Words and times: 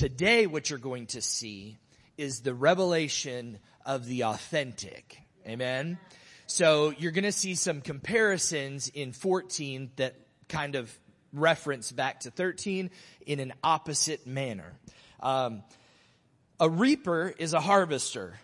Today, 0.00 0.46
what 0.46 0.70
you're 0.70 0.78
going 0.78 1.08
to 1.08 1.20
see 1.20 1.76
is 2.16 2.40
the 2.40 2.54
revelation 2.54 3.58
of 3.84 4.06
the 4.06 4.24
authentic. 4.24 5.20
Amen. 5.46 5.98
So 6.46 6.94
you're 6.96 7.12
going 7.12 7.24
to 7.24 7.32
see 7.32 7.54
some 7.54 7.82
comparisons 7.82 8.88
in 8.88 9.12
14 9.12 9.90
that 9.96 10.14
kind 10.48 10.74
of 10.74 10.90
reference 11.34 11.92
back 11.92 12.20
to 12.20 12.30
13 12.30 12.88
in 13.26 13.40
an 13.40 13.52
opposite 13.62 14.26
manner. 14.26 14.72
Um, 15.22 15.64
a 16.58 16.70
reaper 16.70 17.34
is 17.36 17.52
a 17.52 17.60
harvester. 17.60 18.40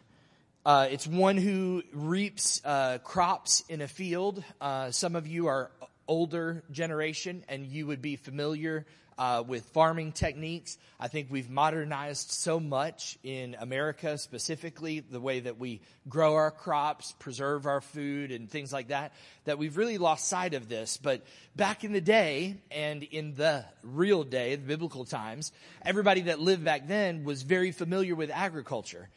Uh, 0.66 0.88
it's 0.90 1.06
one 1.06 1.38
who 1.38 1.82
reaps 1.94 2.60
uh, 2.66 2.98
crops 2.98 3.64
in 3.70 3.80
a 3.80 3.88
field. 3.88 4.44
Uh, 4.60 4.90
some 4.90 5.16
of 5.16 5.26
you 5.26 5.46
are 5.46 5.70
older 6.06 6.62
generation 6.70 7.44
and 7.48 7.64
you 7.64 7.86
would 7.86 8.02
be 8.02 8.16
familiar 8.16 8.84
uh, 9.18 9.42
with 9.46 9.64
farming 9.66 10.12
techniques. 10.12 10.76
I 11.00 11.08
think 11.08 11.28
we've 11.30 11.48
modernized 11.50 12.30
so 12.30 12.60
much 12.60 13.18
in 13.22 13.56
America, 13.58 14.18
specifically 14.18 15.00
the 15.00 15.20
way 15.20 15.40
that 15.40 15.58
we 15.58 15.80
grow 16.08 16.34
our 16.34 16.50
crops, 16.50 17.12
preserve 17.18 17.66
our 17.66 17.80
food, 17.80 18.30
and 18.30 18.50
things 18.50 18.72
like 18.72 18.88
that, 18.88 19.12
that 19.44 19.58
we've 19.58 19.76
really 19.76 19.98
lost 19.98 20.28
sight 20.28 20.54
of 20.54 20.68
this. 20.68 20.96
But 20.96 21.22
back 21.54 21.84
in 21.84 21.92
the 21.92 22.00
day, 22.00 22.56
and 22.70 23.02
in 23.02 23.34
the 23.34 23.64
real 23.82 24.24
day, 24.24 24.56
the 24.56 24.66
biblical 24.66 25.04
times, 25.04 25.52
everybody 25.82 26.22
that 26.22 26.40
lived 26.40 26.64
back 26.64 26.86
then 26.86 27.24
was 27.24 27.42
very 27.42 27.72
familiar 27.72 28.14
with 28.14 28.30
agriculture. 28.30 29.08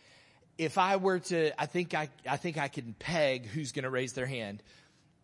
If 0.58 0.78
I 0.78 0.98
were 0.98 1.20
to, 1.20 1.62
I 1.62 1.66
think 1.66 1.94
I, 1.94 2.10
I 2.30 2.38
think 2.38 2.58
I 2.58 2.68
can 2.68 2.94
peg 3.00 3.48
who's 3.48 3.72
going 3.72 3.84
to 3.84 3.90
raise 3.90 4.14
their 4.14 4.26
hand. 4.26 4.62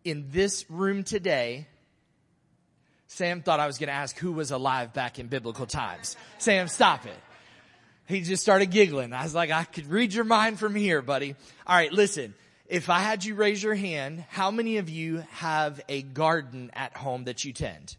In 0.04 0.28
this 0.30 0.64
room 0.70 1.02
today, 1.02 1.66
Sam 3.08 3.42
thought 3.42 3.60
I 3.60 3.66
was 3.66 3.78
going 3.78 3.88
to 3.88 3.94
ask 3.94 4.16
who 4.18 4.32
was 4.32 4.50
alive 4.50 4.92
back 4.92 5.18
in 5.18 5.28
biblical 5.28 5.66
times. 5.66 6.16
Sam, 6.38 6.68
stop 6.68 7.06
it. 7.06 7.16
He 8.06 8.20
just 8.20 8.42
started 8.42 8.70
giggling. 8.70 9.12
I 9.12 9.22
was 9.22 9.34
like, 9.34 9.50
I 9.50 9.64
could 9.64 9.86
read 9.86 10.12
your 10.14 10.24
mind 10.24 10.58
from 10.58 10.74
here, 10.74 11.02
buddy. 11.02 11.34
All 11.66 11.76
right, 11.76 11.92
listen. 11.92 12.34
If 12.68 12.90
I 12.90 12.98
had 12.98 13.24
you 13.24 13.36
raise 13.36 13.62
your 13.62 13.74
hand, 13.74 14.24
how 14.28 14.50
many 14.50 14.78
of 14.78 14.88
you 14.90 15.22
have 15.30 15.80
a 15.88 16.02
garden 16.02 16.70
at 16.74 16.96
home 16.96 17.24
that 17.24 17.44
you 17.44 17.52
tend? 17.52 17.96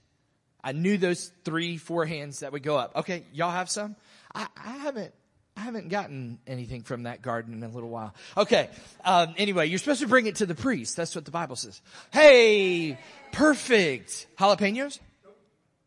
I 0.61 0.73
knew 0.73 0.97
those 0.97 1.31
three, 1.45 1.77
four 1.77 2.05
hands 2.05 2.42
that 2.42 2.52
would 2.52 2.64
go 2.64 2.77
up. 2.77 2.95
Okay, 2.97 3.23
y'all 3.31 3.52
have 3.52 3.69
some? 3.69 3.95
I, 4.36 4.47
I 4.58 4.77
haven't 4.77 5.14
I 5.58 5.61
haven't 5.61 5.89
gotten 5.89 6.38
anything 6.45 6.83
from 6.83 7.03
that 7.03 7.23
garden 7.23 7.55
in 7.55 7.64
a 7.64 7.67
little 7.67 7.89
while. 7.89 8.14
Okay. 8.38 8.69
Um, 9.03 9.33
anyway, 9.38 9.66
you're 9.66 9.80
supposed 9.80 10.02
to 10.02 10.08
bring 10.08 10.27
it 10.27 10.36
to 10.36 10.45
the 10.45 10.53
priest. 10.53 10.95
That's 10.95 11.16
what 11.16 11.25
the 11.25 11.31
Bible 11.31 11.55
says. 11.55 11.81
Hey, 12.11 12.99
perfect. 13.38 14.27
Jalapenos? 14.38 14.99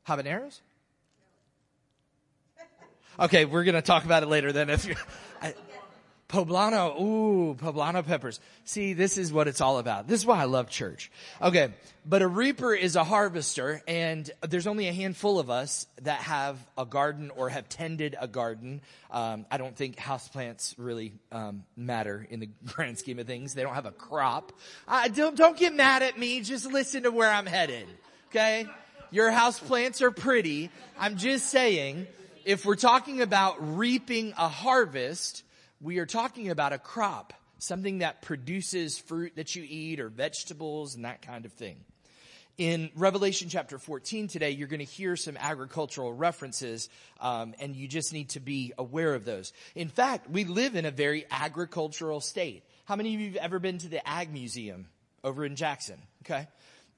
Habaneros? 0.07 0.61
Okay, 3.19 3.45
we're 3.45 3.65
gonna 3.65 3.83
talk 3.83 4.05
about 4.05 4.23
it 4.23 4.27
later 4.29 4.53
then. 4.53 4.71
If 4.71 4.87
you, 4.87 4.95
Poblano, 6.31 7.01
ooh, 7.01 7.57
poblano 7.57 8.07
peppers. 8.07 8.39
See, 8.65 8.93
this 8.93 9.19
is 9.19 9.33
what 9.33 9.49
it's 9.49 9.61
all 9.61 9.79
about. 9.79 10.07
This 10.07 10.21
is 10.21 10.27
why 10.27 10.41
I 10.41 10.45
love 10.45 10.71
church. 10.71 11.11
Okay, 11.43 11.71
but 12.07 12.23
a 12.23 12.29
reaper 12.29 12.73
is 12.73 12.95
a 12.95 13.03
harvester, 13.03 13.83
and 13.89 14.31
there's 14.49 14.69
only 14.69 14.87
a 14.87 14.93
handful 14.93 15.41
of 15.41 15.51
us 15.51 15.89
that 16.03 16.21
have 16.21 16.57
a 16.79 16.87
garden 16.87 17.33
or 17.37 17.49
have 17.49 17.69
tended 17.69 18.15
a 18.21 18.29
garden. 18.29 18.81
Um, 19.11 19.45
I 19.51 19.59
don't 19.59 19.75
think 19.75 19.97
houseplants 19.97 20.77
really 20.79 21.15
um, 21.33 21.65
matter 21.77 22.25
in 22.31 22.39
the 22.39 22.49
grand 22.65 22.97
scheme 22.99 23.19
of 23.19 23.27
things. 23.27 23.55
They 23.55 23.65
don't 23.65 23.75
have 23.75 23.87
a 23.87 23.91
crop. 23.91 24.53
I 24.87 25.09
don't 25.09 25.37
don't 25.37 25.57
get 25.57 25.75
mad 25.75 26.05
at 26.05 26.17
me. 26.17 26.43
Just 26.43 26.65
listen 26.65 27.03
to 27.03 27.11
where 27.11 27.29
I'm 27.29 27.47
headed. 27.47 27.89
Okay, 28.31 28.67
your 29.11 29.33
houseplants 29.33 30.01
are 30.01 30.13
pretty. 30.13 30.71
I'm 30.97 31.17
just 31.17 31.47
saying, 31.47 32.07
if 32.45 32.65
we're 32.65 32.77
talking 32.77 33.21
about 33.21 33.77
reaping 33.77 34.33
a 34.39 34.49
harvest 34.49 35.43
we 35.81 35.99
are 35.99 36.07
talking 36.07 36.51
about 36.51 36.73
a 36.73 36.79
crop, 36.79 37.33
something 37.59 37.99
that 37.99 38.21
produces 38.21 38.99
fruit 38.99 39.33
that 39.37 39.57
you 39.57 39.65
eat 39.67 39.99
or 39.99 40.09
vegetables 40.09 40.95
and 40.95 41.05
that 41.05 41.23
kind 41.23 41.47
of 41.47 41.53
thing. 41.53 41.77
In 42.59 42.91
Revelation 42.95 43.49
chapter 43.49 43.79
14 43.79 44.29
today, 44.29 44.51
you're 44.51 44.69
going 44.69 44.81
to 44.81 44.85
hear 44.85 45.17
some 45.17 45.39
agricultural 45.39 46.13
references, 46.13 46.91
um, 47.19 47.55
and 47.59 47.75
you 47.75 47.89
just 47.89 48.13
need 48.13 48.31
to 48.31 48.41
be 48.41 48.75
aware 48.77 49.15
of 49.15 49.25
those. 49.25 49.55
In 49.75 49.89
fact, 49.89 50.29
we 50.29 50.45
live 50.45 50.77
in 50.77 50.85
a 50.85 50.91
very 50.91 51.25
agricultural 51.31 52.21
state. 52.21 52.65
How 52.85 52.97
many 52.97 53.15
of 53.15 53.21
you 53.21 53.29
have 53.29 53.37
ever 53.37 53.59
been 53.59 53.79
to 53.79 53.89
the 53.89 54.07
Ag 54.07 54.31
Museum 54.31 54.89
over 55.25 55.47
in 55.47 55.57
Jackson? 55.57 56.03
Okay. 56.27 56.47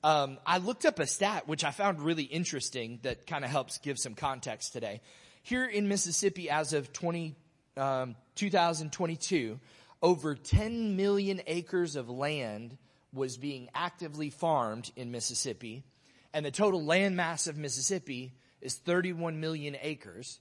Um, 0.02 0.38
I 0.44 0.58
looked 0.58 0.84
up 0.84 0.98
a 0.98 1.06
stat 1.06 1.46
which 1.46 1.62
I 1.62 1.70
found 1.70 2.00
really 2.00 2.24
interesting 2.24 2.98
that 3.02 3.28
kind 3.28 3.44
of 3.44 3.50
helps 3.52 3.78
give 3.78 4.00
some 4.00 4.16
context 4.16 4.72
today. 4.72 5.00
Here 5.44 5.64
in 5.64 5.86
Mississippi, 5.86 6.50
as 6.50 6.72
of 6.72 6.92
20, 6.92 7.36
um, 7.76 8.16
2022, 8.36 9.58
over 10.02 10.34
10 10.34 10.96
million 10.96 11.40
acres 11.46 11.96
of 11.96 12.10
land 12.10 12.76
was 13.12 13.36
being 13.36 13.68
actively 13.74 14.30
farmed 14.30 14.90
in 14.96 15.10
Mississippi, 15.10 15.84
and 16.32 16.44
the 16.44 16.50
total 16.50 16.82
land 16.82 17.16
mass 17.16 17.46
of 17.46 17.56
Mississippi 17.56 18.32
is 18.60 18.74
31 18.76 19.40
million 19.40 19.76
acres, 19.80 20.38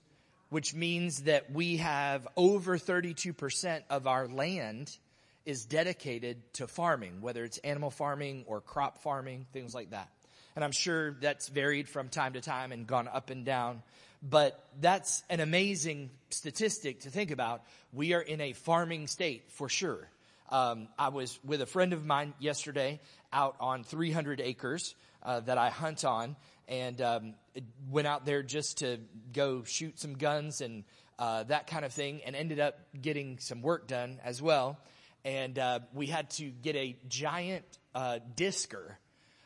which 0.50 0.74
means 0.74 1.24
that 1.24 1.52
we 1.52 1.78
have 1.78 2.28
over 2.36 2.78
32% 2.78 3.82
of 3.90 4.08
our 4.08 4.28
land 4.28 4.98
is 5.46 5.66
dedicated 5.66 6.42
to 6.54 6.68
farming, 6.68 7.22
whether 7.22 7.44
it's 7.44 7.58
animal 7.60 7.90
farming 7.90 8.46
or 8.48 8.62
crop 8.62 9.00
farming, 9.00 9.46
things 9.54 9.74
like 9.74 9.90
that. 9.92 10.10
And 10.56 10.64
I'm 10.64 10.72
sure 10.72 11.12
that's 11.14 11.48
varied 11.48 11.88
from 11.88 12.10
time 12.10 12.34
to 12.34 12.42
time 12.42 12.72
and 12.72 12.86
gone 12.86 13.08
up 13.08 13.30
and 13.30 13.46
down. 13.46 13.82
But 14.22 14.64
that's 14.80 15.24
an 15.30 15.40
amazing 15.40 16.12
statistic 16.30 17.02
to 17.02 17.10
think 17.10 17.32
about. 17.32 17.64
We 17.92 18.14
are 18.14 18.22
in 18.22 18.40
a 18.40 18.54
farming 18.54 19.08
state 19.08 19.52
for 19.52 19.68
sure. 19.68 20.08
Um, 20.50 20.90
I 21.00 21.10
was 21.10 21.40
with 21.44 21.62
a 21.62 21.66
friend 21.66 21.94
of 21.94 22.06
mine 22.06 22.34
yesterday 22.40 23.00
out 23.32 23.56
on 23.60 23.84
300 23.84 24.42
acres 24.42 24.96
uh, 25.24 25.40
that 25.42 25.58
I 25.58 25.70
hunt 25.70 26.04
on, 26.04 26.36
and 26.68 27.02
um, 27.02 27.34
went 27.90 28.08
out 28.08 28.26
there 28.26 28.44
just 28.44 28.80
to 28.80 29.00
go 29.34 29.64
shoot 29.64 30.00
some 30.00 30.16
guns 30.16 30.62
and 30.62 30.84
uh, 31.18 31.44
that 31.44 31.68
kind 31.68 31.86
of 31.86 31.94
thing, 31.94 32.22
and 32.26 32.36
ended 32.36 32.60
up 32.60 32.80
getting 33.00 33.38
some 33.40 33.62
work 33.62 33.88
done 33.88 34.20
as 34.24 34.42
well. 34.42 34.78
And 35.24 35.58
uh, 35.58 35.80
we 35.94 36.08
had 36.08 36.32
to 36.32 36.46
get 36.46 36.76
a 36.76 36.98
giant 37.08 37.66
uh, 37.94 38.20
disker 38.36 38.96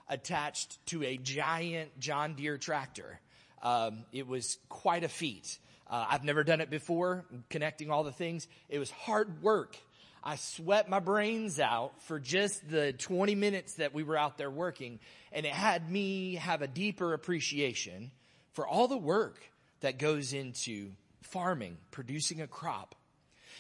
attached 0.08 0.86
to 0.88 1.04
a 1.04 1.18
giant 1.18 2.00
John 2.00 2.36
Deere 2.36 2.58
tractor. 2.58 3.20
Um, 3.66 4.06
it 4.14 4.28
was 4.28 4.60
quite 4.70 5.04
a 5.04 5.08
feat. 5.10 5.58
Uh, 5.90 6.06
I've 6.08 6.24
never 6.24 6.44
done 6.44 6.62
it 6.62 6.70
before, 6.70 7.26
connecting 7.50 7.90
all 7.90 8.04
the 8.04 8.12
things. 8.12 8.48
It 8.70 8.78
was 8.78 8.92
hard 8.92 9.42
work. 9.42 9.76
I 10.24 10.36
sweat 10.36 10.88
my 10.88 11.00
brains 11.00 11.60
out 11.60 12.00
for 12.04 12.20
just 12.20 12.70
the 12.70 12.94
20 12.94 13.34
minutes 13.34 13.74
that 13.76 13.92
we 13.92 14.04
were 14.04 14.18
out 14.18 14.38
there 14.38 14.52
working, 14.52 15.00
and 15.32 15.48
it 15.48 15.52
had 15.52 15.90
me 15.90 16.36
have 16.36 16.62
a 16.62 16.68
deeper 16.68 17.16
appreciation 17.16 18.12
for 18.54 18.68
all 18.68 18.88
the 18.88 18.98
work 18.98 19.40
that 19.80 19.98
goes 19.98 20.32
into 20.34 20.92
farming, 21.24 21.78
producing 21.90 22.42
a 22.42 22.48
crop. 22.48 22.94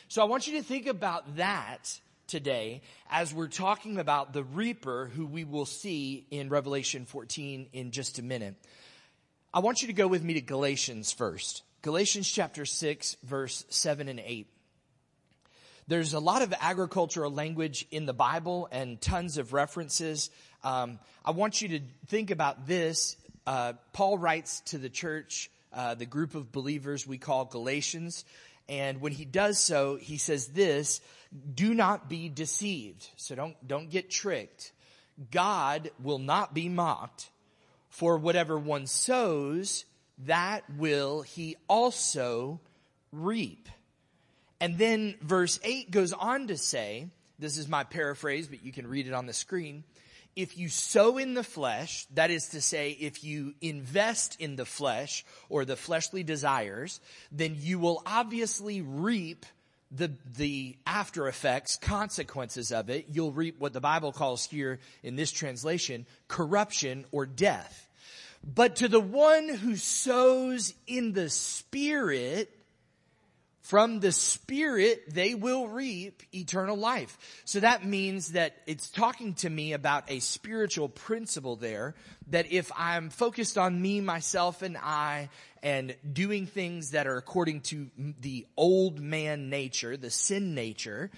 So 0.07 0.22
I 0.22 0.25
want 0.25 0.45
you 0.45 0.59
to 0.59 0.63
think 0.63 0.85
about 0.85 1.37
that 1.37 1.99
today 2.27 2.83
as 3.09 3.33
we're 3.33 3.47
talking 3.47 3.97
about 3.97 4.33
the 4.33 4.43
reaper 4.43 5.09
who 5.16 5.25
we 5.25 5.43
will 5.45 5.66
see 5.66 6.27
in 6.29 6.49
Revelation 6.49 7.05
14 7.05 7.69
in 7.73 7.89
just 7.89 8.19
a 8.19 8.23
minute. 8.23 8.53
I 9.55 9.59
want 9.59 9.81
you 9.81 9.88
to 9.88 9.93
go 9.93 10.05
with 10.05 10.21
me 10.21 10.33
to 10.33 10.41
Galatians 10.41 11.13
first. 11.13 11.63
Galatians 11.81 12.29
chapter 12.29 12.66
6, 12.66 13.16
verse 13.23 13.63
7 13.69 14.09
and 14.09 14.19
8. 14.19 14.47
There's 15.88 16.13
a 16.13 16.19
lot 16.19 16.41
of 16.41 16.53
agricultural 16.59 17.31
language 17.31 17.88
in 17.89 18.05
the 18.05 18.11
Bible 18.11 18.67
and 18.69 18.99
tons 18.99 19.38
of 19.38 19.53
references. 19.53 20.29
Um, 20.61 20.99
I 21.23 21.31
want 21.31 21.61
you 21.61 21.69
to 21.69 21.79
think 22.07 22.31
about 22.31 22.67
this. 22.67 23.16
Uh, 23.47 23.73
Paul 23.93 24.17
writes 24.17 24.59
to 24.71 24.77
the 24.77 24.89
church, 24.89 25.49
uh, 25.72 25.95
the 25.95 26.05
group 26.05 26.35
of 26.35 26.51
believers 26.51 27.07
we 27.07 27.17
call 27.17 27.45
Galatians. 27.45 28.25
And 28.67 28.99
when 28.99 29.13
he 29.13 29.23
does 29.23 29.57
so, 29.57 29.96
he 29.96 30.17
says 30.17 30.47
this, 30.47 30.99
do 31.53 31.73
not 31.73 32.09
be 32.09 32.28
deceived. 32.28 33.07
So 33.16 33.35
don't, 33.35 33.55
don't 33.66 33.90
get 33.90 34.09
tricked. 34.09 34.73
God 35.31 35.91
will 36.03 36.19
not 36.19 36.53
be 36.53 36.67
mocked. 36.67 37.29
For 37.95 38.17
whatever 38.17 38.59
one 38.59 38.87
sows, 38.87 39.85
that 40.25 40.63
will 40.77 41.21
he 41.21 41.55
also 41.69 42.59
reap. 43.13 43.69
And 44.59 44.77
then 44.77 45.15
verse 45.21 45.61
8 45.63 45.91
goes 45.91 46.11
on 46.11 46.47
to 46.47 46.57
say, 46.57 47.07
this 47.39 47.57
is 47.57 47.69
my 47.69 47.85
paraphrase, 47.85 48.49
but 48.49 48.65
you 48.65 48.73
can 48.73 48.85
read 48.85 49.07
it 49.07 49.13
on 49.13 49.27
the 49.27 49.33
screen. 49.33 49.85
If 50.35 50.57
you 50.57 50.67
sow 50.67 51.17
in 51.17 51.35
the 51.35 51.43
flesh, 51.43 52.05
that 52.15 52.31
is 52.31 52.49
to 52.49 52.59
say, 52.59 52.91
if 52.91 53.23
you 53.23 53.53
invest 53.61 54.41
in 54.41 54.57
the 54.57 54.65
flesh 54.65 55.23
or 55.47 55.63
the 55.63 55.77
fleshly 55.77 56.23
desires, 56.23 56.99
then 57.31 57.55
you 57.57 57.79
will 57.79 58.03
obviously 58.05 58.81
reap 58.81 59.45
the, 59.95 60.11
the 60.35 60.77
after 60.85 61.27
effects, 61.27 61.77
consequences 61.77 62.71
of 62.71 62.89
it. 62.89 63.07
You'll 63.11 63.31
reap 63.31 63.59
what 63.59 63.73
the 63.73 63.81
Bible 63.81 64.11
calls 64.11 64.45
here 64.45 64.79
in 65.03 65.15
this 65.15 65.31
translation, 65.31 66.05
corruption 66.27 67.05
or 67.11 67.25
death. 67.25 67.87
But 68.43 68.77
to 68.77 68.87
the 68.87 68.99
one 68.99 69.49
who 69.49 69.75
sows 69.75 70.73
in 70.85 71.13
the 71.13 71.29
spirit, 71.29 72.54
from 73.66 74.00
the 74.00 74.12
Spirit, 74.12 75.12
they 75.12 75.34
will 75.34 75.67
reap 75.67 76.22
eternal 76.32 76.78
life. 76.78 77.17
So 77.46 77.62
that 77.62 77.84
means 77.84 78.34
that 78.34 78.56
it's 78.67 78.91
talking 78.91 79.34
to 79.35 79.50
me 79.50 79.73
about 79.73 80.03
a 80.08 80.20
spiritual 80.20 80.88
principle 80.88 81.56
there, 81.56 81.96
that 82.28 82.52
if 82.52 82.72
I'm 82.78 83.09
focused 83.09 83.58
on 83.58 83.82
me, 83.82 84.02
myself, 84.02 84.62
and 84.62 84.78
I, 84.78 85.29
and 85.64 85.96
doing 86.14 86.46
things 86.46 86.91
that 86.91 87.08
are 87.08 87.17
according 87.17 87.62
to 87.62 87.90
the 88.22 88.46
old 88.56 89.00
man 89.00 89.50
nature, 89.50 89.97
the 89.97 90.12
sin 90.12 90.53
nature, 90.53 91.09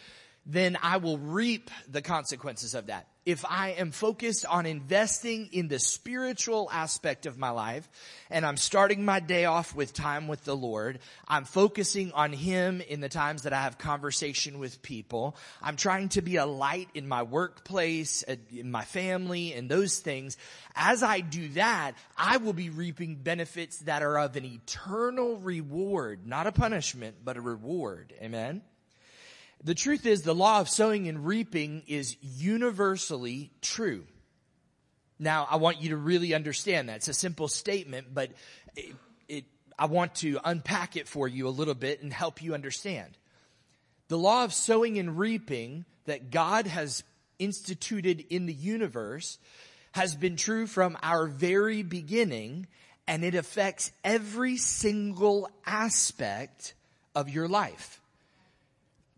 then 0.47 0.77
I 0.81 0.97
will 0.97 1.17
reap 1.17 1.69
the 1.89 2.01
consequences 2.01 2.73
of 2.73 2.87
that. 2.87 3.05
If 3.25 3.43
I 3.43 3.71
am 3.71 3.91
focused 3.91 4.45
on 4.45 4.65
investing 4.65 5.49
in 5.51 5.67
the 5.67 5.79
spiritual 5.79 6.69
aspect 6.71 7.25
of 7.25 7.37
my 7.37 7.49
life 7.49 7.89
and 8.29 8.45
I'm 8.45 8.55
starting 8.55 9.03
my 9.03 9.19
day 9.19 9.43
off 9.43 9.75
with 9.75 9.93
time 9.93 10.29
with 10.29 10.45
the 10.45 10.55
Lord, 10.55 10.99
I'm 11.27 11.43
focusing 11.43 12.13
on 12.13 12.31
Him 12.31 12.79
in 12.79 13.01
the 13.01 13.09
times 13.09 13.43
that 13.43 13.51
I 13.51 13.63
have 13.63 13.77
conversation 13.77 14.59
with 14.59 14.81
people. 14.81 15.35
I'm 15.61 15.75
trying 15.75 16.07
to 16.09 16.21
be 16.21 16.37
a 16.37 16.45
light 16.45 16.87
in 16.93 17.09
my 17.09 17.23
workplace, 17.23 18.23
uh, 18.25 18.37
in 18.49 18.71
my 18.71 18.85
family 18.85 19.51
and 19.51 19.69
those 19.69 19.99
things. 19.99 20.37
As 20.73 21.03
I 21.03 21.19
do 21.19 21.49
that, 21.49 21.95
I 22.17 22.37
will 22.37 22.53
be 22.53 22.69
reaping 22.69 23.17
benefits 23.17 23.79
that 23.79 24.01
are 24.01 24.17
of 24.17 24.37
an 24.37 24.45
eternal 24.45 25.35
reward, 25.35 26.25
not 26.25 26.47
a 26.47 26.53
punishment, 26.53 27.17
but 27.25 27.35
a 27.35 27.41
reward. 27.41 28.13
Amen. 28.21 28.61
The 29.63 29.75
truth 29.75 30.05
is 30.05 30.21
the 30.21 30.35
law 30.35 30.59
of 30.59 30.69
sowing 30.69 31.07
and 31.07 31.25
reaping 31.25 31.83
is 31.87 32.15
universally 32.21 33.51
true. 33.61 34.05
Now, 35.19 35.47
I 35.49 35.55
want 35.55 35.81
you 35.81 35.89
to 35.89 35.97
really 35.97 36.33
understand 36.33 36.89
that. 36.89 36.97
It's 36.97 37.07
a 37.07 37.13
simple 37.13 37.47
statement, 37.47 38.07
but 38.13 38.31
it, 38.75 38.95
it, 39.27 39.45
I 39.77 39.87
want 39.87 40.15
to 40.15 40.39
unpack 40.45 40.95
it 40.95 41.07
for 41.07 41.27
you 41.27 41.47
a 41.47 41.49
little 41.49 41.73
bit 41.73 42.03
and 42.03 42.13
help 42.13 42.41
you 42.43 42.53
understand. 42.53 43.17
The 44.09 44.17
law 44.17 44.43
of 44.43 44.53
sowing 44.53 44.99
and 44.99 45.17
reaping 45.17 45.85
that 46.05 46.29
God 46.31 46.67
has 46.67 47.03
instituted 47.39 48.25
in 48.29 48.45
the 48.45 48.53
universe 48.53 49.37
has 49.91 50.15
been 50.15 50.35
true 50.35 50.67
from 50.67 50.97
our 51.01 51.27
very 51.27 51.81
beginning 51.81 52.67
and 53.07 53.23
it 53.23 53.35
affects 53.35 53.91
every 54.03 54.57
single 54.57 55.49
aspect 55.65 56.73
of 57.15 57.29
your 57.29 57.47
life. 57.47 58.01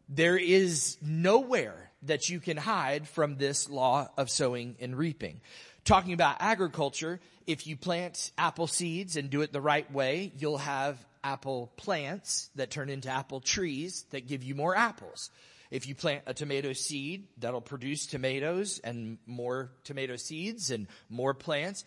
There 0.10 0.38
is 0.38 0.98
nowhere 1.04 1.92
that 2.04 2.30
you 2.30 2.40
can 2.40 2.58
hide 2.58 3.08
from 3.08 3.36
this 3.36 3.70
law 3.70 4.10
of 4.18 4.32
sowing 4.32 4.76
and 4.80 4.98
reaping. 4.98 5.40
Talking 5.86 6.14
about 6.14 6.38
agriculture, 6.40 7.20
if 7.46 7.68
you 7.68 7.78
plant 7.78 8.32
apple 8.38 8.66
seeds 8.66 9.18
and 9.18 9.30
do 9.30 9.42
it 9.42 9.54
the 9.54 9.62
right 9.62 9.90
way, 9.92 10.32
you'll 10.38 10.58
have 10.58 10.98
apple 11.24 11.72
plants 11.78 12.50
that 12.56 12.72
turn 12.72 12.90
into 12.90 13.10
apple 13.10 13.40
trees 13.40 14.06
that 14.10 14.28
give 14.28 14.44
you 14.44 14.56
more 14.56 14.76
apples. 14.76 15.30
If 15.70 15.88
you 15.88 15.94
plant 15.94 16.24
a 16.26 16.34
tomato 16.34 16.74
seed, 16.74 17.28
that'll 17.38 17.62
produce 17.62 18.08
tomatoes 18.08 18.80
and 18.84 19.20
more 19.28 19.70
tomato 19.84 20.16
seeds 20.16 20.72
and 20.72 20.88
more 21.10 21.36
plants. 21.36 21.86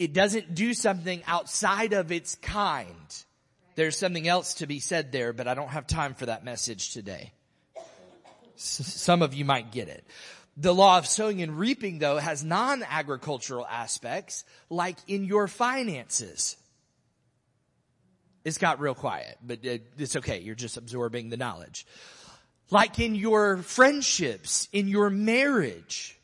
It 0.00 0.12
doesn't 0.12 0.56
do 0.56 0.74
something 0.74 1.22
outside 1.28 1.92
of 1.92 2.10
its 2.10 2.34
kind. 2.34 3.24
There's 3.76 3.96
something 3.96 4.26
else 4.26 4.54
to 4.54 4.66
be 4.66 4.80
said 4.80 5.12
there, 5.12 5.32
but 5.32 5.46
I 5.46 5.54
don't 5.54 5.68
have 5.68 5.86
time 5.86 6.14
for 6.14 6.26
that 6.26 6.44
message 6.44 6.92
today. 6.92 7.32
Some 8.62 9.22
of 9.22 9.34
you 9.34 9.44
might 9.44 9.72
get 9.72 9.88
it. 9.88 10.06
The 10.56 10.74
law 10.74 10.98
of 10.98 11.06
sowing 11.06 11.42
and 11.42 11.58
reaping 11.58 11.98
though 11.98 12.18
has 12.18 12.44
non-agricultural 12.44 13.66
aspects 13.66 14.44
like 14.68 14.96
in 15.08 15.24
your 15.24 15.48
finances. 15.48 16.56
It's 18.44 18.58
got 18.58 18.80
real 18.80 18.94
quiet, 18.94 19.38
but 19.42 19.60
it's 19.62 20.16
okay. 20.16 20.40
You're 20.40 20.54
just 20.54 20.76
absorbing 20.76 21.30
the 21.30 21.36
knowledge. 21.36 21.86
Like 22.70 22.98
in 22.98 23.14
your 23.14 23.58
friendships, 23.58 24.68
in 24.72 24.88
your 24.88 25.10
marriage, 25.10 26.18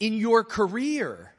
in 0.00 0.14
your 0.14 0.44
career. 0.44 1.32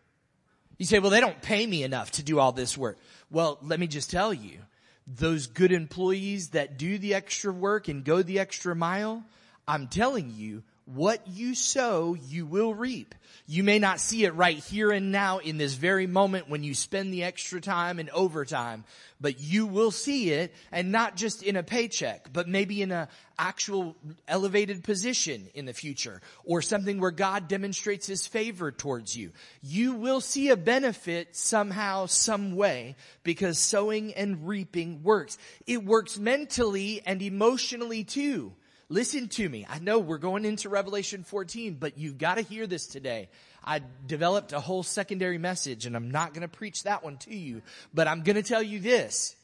You 0.77 0.85
say, 0.85 0.99
well, 0.99 1.11
they 1.11 1.21
don't 1.21 1.41
pay 1.41 1.65
me 1.65 1.83
enough 1.83 2.11
to 2.11 2.23
do 2.23 2.39
all 2.39 2.51
this 2.51 2.77
work. 2.77 2.97
Well, 3.31 3.57
let 3.61 3.79
me 3.79 3.87
just 3.87 4.11
tell 4.11 4.33
you, 4.33 4.59
those 5.07 5.47
good 5.47 5.71
employees 5.71 6.49
that 6.49 6.77
do 6.77 6.97
the 6.97 7.13
extra 7.13 7.51
work 7.51 7.87
and 7.87 8.03
go 8.03 8.21
the 8.21 8.39
extra 8.39 8.75
mile, 8.75 9.23
I'm 9.67 9.87
telling 9.87 10.31
you, 10.35 10.63
what 10.85 11.27
you 11.27 11.55
sow, 11.55 12.13
you 12.13 12.45
will 12.45 12.73
reap. 12.73 13.15
You 13.47 13.63
may 13.63 13.79
not 13.79 13.99
see 13.99 14.25
it 14.25 14.33
right 14.35 14.57
here 14.57 14.91
and 14.91 15.11
now 15.11 15.39
in 15.39 15.57
this 15.57 15.73
very 15.73 16.07
moment 16.07 16.49
when 16.49 16.63
you 16.63 16.73
spend 16.73 17.11
the 17.11 17.23
extra 17.23 17.59
time 17.61 17.99
and 17.99 18.09
overtime, 18.11 18.85
but 19.19 19.39
you 19.39 19.65
will 19.65 19.91
see 19.91 20.31
it 20.31 20.53
and 20.71 20.91
not 20.91 21.15
just 21.15 21.43
in 21.43 21.55
a 21.55 21.63
paycheck, 21.63 22.31
but 22.33 22.47
maybe 22.47 22.81
in 22.81 22.91
a 22.91 23.07
actual 23.37 23.95
elevated 24.27 24.83
position 24.83 25.47
in 25.53 25.65
the 25.65 25.73
future 25.73 26.21
or 26.43 26.61
something 26.61 26.99
where 26.99 27.11
God 27.11 27.47
demonstrates 27.47 28.07
his 28.07 28.25
favor 28.25 28.71
towards 28.71 29.15
you. 29.15 29.31
You 29.61 29.93
will 29.93 30.21
see 30.21 30.49
a 30.49 30.57
benefit 30.57 31.35
somehow, 31.35 32.05
some 32.05 32.55
way 32.55 32.95
because 33.23 33.59
sowing 33.59 34.13
and 34.13 34.47
reaping 34.47 35.03
works. 35.03 35.37
It 35.65 35.83
works 35.83 36.17
mentally 36.17 37.01
and 37.05 37.21
emotionally 37.21 38.03
too. 38.03 38.53
Listen 38.87 39.27
to 39.29 39.49
me. 39.49 39.65
I 39.67 39.79
know 39.79 39.97
we're 39.97 40.19
going 40.19 40.45
into 40.45 40.69
Revelation 40.69 41.23
14, 41.23 41.77
but 41.79 41.97
you've 41.97 42.19
got 42.19 42.35
to 42.35 42.41
hear 42.41 42.67
this 42.67 42.85
today. 42.85 43.29
I 43.63 43.81
developed 44.05 44.53
a 44.53 44.59
whole 44.59 44.83
secondary 44.83 45.39
message 45.39 45.87
and 45.87 45.95
I'm 45.95 46.11
not 46.11 46.33
going 46.33 46.43
to 46.43 46.47
preach 46.47 46.83
that 46.83 47.03
one 47.03 47.17
to 47.19 47.35
you, 47.35 47.63
but 47.93 48.07
I'm 48.07 48.21
going 48.21 48.35
to 48.35 48.43
tell 48.43 48.61
you 48.61 48.79
this. 48.79 49.35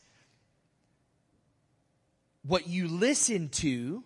What 2.43 2.67
you 2.67 2.87
listen 2.87 3.49
to 3.49 4.03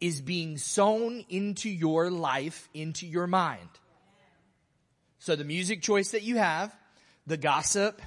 is 0.00 0.20
being 0.20 0.58
sown 0.58 1.24
into 1.28 1.70
your 1.70 2.10
life, 2.10 2.68
into 2.74 3.06
your 3.06 3.28
mind. 3.28 3.68
So 5.20 5.36
the 5.36 5.44
music 5.44 5.82
choice 5.82 6.10
that 6.10 6.22
you 6.22 6.36
have, 6.36 6.74
the 7.26 7.36
gossip, 7.36 8.02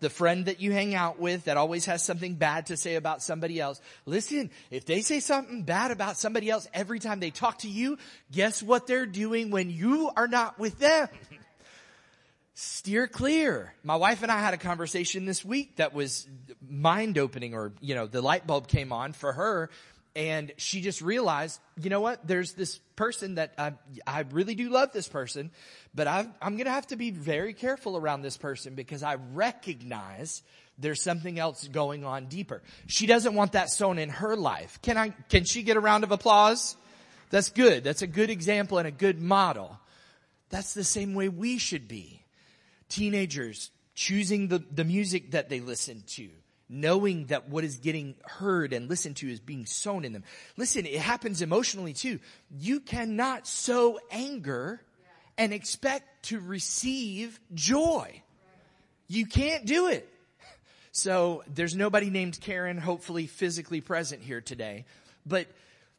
the 0.00 0.10
friend 0.10 0.46
that 0.46 0.60
you 0.60 0.72
hang 0.72 0.94
out 0.94 1.18
with 1.18 1.44
that 1.44 1.56
always 1.56 1.86
has 1.86 2.02
something 2.02 2.34
bad 2.34 2.66
to 2.66 2.76
say 2.76 2.96
about 2.96 3.22
somebody 3.22 3.60
else. 3.60 3.80
Listen, 4.06 4.50
if 4.70 4.86
they 4.86 5.02
say 5.02 5.20
something 5.20 5.62
bad 5.62 5.90
about 5.90 6.18
somebody 6.18 6.50
else 6.50 6.66
every 6.74 6.98
time 6.98 7.20
they 7.20 7.30
talk 7.30 7.58
to 7.58 7.68
you, 7.68 7.98
guess 8.32 8.62
what 8.62 8.86
they're 8.86 9.06
doing 9.06 9.50
when 9.50 9.70
you 9.70 10.10
are 10.16 10.28
not 10.28 10.58
with 10.58 10.78
them? 10.78 11.08
Steer 12.54 13.06
clear. 13.06 13.72
My 13.84 13.96
wife 13.96 14.22
and 14.22 14.30
I 14.30 14.40
had 14.40 14.52
a 14.52 14.58
conversation 14.58 15.24
this 15.24 15.42
week 15.44 15.76
that 15.76 15.94
was 15.94 16.26
mind 16.68 17.16
opening 17.16 17.54
or, 17.54 17.72
you 17.80 17.94
know, 17.94 18.06
the 18.06 18.20
light 18.20 18.46
bulb 18.46 18.68
came 18.68 18.92
on 18.92 19.12
for 19.12 19.32
her 19.32 19.70
and 20.16 20.52
she 20.56 20.80
just 20.80 21.02
realized, 21.02 21.60
you 21.80 21.88
know 21.88 22.00
what? 22.00 22.26
There's 22.26 22.52
this 22.54 22.78
person 22.96 23.36
that 23.36 23.54
I, 23.56 23.74
I 24.06 24.24
really 24.30 24.54
do 24.54 24.68
love 24.68 24.92
this 24.92 25.08
person, 25.08 25.50
but 25.94 26.06
i 26.08 26.20
am 26.42 26.54
going 26.56 26.64
to 26.64 26.70
have 26.70 26.88
to 26.88 26.96
be 26.96 27.10
very 27.10 27.54
careful 27.54 27.96
around 27.96 28.22
this 28.22 28.36
person 28.36 28.74
because 28.74 29.02
I 29.02 29.16
recognize 29.32 30.42
there's 30.78 31.02
something 31.02 31.38
else 31.38 31.66
going 31.68 32.04
on 32.04 32.26
deeper. 32.26 32.62
She 32.86 33.06
doesn't 33.06 33.34
want 33.34 33.52
that 33.52 33.70
sown 33.70 33.98
in 33.98 34.08
her 34.08 34.34
life. 34.34 34.80
Can 34.82 34.96
I, 34.96 35.10
can 35.28 35.44
she 35.44 35.62
get 35.62 35.76
a 35.76 35.80
round 35.80 36.02
of 36.02 36.10
applause? 36.10 36.76
That's 37.30 37.50
good. 37.50 37.84
That's 37.84 38.02
a 38.02 38.08
good 38.08 38.30
example 38.30 38.78
and 38.78 38.88
a 38.88 38.92
good 38.92 39.20
model. 39.20 39.78
That's 40.48 40.74
the 40.74 40.84
same 40.84 41.14
way 41.14 41.28
we 41.28 41.58
should 41.58 41.86
be. 41.86 42.24
Teenagers 42.88 43.70
choosing 43.94 44.48
the, 44.48 44.64
the 44.72 44.84
music 44.84 45.30
that 45.32 45.48
they 45.48 45.60
listen 45.60 46.02
to 46.08 46.28
knowing 46.70 47.26
that 47.26 47.48
what 47.48 47.64
is 47.64 47.78
getting 47.78 48.14
heard 48.24 48.72
and 48.72 48.88
listened 48.88 49.16
to 49.16 49.28
is 49.28 49.40
being 49.40 49.66
sown 49.66 50.04
in 50.04 50.12
them. 50.12 50.22
Listen, 50.56 50.86
it 50.86 51.00
happens 51.00 51.42
emotionally 51.42 51.92
too. 51.92 52.20
You 52.50 52.80
cannot 52.80 53.46
sow 53.46 53.98
anger 54.10 54.80
and 55.36 55.52
expect 55.52 56.26
to 56.26 56.38
receive 56.38 57.40
joy. 57.52 58.22
You 59.08 59.26
can't 59.26 59.66
do 59.66 59.88
it. 59.88 60.08
So 60.92 61.42
there's 61.52 61.74
nobody 61.74 62.10
named 62.10 62.38
Karen, 62.40 62.78
hopefully 62.78 63.26
physically 63.26 63.80
present 63.80 64.22
here 64.22 64.40
today, 64.40 64.84
but 65.26 65.46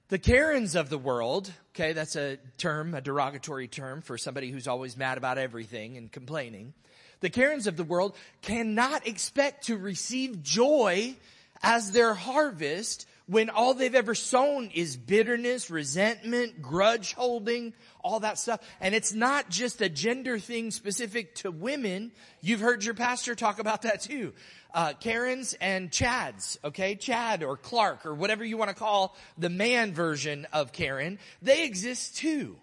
the 0.10 0.20
Karens 0.20 0.76
of 0.76 0.90
the 0.90 0.98
world, 0.98 1.52
okay, 1.74 1.94
that's 1.94 2.18
a 2.18 2.38
term, 2.58 2.94
a 2.94 3.02
derogatory 3.02 3.70
term 3.70 4.02
for 4.02 4.18
somebody 4.18 4.52
who's 4.52 4.68
always 4.68 4.98
mad 4.98 5.18
about 5.18 5.38
everything 5.38 5.96
and 5.96 6.12
complaining 6.12 6.74
the 7.22 7.30
Karens 7.30 7.68
of 7.68 7.78
the 7.78 7.84
world 7.84 8.16
cannot 8.42 9.08
expect 9.08 9.68
to 9.68 9.78
receive 9.78 10.44
joy 10.44 11.16
as 11.64 11.92
their 11.92 12.14
harvest 12.14 13.08
when 13.28 13.50
all 13.50 13.74
they've 13.74 13.96
ever 13.96 14.14
sown 14.14 14.70
is 14.74 14.98
bitterness, 14.98 15.70
resentment, 15.70 16.62
grudge 16.62 17.14
holding, 17.14 17.74
all 18.04 18.20
that 18.20 18.38
stuff. 18.38 18.60
And 18.82 18.94
it's 18.94 19.14
not 19.14 19.50
just 19.50 19.82
a 19.82 19.88
gender 19.88 20.38
thing 20.38 20.70
specific 20.70 21.36
to 21.36 21.50
women. 21.50 22.12
You've 22.42 22.60
heard 22.60 22.84
your 22.84 22.94
pastor 22.94 23.34
talk 23.34 23.60
about 23.60 23.84
that 23.84 24.02
too. 24.02 24.34
Uh, 24.74 24.94
Karens 25.00 25.56
and 25.62 25.92
Chads, 25.92 26.58
okay? 26.64 26.96
Chad 26.96 27.42
or 27.44 27.56
Clark 27.56 28.06
or 28.06 28.14
whatever 28.14 28.44
you 28.44 28.58
want 28.58 28.70
to 28.70 28.76
call 28.76 29.16
the 29.38 29.50
man 29.50 29.94
version 29.94 30.46
of 30.52 30.74
Karen, 30.74 31.18
they 31.42 31.64
exist 31.64 32.18
too. 32.18 32.58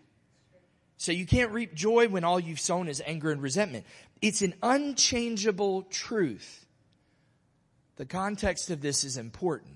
So 0.98 1.12
you 1.12 1.26
can't 1.26 1.52
reap 1.52 1.74
joy 1.74 2.08
when 2.08 2.24
all 2.24 2.40
you've 2.40 2.58
sown 2.58 2.88
is 2.88 3.00
anger 3.06 3.30
and 3.30 3.40
resentment. 3.40 3.86
It's 4.20 4.42
an 4.42 4.54
unchangeable 4.62 5.82
truth 5.82 6.66
The 7.98 8.06
context 8.06 8.70
of 8.70 8.80
this 8.80 9.02
is 9.02 9.16
important. 9.16 9.74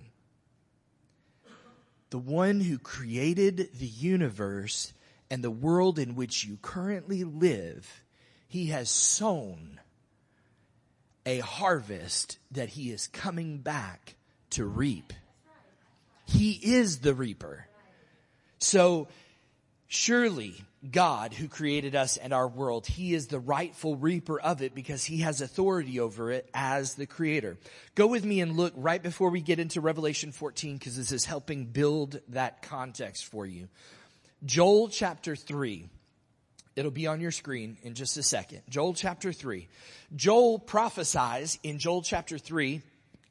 The 2.10 2.18
one 2.18 2.60
who 2.60 2.78
created 2.78 3.70
the 3.74 3.86
universe 3.86 4.92
and 5.28 5.42
the 5.42 5.50
world 5.50 5.98
in 5.98 6.14
which 6.14 6.44
you 6.44 6.56
currently 6.62 7.24
live, 7.24 8.04
he 8.46 8.66
has 8.66 8.90
sown 8.90 9.80
a 11.26 11.40
harvest 11.40 12.38
that 12.52 12.70
he 12.70 12.92
is 12.92 13.08
coming 13.08 13.58
back 13.58 14.14
to 14.50 14.64
reap. 14.64 15.12
He 16.26 16.52
is 16.52 16.98
the 17.00 17.14
reaper. 17.14 17.66
So 18.60 19.08
surely 19.88 20.64
God 20.90 21.32
who 21.32 21.46
created 21.46 21.94
us 21.94 22.16
and 22.16 22.32
our 22.32 22.48
world, 22.48 22.86
he 22.86 23.14
is 23.14 23.28
the 23.28 23.38
rightful 23.38 23.96
reaper 23.96 24.40
of 24.40 24.62
it 24.62 24.74
because 24.74 25.04
he 25.04 25.18
has 25.18 25.40
authority 25.40 26.00
over 26.00 26.30
it 26.32 26.48
as 26.52 26.94
the 26.94 27.06
creator. 27.06 27.56
Go 27.94 28.08
with 28.08 28.24
me 28.24 28.40
and 28.40 28.56
look 28.56 28.72
right 28.76 29.02
before 29.02 29.30
we 29.30 29.40
get 29.40 29.60
into 29.60 29.80
Revelation 29.80 30.32
14 30.32 30.78
because 30.78 30.96
this 30.96 31.12
is 31.12 31.24
helping 31.24 31.66
build 31.66 32.20
that 32.28 32.62
context 32.62 33.26
for 33.26 33.46
you. 33.46 33.68
Joel 34.44 34.88
chapter 34.88 35.36
3. 35.36 35.88
It'll 36.74 36.90
be 36.90 37.06
on 37.06 37.20
your 37.20 37.30
screen 37.30 37.76
in 37.82 37.94
just 37.94 38.16
a 38.16 38.22
second. 38.22 38.62
Joel 38.68 38.94
chapter 38.94 39.32
3. 39.32 39.68
Joel 40.16 40.58
prophesies 40.58 41.58
in 41.62 41.78
Joel 41.78 42.02
chapter 42.02 42.38
3 42.38 42.82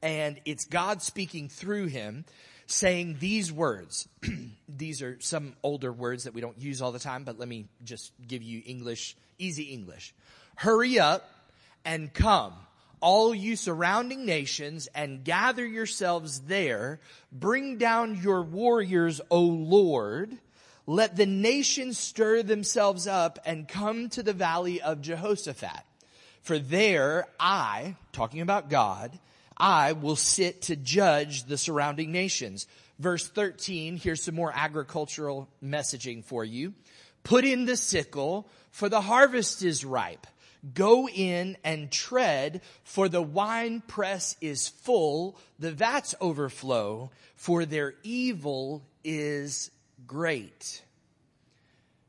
and 0.02 0.40
it's 0.46 0.66
God 0.66 1.02
speaking 1.02 1.50
through 1.50 1.88
him 1.88 2.26
saying 2.72 3.18
these 3.20 3.52
words. 3.52 4.08
these 4.70 5.02
are 5.02 5.18
some 5.20 5.54
older 5.64 5.92
words 5.92 6.24
that 6.24 6.34
we 6.34 6.42
don't 6.42 6.60
use 6.60 6.82
all 6.82 6.92
the 6.92 7.00
time, 7.00 7.24
but 7.24 7.38
let 7.38 7.48
me 7.48 7.66
just 7.84 8.12
give 8.28 8.42
you 8.42 8.62
English, 8.66 9.16
easy 9.38 9.64
English. 9.64 10.14
Hurry 10.56 11.00
up 11.00 11.30
and 11.86 12.14
come, 12.14 12.54
all 13.00 13.34
you 13.34 13.56
surrounding 13.56 14.26
nations, 14.26 14.88
and 14.94 15.24
gather 15.24 15.66
yourselves 15.66 16.42
there. 16.42 17.00
Bring 17.32 17.78
down 17.78 18.22
your 18.22 18.42
warriors, 18.42 19.22
O 19.30 19.42
Lord. 19.42 20.38
Let 20.88 21.16
the 21.16 21.26
nations 21.26 21.98
stir 21.98 22.44
themselves 22.44 23.08
up 23.08 23.40
and 23.46 23.68
come 23.68 24.10
to 24.10 24.24
the 24.24 24.34
valley 24.34 24.82
of 24.82 25.02
Jehoshaphat. 25.02 25.84
For 26.42 26.58
there 26.58 27.28
I, 27.40 27.96
talking 28.12 28.42
about 28.42 28.70
God, 28.70 29.18
I 29.62 29.92
will 29.92 30.16
sit 30.16 30.64
to 30.64 30.76
judge 30.76 31.44
the 31.44 31.58
surrounding 31.58 32.12
nations. 32.12 32.66
Verse 32.98 33.28
13, 33.28 33.96
here's 33.96 34.24
some 34.24 34.34
more 34.34 34.52
agricultural 34.54 35.48
messaging 35.64 36.26
for 36.26 36.44
you. 36.44 36.74
Put 37.24 37.46
in 37.46 37.66
the 37.66 37.78
sickle, 37.78 38.50
for 38.72 38.90
the 38.90 39.02
harvest 39.02 39.62
is 39.62 39.86
ripe. 39.86 40.26
Go 40.74 41.08
in 41.08 41.58
and 41.64 41.92
tread, 41.92 42.62
for 42.84 43.08
the 43.08 43.22
wine 43.22 43.82
press 43.88 44.36
is 44.42 44.68
full, 44.68 45.38
the 45.60 45.72
vats 45.72 46.16
overflow, 46.20 47.12
for 47.36 47.64
their 47.64 47.94
evil 48.02 48.84
is 49.04 49.70
great. 50.08 50.84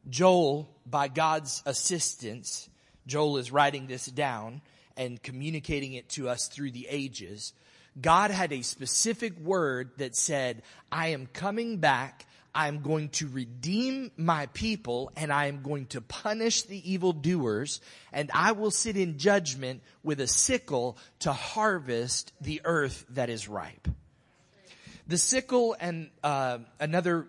Joel, 0.08 0.70
by 0.86 1.08
God's 1.08 1.62
assistance, 1.66 2.70
Joel 3.06 3.36
is 3.36 3.52
writing 3.52 3.86
this 3.86 4.06
down 4.06 4.62
and 4.96 5.22
communicating 5.22 5.94
it 5.94 6.08
to 6.10 6.28
us 6.28 6.48
through 6.48 6.70
the 6.70 6.86
ages. 6.88 7.52
God 8.00 8.30
had 8.30 8.52
a 8.52 8.62
specific 8.62 9.38
word 9.38 9.90
that 9.98 10.16
said, 10.16 10.62
I 10.90 11.08
am 11.08 11.26
coming 11.26 11.78
back. 11.78 12.26
I 12.54 12.68
am 12.68 12.82
going 12.82 13.08
to 13.10 13.28
redeem 13.28 14.10
my 14.16 14.46
people 14.46 15.10
and 15.16 15.32
I 15.32 15.46
am 15.46 15.62
going 15.62 15.86
to 15.86 16.02
punish 16.02 16.62
the 16.62 16.92
evildoers 16.92 17.80
and 18.12 18.30
I 18.34 18.52
will 18.52 18.70
sit 18.70 18.96
in 18.96 19.16
judgment 19.18 19.82
with 20.02 20.20
a 20.20 20.26
sickle 20.26 20.98
to 21.20 21.32
harvest 21.32 22.32
the 22.42 22.60
earth 22.64 23.06
that 23.10 23.30
is 23.30 23.48
ripe. 23.48 23.88
The 25.06 25.16
sickle 25.16 25.74
and 25.80 26.10
uh, 26.22 26.58
another 26.78 27.26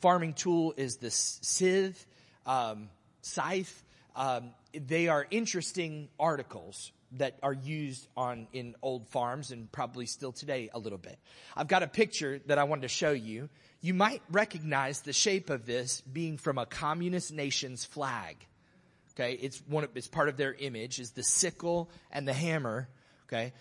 farming 0.00 0.34
tool 0.34 0.74
is 0.76 0.96
the 0.96 1.10
scythe, 1.10 2.04
um, 2.44 2.88
scythe. 3.22 3.84
Um, 4.16 4.50
they 4.72 5.08
are 5.08 5.26
interesting 5.30 6.08
articles 6.18 6.92
that 7.12 7.38
are 7.42 7.52
used 7.52 8.06
on 8.16 8.46
in 8.52 8.74
old 8.82 9.08
farms 9.08 9.50
and 9.50 9.70
probably 9.72 10.06
still 10.06 10.32
today 10.32 10.70
a 10.72 10.78
little 10.78 10.98
bit. 10.98 11.18
I've 11.56 11.68
got 11.68 11.82
a 11.82 11.88
picture 11.88 12.40
that 12.46 12.58
I 12.58 12.64
wanted 12.64 12.82
to 12.82 12.88
show 12.88 13.10
you. 13.10 13.48
You 13.80 13.94
might 13.94 14.22
recognize 14.30 15.00
the 15.00 15.12
shape 15.12 15.50
of 15.50 15.66
this 15.66 16.02
being 16.02 16.38
from 16.38 16.58
a 16.58 16.66
communist 16.66 17.32
nation's 17.32 17.84
flag. 17.84 18.36
Okay, 19.14 19.32
it's 19.32 19.58
one 19.66 19.84
of, 19.84 19.90
it's 19.96 20.06
part 20.06 20.28
of 20.28 20.36
their 20.36 20.54
image 20.54 21.00
is 21.00 21.10
the 21.10 21.24
sickle 21.24 21.90
and 22.12 22.28
the 22.28 22.32
hammer. 22.32 22.88
Okay, 23.26 23.52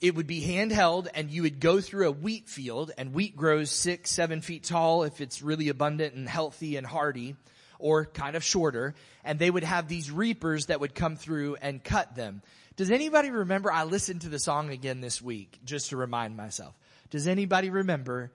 it 0.00 0.14
would 0.14 0.26
be 0.26 0.42
handheld 0.42 1.08
and 1.14 1.30
you 1.30 1.42
would 1.42 1.58
go 1.58 1.80
through 1.80 2.06
a 2.06 2.12
wheat 2.12 2.48
field 2.48 2.92
and 2.96 3.12
wheat 3.12 3.36
grows 3.36 3.70
six, 3.70 4.10
seven 4.10 4.40
feet 4.40 4.62
tall 4.62 5.02
if 5.02 5.20
it's 5.20 5.42
really 5.42 5.68
abundant 5.68 6.14
and 6.14 6.28
healthy 6.28 6.76
and 6.76 6.86
hardy 6.86 7.34
or 7.78 8.06
kind 8.06 8.36
of 8.36 8.44
shorter. 8.44 8.94
And 9.24 9.38
they 9.38 9.50
would 9.50 9.64
have 9.64 9.88
these 9.88 10.10
reapers 10.10 10.66
that 10.66 10.80
would 10.80 10.94
come 10.94 11.16
through 11.16 11.56
and 11.56 11.82
cut 11.82 12.14
them. 12.14 12.42
Does 12.76 12.90
anybody 12.90 13.30
remember? 13.30 13.72
I 13.72 13.84
listened 13.84 14.22
to 14.22 14.28
the 14.28 14.38
song 14.38 14.70
again 14.70 15.00
this 15.00 15.22
week 15.22 15.58
just 15.64 15.90
to 15.90 15.96
remind 15.96 16.36
myself. 16.36 16.74
Does 17.10 17.26
anybody 17.26 17.70
remember 17.70 18.30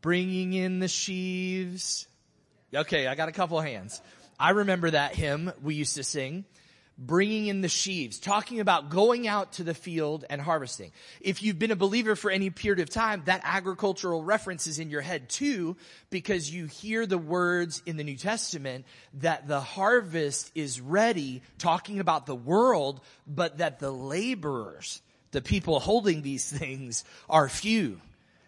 bringing 0.00 0.52
in 0.52 0.80
the 0.80 0.88
sheaves? 0.88 2.06
Okay, 2.74 3.06
I 3.06 3.14
got 3.14 3.28
a 3.28 3.32
couple 3.32 3.58
of 3.58 3.64
hands. 3.64 4.02
I 4.38 4.50
remember 4.50 4.90
that 4.90 5.14
hymn 5.14 5.52
we 5.62 5.74
used 5.76 5.96
to 5.96 6.04
sing 6.04 6.44
bringing 6.98 7.46
in 7.46 7.60
the 7.62 7.68
sheaves, 7.68 8.18
talking 8.18 8.60
about 8.60 8.90
going 8.90 9.26
out 9.26 9.52
to 9.54 9.64
the 9.64 9.74
field 9.74 10.24
and 10.28 10.40
harvesting. 10.40 10.92
If 11.20 11.42
you've 11.42 11.58
been 11.58 11.70
a 11.70 11.76
believer 11.76 12.16
for 12.16 12.30
any 12.30 12.50
period 12.50 12.80
of 12.80 12.90
time, 12.90 13.22
that 13.26 13.40
agricultural 13.44 14.22
reference 14.22 14.66
is 14.66 14.78
in 14.78 14.90
your 14.90 15.00
head 15.00 15.28
too, 15.28 15.76
because 16.10 16.52
you 16.52 16.66
hear 16.66 17.06
the 17.06 17.18
words 17.18 17.82
in 17.86 17.96
the 17.96 18.04
New 18.04 18.16
Testament 18.16 18.84
that 19.14 19.48
the 19.48 19.60
harvest 19.60 20.52
is 20.54 20.80
ready, 20.80 21.42
talking 21.58 21.98
about 21.98 22.26
the 22.26 22.34
world, 22.34 23.00
but 23.26 23.58
that 23.58 23.78
the 23.78 23.90
laborers, 23.90 25.02
the 25.32 25.42
people 25.42 25.80
holding 25.80 26.22
these 26.22 26.50
things 26.50 27.04
are 27.28 27.48
few. 27.48 28.00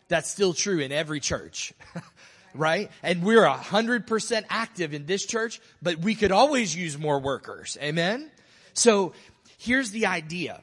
That's 0.09 0.31
still 0.31 0.53
true 0.53 0.81
in 0.81 0.93
every 0.93 1.21
church. 1.21 1.73
right? 2.55 2.91
And 3.03 3.23
we're 3.25 3.45
a 3.45 3.57
hundred 3.57 4.07
percent 4.07 4.47
active 4.49 4.95
in 4.95 5.07
this 5.07 5.27
church, 5.27 5.61
but 5.83 5.99
we 5.99 6.15
could 6.15 6.31
always 6.31 6.75
use 6.75 6.97
more 6.97 7.19
workers. 7.19 7.77
Amen? 7.83 8.31
So 8.75 9.15
here's 9.59 9.91
the 9.91 10.07
idea. 10.07 10.61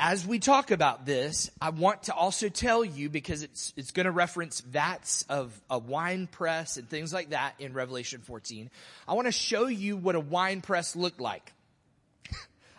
As 0.00 0.24
we 0.24 0.38
talk 0.38 0.70
about 0.70 1.04
this, 1.04 1.50
I 1.60 1.70
want 1.70 2.04
to 2.04 2.14
also 2.14 2.48
tell 2.48 2.84
you 2.84 3.10
because 3.10 3.42
it's 3.42 3.72
it's 3.76 3.90
going 3.90 4.06
to 4.06 4.12
reference 4.12 4.60
vats 4.60 5.24
of 5.28 5.60
a 5.68 5.76
wine 5.76 6.28
press 6.28 6.76
and 6.76 6.88
things 6.88 7.12
like 7.12 7.30
that 7.30 7.54
in 7.58 7.72
Revelation 7.72 8.20
14. 8.20 8.70
I 9.08 9.14
want 9.14 9.26
to 9.26 9.32
show 9.32 9.66
you 9.66 9.96
what 9.96 10.14
a 10.14 10.20
wine 10.20 10.60
press 10.60 10.94
looked 10.94 11.20
like. 11.20 11.52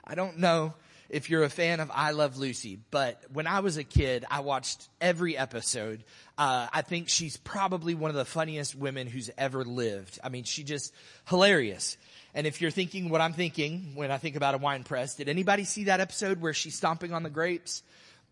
I 0.08 0.16
don't 0.16 0.40
know 0.40 0.74
if 1.10 1.30
you're 1.30 1.44
a 1.44 1.50
fan 1.50 1.82
of 1.82 1.92
I 1.94 2.12
Love 2.12 2.38
Lucy, 2.38 2.80
but 2.90 3.22
when 3.34 3.48
I 3.48 3.60
was 3.60 3.76
a 3.76 3.84
kid, 3.84 4.24
I 4.32 4.40
watched 4.40 4.88
every 5.02 5.36
episode. 5.38 6.06
Uh, 6.38 6.68
I 6.72 6.84
think 6.84 7.10
she's 7.10 7.36
probably 7.36 7.96
one 7.96 8.12
of 8.12 8.16
the 8.16 8.26
funniest 8.26 8.76
women 8.76 9.08
who's 9.08 9.30
ever 9.38 9.66
lived. 9.66 10.20
I 10.24 10.30
mean, 10.30 10.46
she 10.46 10.64
just 10.64 10.94
hilarious. 11.28 11.98
And 12.34 12.46
if 12.46 12.62
you're 12.62 12.72
thinking 12.72 13.10
what 13.10 13.22
I'm 13.22 13.34
thinking 13.34 13.94
when 13.96 14.12
I 14.12 14.18
think 14.18 14.36
about 14.36 14.56
a 14.56 14.58
wine 14.58 14.84
press, 14.84 15.16
did 15.16 15.30
anybody 15.30 15.64
see 15.64 15.86
that 15.86 16.00
episode 16.00 16.42
where 16.42 16.54
she's 16.54 16.76
stomping 16.76 17.14
on 17.14 17.24
the 17.24 17.30
grapes? 17.30 17.84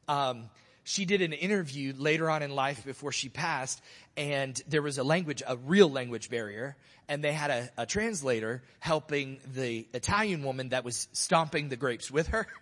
Um, 0.08 0.50
she 0.84 1.06
did 1.06 1.22
an 1.22 1.34
interview 1.34 1.94
later 1.98 2.30
on 2.30 2.44
in 2.44 2.52
life 2.52 2.86
before 2.86 3.12
she 3.12 3.28
passed, 3.28 3.82
and 4.16 4.62
there 4.68 4.82
was 4.82 4.98
a 4.98 5.04
language, 5.04 5.44
a 5.46 5.58
real 5.58 5.90
language 5.90 6.30
barrier, 6.30 6.78
and 7.10 7.24
they 7.24 7.34
had 7.34 7.52
a, 7.52 7.70
a 7.78 7.86
translator 7.86 8.64
helping 8.80 9.40
the 9.54 9.86
Italian 9.94 10.44
woman 10.44 10.70
that 10.70 10.86
was 10.86 11.08
stomping 11.12 11.70
the 11.70 11.76
grapes 11.76 12.10
with 12.10 12.28
her. 12.28 12.48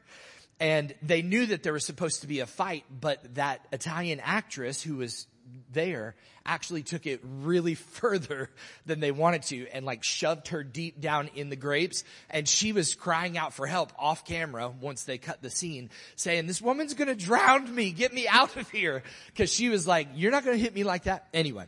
And 0.58 0.96
they 1.01 1.22
knew 1.22 1.48
that 1.48 1.63
there 1.63 1.74
was 1.74 1.86
supposed 1.86 2.22
to 2.22 2.27
be 2.27 2.39
a 2.39 2.46
fight, 2.46 2.86
but 2.89 3.36
that 3.36 3.68
Italian 3.74 4.22
actress 4.22 4.82
who 4.82 4.96
was 4.96 5.27
there 5.72 6.16
actually 6.46 6.84
took 6.84 7.06
it 7.06 7.22
really 7.24 7.75
further 7.75 8.50
than 8.86 9.00
they 9.00 9.12
wanted 9.12 9.44
to 9.44 9.68
and 9.74 9.86
like 9.86 10.04
shoved 10.04 10.50
her 10.50 10.64
deep 10.64 11.00
down 11.00 11.30
in 11.36 11.50
the 11.50 11.56
grapes. 11.56 12.04
And 12.30 12.48
she 12.48 12.72
was 12.72 12.96
crying 12.96 13.38
out 13.38 13.54
for 13.54 13.68
help 13.68 13.92
off 13.98 14.25
camera 14.25 14.70
once 14.70 15.04
they 15.04 15.18
cut 15.18 15.42
the 15.42 15.50
scene 15.50 15.90
saying, 16.16 16.48
this 16.48 16.62
woman's 16.62 16.94
going 16.94 17.08
to 17.08 17.16
drown 17.16 17.74
me. 17.74 17.92
Get 17.92 18.14
me 18.14 18.28
out 18.28 18.56
of 18.58 18.70
here. 18.70 19.04
Cause 19.38 19.52
she 19.52 19.70
was 19.70 19.88
like, 19.88 20.10
you're 20.16 20.32
not 20.32 20.44
going 20.46 20.58
to 20.58 20.64
hit 20.64 20.74
me 20.74 20.84
like 20.84 21.04
that. 21.04 21.28
Anyway, 21.34 21.66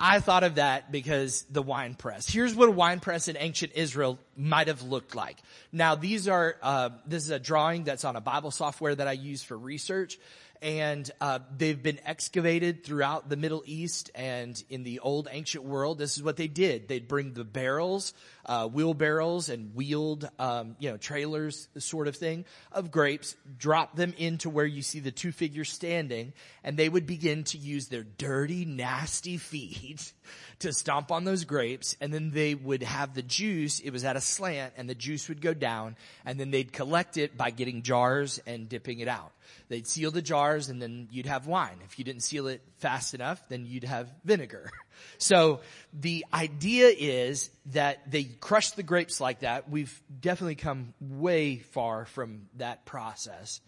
I 0.00 0.20
thought 0.20 0.44
of 0.44 0.56
that 0.56 0.92
because 0.92 1.42
the 1.50 1.62
wine 1.62 1.94
press. 1.94 2.28
Here's 2.28 2.54
what 2.54 2.68
a 2.68 2.72
wine 2.72 3.00
press 3.00 3.26
in 3.26 3.36
ancient 3.36 3.72
Israel 3.74 4.18
might 4.36 4.68
have 4.68 4.82
looked 4.82 5.16
like. 5.16 5.38
Now 5.72 5.96
these 5.96 6.28
are, 6.28 6.56
uh, 6.62 6.90
this 7.06 7.24
is 7.24 7.30
a 7.30 7.40
drawing 7.40 7.84
that's 7.84 8.04
on 8.04 8.14
a 8.14 8.20
Bible 8.20 8.52
software 8.52 8.94
that 8.94 9.08
I 9.08 9.12
use 9.12 9.42
for 9.42 9.58
research 9.58 10.18
and 10.62 11.10
uh, 11.20 11.40
they've 11.56 11.82
been 11.82 12.00
excavated 12.04 12.84
throughout 12.84 13.28
the 13.28 13.36
Middle 13.36 13.62
East 13.66 14.10
and 14.14 14.62
in 14.68 14.82
the 14.82 15.00
old 15.00 15.28
ancient 15.30 15.64
world. 15.64 15.98
This 15.98 16.16
is 16.16 16.22
what 16.22 16.36
they 16.36 16.48
did. 16.48 16.88
They'd 16.88 17.08
bring 17.08 17.32
the 17.32 17.44
barrels, 17.44 18.14
uh, 18.48 18.66
wheelbarrows 18.66 19.50
and 19.50 19.74
wheeled, 19.74 20.28
um, 20.38 20.74
you 20.78 20.90
know, 20.90 20.96
trailers 20.96 21.68
sort 21.76 22.08
of 22.08 22.16
thing 22.16 22.46
of 22.72 22.90
grapes, 22.90 23.36
drop 23.58 23.94
them 23.94 24.14
into 24.16 24.48
where 24.48 24.66
you 24.66 24.80
see 24.80 25.00
the 25.00 25.12
two 25.12 25.30
figures 25.30 25.70
standing, 25.70 26.32
and 26.64 26.76
they 26.76 26.88
would 26.88 27.06
begin 27.06 27.44
to 27.44 27.58
use 27.58 27.88
their 27.88 28.02
dirty, 28.02 28.64
nasty 28.64 29.36
feet 29.36 30.12
to 30.60 30.72
stomp 30.72 31.12
on 31.12 31.24
those 31.24 31.44
grapes, 31.44 31.94
and 32.00 32.12
then 32.12 32.30
they 32.30 32.54
would 32.54 32.82
have 32.82 33.14
the 33.14 33.22
juice. 33.22 33.80
It 33.80 33.90
was 33.90 34.04
at 34.04 34.16
a 34.16 34.20
slant, 34.20 34.72
and 34.78 34.88
the 34.88 34.94
juice 34.94 35.28
would 35.28 35.42
go 35.42 35.52
down, 35.52 35.96
and 36.24 36.40
then 36.40 36.50
they'd 36.50 36.72
collect 36.72 37.18
it 37.18 37.36
by 37.36 37.50
getting 37.50 37.82
jars 37.82 38.40
and 38.46 38.68
dipping 38.68 39.00
it 39.00 39.08
out. 39.08 39.32
They'd 39.68 39.86
seal 39.86 40.10
the 40.10 40.22
jars 40.22 40.68
and 40.68 40.80
then 40.80 41.08
you'd 41.10 41.26
have 41.26 41.46
wine. 41.46 41.78
If 41.84 41.98
you 41.98 42.04
didn't 42.04 42.22
seal 42.22 42.46
it 42.48 42.62
fast 42.78 43.14
enough, 43.14 43.42
then 43.48 43.66
you'd 43.66 43.84
have 43.84 44.10
vinegar. 44.24 44.70
So 45.18 45.60
the 45.92 46.24
idea 46.32 46.88
is 46.88 47.50
that 47.66 48.10
they 48.10 48.24
crush 48.24 48.70
the 48.72 48.82
grapes 48.82 49.20
like 49.20 49.40
that. 49.40 49.70
We've 49.70 50.00
definitely 50.20 50.54
come 50.56 50.94
way 51.00 51.58
far 51.58 52.04
from 52.04 52.48
that 52.56 52.84
process. 52.84 53.60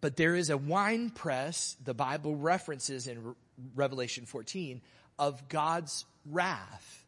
But 0.00 0.16
there 0.16 0.34
is 0.34 0.50
a 0.50 0.56
wine 0.56 1.10
press 1.10 1.76
the 1.82 1.94
Bible 1.94 2.36
references 2.36 3.06
in 3.06 3.34
Revelation 3.74 4.26
14 4.26 4.80
of 5.18 5.48
God's 5.48 6.04
wrath. 6.30 7.04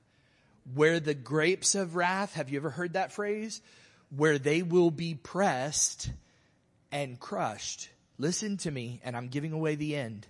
Where 0.74 1.00
the 1.00 1.14
grapes 1.14 1.74
of 1.74 1.96
wrath, 1.96 2.34
have 2.34 2.50
you 2.50 2.58
ever 2.58 2.70
heard 2.70 2.94
that 2.94 3.12
phrase? 3.12 3.62
Where 4.14 4.38
they 4.38 4.62
will 4.62 4.90
be 4.90 5.14
pressed 5.14 6.10
and 6.92 7.18
crushed. 7.18 7.88
Listen 8.18 8.56
to 8.58 8.70
me, 8.70 9.00
and 9.04 9.16
I'm 9.16 9.28
giving 9.28 9.52
away 9.52 9.76
the 9.76 9.96
end. 9.96 10.26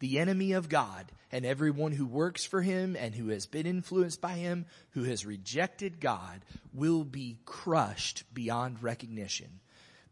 The 0.00 0.18
enemy 0.18 0.52
of 0.52 0.68
God 0.68 1.12
and 1.32 1.46
everyone 1.46 1.92
who 1.92 2.06
works 2.06 2.44
for 2.44 2.60
him 2.60 2.96
and 2.96 3.14
who 3.14 3.28
has 3.28 3.46
been 3.46 3.66
influenced 3.66 4.20
by 4.20 4.32
him, 4.32 4.66
who 4.90 5.04
has 5.04 5.24
rejected 5.24 6.00
God, 6.00 6.40
will 6.74 7.04
be 7.04 7.38
crushed 7.44 8.24
beyond 8.34 8.82
recognition. 8.82 9.60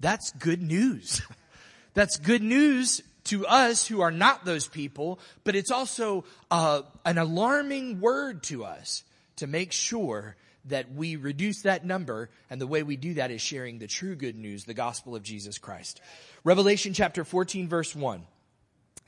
That's 0.00 0.30
good 0.32 0.62
news. 0.62 1.22
That's 1.94 2.18
good 2.18 2.42
news 2.42 3.02
to 3.24 3.46
us 3.46 3.86
who 3.86 4.00
are 4.00 4.10
not 4.10 4.44
those 4.44 4.68
people, 4.68 5.18
but 5.44 5.56
it's 5.56 5.70
also 5.70 6.24
uh, 6.50 6.82
an 7.04 7.18
alarming 7.18 8.00
word 8.00 8.42
to 8.44 8.64
us 8.64 9.04
to 9.36 9.46
make 9.46 9.72
sure 9.72 10.36
that 10.66 10.92
we 10.92 11.16
reduce 11.16 11.62
that 11.62 11.84
number, 11.84 12.30
and 12.50 12.60
the 12.60 12.66
way 12.66 12.82
we 12.82 12.96
do 12.96 13.14
that 13.14 13.30
is 13.30 13.40
sharing 13.40 13.78
the 13.78 13.86
true 13.86 14.14
good 14.14 14.36
news, 14.36 14.64
the 14.64 14.74
gospel 14.74 15.16
of 15.16 15.22
Jesus 15.22 15.58
Christ. 15.58 16.00
Revelation 16.44 16.92
chapter 16.92 17.24
14 17.24 17.68
verse 17.68 17.94
1. 17.94 18.22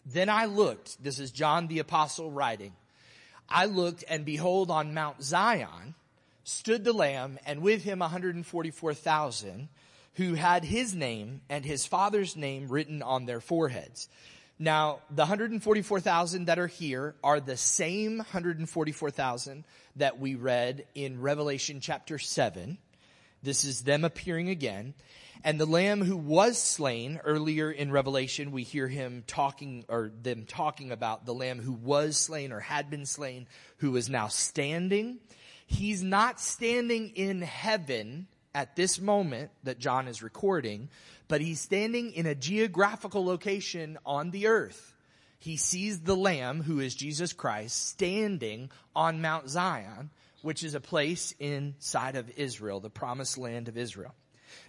Then 0.06 0.28
I 0.28 0.46
looked, 0.46 1.02
this 1.02 1.18
is 1.18 1.30
John 1.30 1.66
the 1.66 1.78
apostle 1.78 2.30
writing, 2.30 2.72
I 3.48 3.66
looked 3.66 4.04
and 4.08 4.24
behold 4.24 4.70
on 4.70 4.94
Mount 4.94 5.22
Zion 5.22 5.94
stood 6.44 6.84
the 6.84 6.92
Lamb 6.92 7.38
and 7.46 7.62
with 7.62 7.82
him 7.82 7.98
144,000 8.00 9.68
who 10.14 10.34
had 10.34 10.64
his 10.64 10.94
name 10.94 11.40
and 11.48 11.64
his 11.64 11.86
father's 11.86 12.36
name 12.36 12.68
written 12.68 13.02
on 13.02 13.26
their 13.26 13.40
foreheads. 13.40 14.08
Now, 14.58 15.00
the 15.10 15.22
144,000 15.22 16.46
that 16.46 16.58
are 16.58 16.66
here 16.66 17.14
are 17.24 17.40
the 17.40 17.56
same 17.56 18.18
144,000 18.18 19.64
that 19.96 20.18
we 20.18 20.34
read 20.34 20.84
in 20.94 21.22
Revelation 21.22 21.80
chapter 21.80 22.18
7. 22.18 22.76
This 23.42 23.64
is 23.64 23.82
them 23.82 24.04
appearing 24.04 24.50
again. 24.50 24.92
And 25.42 25.58
the 25.58 25.66
lamb 25.66 26.02
who 26.02 26.16
was 26.16 26.58
slain 26.58 27.20
earlier 27.24 27.70
in 27.70 27.90
Revelation, 27.90 28.52
we 28.52 28.62
hear 28.62 28.88
him 28.88 29.24
talking 29.26 29.84
or 29.88 30.10
them 30.22 30.44
talking 30.46 30.90
about 30.92 31.24
the 31.24 31.32
lamb 31.32 31.60
who 31.60 31.72
was 31.72 32.18
slain 32.18 32.52
or 32.52 32.60
had 32.60 32.90
been 32.90 33.06
slain, 33.06 33.46
who 33.78 33.96
is 33.96 34.10
now 34.10 34.28
standing. 34.28 35.18
He's 35.66 36.02
not 36.02 36.40
standing 36.40 37.10
in 37.14 37.40
heaven 37.40 38.26
at 38.54 38.76
this 38.76 39.00
moment 39.00 39.50
that 39.64 39.78
John 39.78 40.08
is 40.08 40.22
recording, 40.22 40.90
but 41.28 41.40
he's 41.40 41.60
standing 41.60 42.12
in 42.12 42.26
a 42.26 42.34
geographical 42.34 43.24
location 43.24 43.96
on 44.04 44.32
the 44.32 44.48
earth. 44.48 44.94
He 45.38 45.56
sees 45.56 46.00
the 46.00 46.16
Lamb, 46.16 46.62
who 46.62 46.80
is 46.80 46.94
Jesus 46.94 47.32
Christ, 47.32 47.88
standing 47.88 48.70
on 48.94 49.22
Mount 49.22 49.48
Zion, 49.48 50.10
which 50.42 50.62
is 50.62 50.74
a 50.74 50.80
place 50.80 51.34
inside 51.38 52.16
of 52.16 52.30
Israel, 52.36 52.80
the 52.80 52.90
promised 52.90 53.38
land 53.38 53.68
of 53.68 53.78
Israel. 53.78 54.14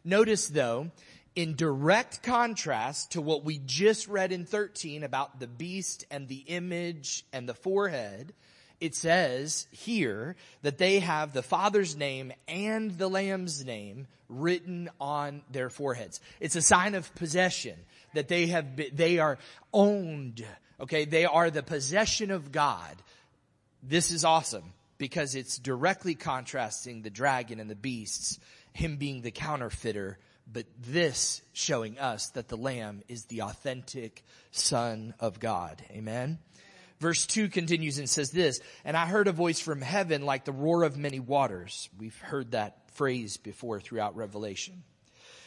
Notice 0.04 0.48
though, 0.48 0.92
in 1.36 1.56
direct 1.56 2.24
contrast 2.24 3.12
to 3.12 3.22
what 3.22 3.46
we 3.46 3.60
just 3.66 4.08
read 4.08 4.32
in 4.32 4.46
13 4.46 5.04
about 5.04 5.40
the 5.40 5.48
beast 5.48 6.06
and 6.12 6.28
the 6.28 6.44
image 6.48 7.26
and 7.32 7.48
the 7.48 7.54
forehead, 7.54 8.34
it 8.82 8.96
says 8.96 9.68
here 9.72 10.36
that 10.64 10.78
they 10.80 11.00
have 11.00 11.34
the 11.34 11.44
Father's 11.44 11.96
name 11.96 12.34
and 12.48 12.98
the 12.98 13.08
Lamb's 13.08 13.64
name 13.64 14.08
written 14.28 14.90
on 15.00 15.44
their 15.52 15.70
foreheads. 15.70 16.20
It's 16.40 16.56
a 16.56 16.62
sign 16.62 16.96
of 16.96 17.14
possession 17.16 17.76
that 18.14 18.28
they 18.28 18.48
have 18.48 18.76
been, 18.76 18.90
they 18.94 19.20
are 19.20 19.38
owned. 19.72 20.46
Okay. 20.80 21.06
They 21.06 21.26
are 21.26 21.52
the 21.52 21.64
possession 21.64 22.32
of 22.32 22.52
God. 22.52 22.96
This 23.84 24.12
is 24.12 24.26
awesome 24.26 24.74
because 24.98 25.36
it's 25.36 25.58
directly 25.58 26.16
contrasting 26.16 27.02
the 27.02 27.10
dragon 27.10 27.60
and 27.60 27.70
the 27.70 27.76
beasts, 27.76 28.40
him 28.74 28.98
being 28.98 29.22
the 29.22 29.32
counterfeiter, 29.32 30.18
but 30.52 30.66
this 30.80 31.42
showing 31.54 32.00
us 32.00 32.30
that 32.30 32.48
the 32.48 32.58
lamb 32.58 33.02
is 33.08 33.26
the 33.26 33.44
authentic 33.44 34.24
son 34.52 35.14
of 35.20 35.40
God. 35.40 35.82
Amen. 35.92 36.40
Verse 37.00 37.26
2 37.26 37.50
continues 37.50 37.98
and 37.98 38.10
says 38.10 38.30
this, 38.32 38.60
and 38.86 38.96
I 38.96 39.08
heard 39.08 39.28
a 39.28 39.32
voice 39.32 39.60
from 39.60 39.82
heaven 39.82 40.24
like 40.24 40.46
the 40.46 40.52
roar 40.52 40.84
of 40.84 40.98
many 40.98 41.20
waters. 41.20 41.90
We've 41.98 42.18
heard 42.20 42.52
that 42.52 42.92
phrase 42.92 43.38
before 43.38 43.80
throughout 43.80 44.16
Revelation. 44.16 44.84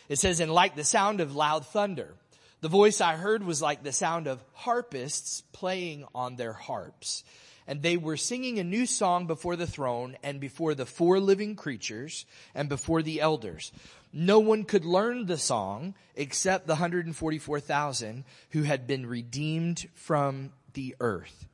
It 0.09 0.19
says, 0.19 0.41
and 0.41 0.53
like 0.53 0.75
the 0.75 0.85
sound 0.85 1.21
of 1.21 1.37
loud 1.37 1.67
thunder. 1.67 2.15
The 2.61 2.69
voice 2.69 3.01
I 3.01 3.15
heard 3.15 3.45
was 3.45 3.63
like 3.63 3.83
the 3.83 3.93
sound 3.93 4.27
of 4.27 4.43
harpists 4.53 5.43
playing 5.53 6.05
on 6.15 6.37
their 6.37 6.53
harps. 6.53 7.23
And 7.67 7.83
they 7.83 7.97
were 7.97 8.17
singing 8.17 8.59
a 8.59 8.65
new 8.65 8.85
song 8.85 9.27
before 9.27 9.57
the 9.57 9.67
throne 9.67 10.17
and 10.23 10.39
before 10.39 10.75
the 10.75 10.87
four 10.87 11.19
living 11.19 11.57
creatures 11.57 12.27
and 12.55 12.69
before 12.69 13.03
the 13.03 13.21
elders. 13.21 13.73
No 14.13 14.39
one 14.39 14.65
could 14.65 14.85
learn 14.85 15.27
the 15.27 15.39
song 15.39 15.95
except 16.15 16.67
the 16.67 16.75
144,000 16.75 18.25
who 18.51 18.63
had 18.63 18.87
been 18.87 19.07
redeemed 19.07 19.89
from 19.95 20.53
the 20.75 20.95
earth. 21.01 21.47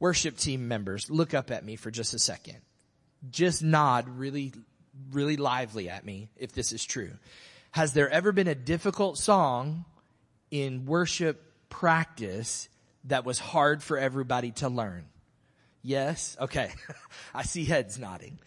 Worship 0.00 0.36
team 0.36 0.68
members, 0.68 1.10
look 1.10 1.34
up 1.34 1.50
at 1.50 1.64
me 1.64 1.76
for 1.76 1.90
just 1.90 2.14
a 2.14 2.18
second. 2.18 2.58
Just 3.30 3.64
nod 3.64 4.08
really, 4.08 4.52
really 5.10 5.36
lively 5.36 5.90
at 5.90 6.04
me 6.04 6.28
if 6.36 6.52
this 6.52 6.72
is 6.72 6.84
true. 6.84 7.10
Has 7.72 7.92
there 7.92 8.08
ever 8.08 8.32
been 8.32 8.48
a 8.48 8.54
difficult 8.54 9.18
song 9.18 9.84
in 10.50 10.86
worship 10.86 11.42
practice 11.68 12.68
that 13.04 13.24
was 13.24 13.38
hard 13.38 13.82
for 13.82 13.98
everybody 13.98 14.52
to 14.52 14.68
learn? 14.68 15.04
Yes? 15.82 16.36
Okay. 16.40 16.72
I 17.34 17.42
see 17.42 17.64
heads 17.64 17.98
nodding. 17.98 18.38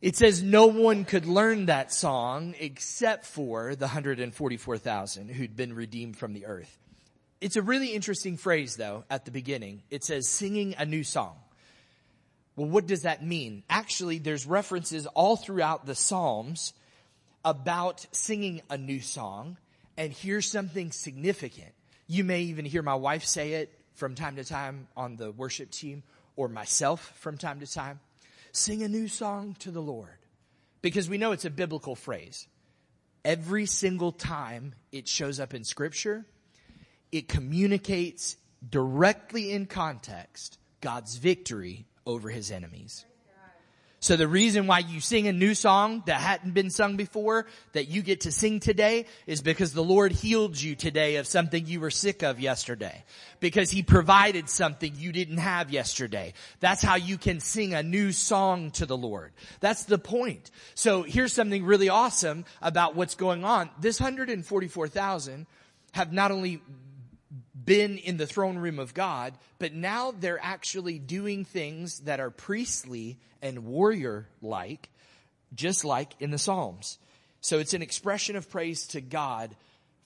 It 0.00 0.16
says 0.16 0.42
no 0.42 0.66
one 0.66 1.04
could 1.04 1.26
learn 1.26 1.66
that 1.66 1.92
song 1.92 2.54
except 2.58 3.24
for 3.24 3.76
the 3.76 3.86
144,000 3.86 5.28
who'd 5.28 5.54
been 5.54 5.74
redeemed 5.74 6.16
from 6.16 6.32
the 6.32 6.46
earth. 6.46 6.76
It's 7.40 7.56
a 7.56 7.62
really 7.62 7.92
interesting 7.92 8.36
phrase 8.36 8.76
though 8.76 9.04
at 9.08 9.24
the 9.24 9.30
beginning. 9.30 9.82
It 9.90 10.04
says 10.04 10.28
singing 10.28 10.74
a 10.76 10.84
new 10.84 11.04
song. 11.04 11.36
Well, 12.56 12.68
what 12.68 12.86
does 12.86 13.02
that 13.02 13.24
mean? 13.24 13.62
Actually, 13.70 14.18
there's 14.18 14.46
references 14.46 15.06
all 15.06 15.36
throughout 15.36 15.86
the 15.86 15.94
Psalms 15.94 16.74
about 17.44 18.06
singing 18.12 18.60
a 18.68 18.76
new 18.76 19.00
song. 19.00 19.56
And 19.96 20.12
here's 20.12 20.50
something 20.50 20.90
significant. 20.90 21.72
You 22.06 22.24
may 22.24 22.42
even 22.42 22.64
hear 22.64 22.82
my 22.82 22.94
wife 22.94 23.24
say 23.24 23.52
it 23.54 23.72
from 23.94 24.14
time 24.14 24.36
to 24.36 24.44
time 24.44 24.88
on 24.96 25.16
the 25.16 25.30
worship 25.30 25.70
team 25.70 26.02
or 26.36 26.48
myself 26.48 27.12
from 27.16 27.36
time 27.36 27.60
to 27.60 27.66
time. 27.66 28.00
Sing 28.52 28.82
a 28.82 28.88
new 28.88 29.08
song 29.08 29.56
to 29.60 29.70
the 29.70 29.82
Lord. 29.82 30.18
Because 30.82 31.08
we 31.08 31.18
know 31.18 31.32
it's 31.32 31.44
a 31.44 31.50
biblical 31.50 31.94
phrase. 31.94 32.46
Every 33.24 33.66
single 33.66 34.12
time 34.12 34.74
it 34.90 35.06
shows 35.06 35.38
up 35.38 35.54
in 35.54 35.64
scripture, 35.64 36.26
it 37.12 37.28
communicates 37.28 38.36
directly 38.68 39.52
in 39.52 39.66
context 39.66 40.58
God's 40.80 41.16
victory 41.16 41.86
over 42.04 42.30
his 42.30 42.50
enemies. 42.50 43.04
So 44.02 44.16
the 44.16 44.26
reason 44.26 44.66
why 44.66 44.80
you 44.80 45.00
sing 45.00 45.28
a 45.28 45.32
new 45.32 45.54
song 45.54 46.02
that 46.06 46.20
hadn't 46.20 46.54
been 46.54 46.70
sung 46.70 46.96
before, 46.96 47.46
that 47.72 47.86
you 47.86 48.02
get 48.02 48.22
to 48.22 48.32
sing 48.32 48.58
today, 48.58 49.06
is 49.28 49.42
because 49.42 49.72
the 49.72 49.84
Lord 49.84 50.10
healed 50.10 50.60
you 50.60 50.74
today 50.74 51.16
of 51.16 51.28
something 51.28 51.68
you 51.68 51.78
were 51.78 51.92
sick 51.92 52.24
of 52.24 52.40
yesterday. 52.40 53.04
Because 53.38 53.70
He 53.70 53.84
provided 53.84 54.48
something 54.48 54.92
you 54.96 55.12
didn't 55.12 55.38
have 55.38 55.70
yesterday. 55.70 56.32
That's 56.58 56.82
how 56.82 56.96
you 56.96 57.16
can 57.16 57.38
sing 57.38 57.74
a 57.74 57.84
new 57.84 58.10
song 58.10 58.72
to 58.72 58.86
the 58.86 58.96
Lord. 58.96 59.32
That's 59.60 59.84
the 59.84 59.98
point. 59.98 60.50
So 60.74 61.04
here's 61.04 61.32
something 61.32 61.64
really 61.64 61.88
awesome 61.88 62.44
about 62.60 62.96
what's 62.96 63.14
going 63.14 63.44
on. 63.44 63.70
This 63.78 64.00
144,000 64.00 65.46
have 65.92 66.12
not 66.12 66.32
only 66.32 66.60
been 67.64 67.98
in 67.98 68.16
the 68.16 68.26
throne 68.26 68.58
room 68.58 68.78
of 68.78 68.94
God, 68.94 69.34
but 69.58 69.74
now 69.74 70.12
they're 70.12 70.42
actually 70.42 70.98
doing 70.98 71.44
things 71.44 72.00
that 72.00 72.20
are 72.20 72.30
priestly 72.30 73.18
and 73.40 73.64
warrior 73.64 74.28
like, 74.40 74.88
just 75.54 75.84
like 75.84 76.14
in 76.20 76.30
the 76.30 76.38
Psalms. 76.38 76.98
So 77.40 77.58
it's 77.58 77.74
an 77.74 77.82
expression 77.82 78.36
of 78.36 78.50
praise 78.50 78.86
to 78.88 79.00
God 79.00 79.54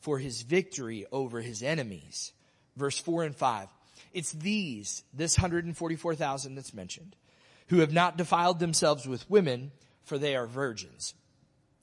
for 0.01 0.19
his 0.19 0.43
victory 0.43 1.07
over 1.13 1.41
his 1.41 1.63
enemies. 1.63 2.33
Verse 2.77 2.99
4 2.99 3.25
and 3.25 3.37
5. 3.37 3.69
It's 4.13 4.33
these, 4.33 5.03
this 5.13 5.37
144,000 5.37 6.55
that's 6.55 6.75
mentioned, 6.75 7.17
who 7.69 7.81
have 7.81 7.93
not 7.93 8.17
defiled 8.17 8.59
themselves 8.59 9.07
with 9.07 9.29
women, 9.29 9.73
for 10.05 10.17
they 10.17 10.37
are 10.37 10.47
virgins. 10.47 11.15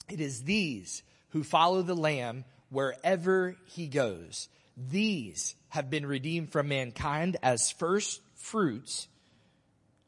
It 0.10 0.20
is 0.20 0.44
these 0.44 1.04
who 1.30 1.44
follow 1.44 1.82
the 1.82 1.96
Lamb 1.96 2.46
wherever 2.70 3.56
he 3.66 3.88
goes. 3.88 4.50
These 4.78 5.56
have 5.70 5.90
been 5.90 6.06
redeemed 6.06 6.52
from 6.52 6.68
mankind 6.68 7.38
as 7.44 7.72
first 7.72 8.22
fruits. 8.36 9.08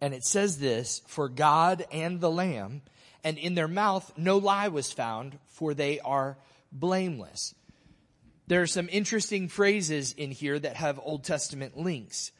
And 0.01 0.13
it 0.13 0.23
says 0.23 0.59
this, 0.59 1.01
for 1.07 1.29
God 1.29 1.85
and 1.91 2.19
the 2.19 2.29
Lamb, 2.29 2.81
and 3.23 3.37
in 3.37 3.55
their 3.55 3.67
mouth 3.67 4.11
no 4.17 4.37
lie 4.37 4.67
was 4.67 4.91
found, 4.91 5.39
for 5.47 5.73
they 5.73 5.99
are 5.99 6.37
blameless. 6.71 7.55
There 8.47 8.61
are 8.61 8.67
some 8.67 8.89
interesting 8.91 9.47
phrases 9.47 10.13
in 10.13 10.31
here 10.31 10.59
that 10.59 10.75
have 10.75 10.99
Old 11.01 11.23
Testament 11.23 11.77
links. 11.77 12.31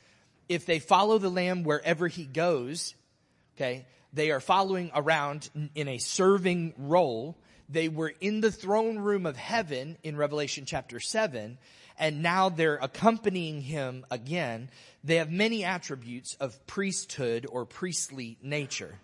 If 0.47 0.65
they 0.67 0.77
follow 0.77 1.17
the 1.17 1.29
Lamb 1.29 1.63
wherever 1.63 2.07
he 2.07 2.25
goes, 2.25 2.93
okay, 3.55 3.87
they 4.13 4.29
are 4.29 4.39
following 4.39 4.91
around 4.93 5.49
in 5.73 5.87
a 5.87 5.97
serving 5.97 6.75
role. 6.77 7.37
They 7.67 7.89
were 7.89 8.13
in 8.21 8.41
the 8.41 8.51
throne 8.51 8.99
room 8.99 9.25
of 9.25 9.35
heaven 9.35 9.97
in 10.03 10.15
Revelation 10.15 10.65
chapter 10.65 10.99
7, 10.99 11.57
and 11.97 12.21
now 12.21 12.49
they're 12.49 12.77
accompanying 12.81 13.61
him 13.61 14.05
again. 14.11 14.69
They 15.03 15.15
have 15.15 15.31
many 15.31 15.63
attributes 15.63 16.35
of 16.35 16.65
priesthood 16.67 17.45
or 17.49 17.65
priestly 17.65 18.37
nature. 18.41 18.99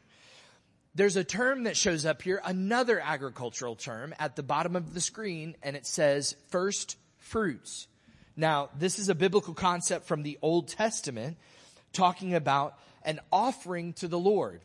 There's 0.93 1.15
a 1.15 1.23
term 1.23 1.63
that 1.63 1.77
shows 1.77 2.05
up 2.05 2.21
here, 2.21 2.41
another 2.43 2.99
agricultural 2.99 3.75
term 3.75 4.13
at 4.19 4.35
the 4.35 4.43
bottom 4.43 4.75
of 4.75 4.93
the 4.93 4.99
screen, 4.99 5.55
and 5.63 5.75
it 5.75 5.85
says 5.85 6.35
first 6.49 6.97
fruits. 7.17 7.87
Now, 8.35 8.69
this 8.77 8.99
is 8.99 9.07
a 9.07 9.15
biblical 9.15 9.53
concept 9.53 10.05
from 10.05 10.23
the 10.23 10.37
Old 10.41 10.67
Testament 10.67 11.37
talking 11.93 12.33
about 12.33 12.77
an 13.03 13.19
offering 13.31 13.93
to 13.93 14.07
the 14.07 14.19
Lord. 14.19 14.61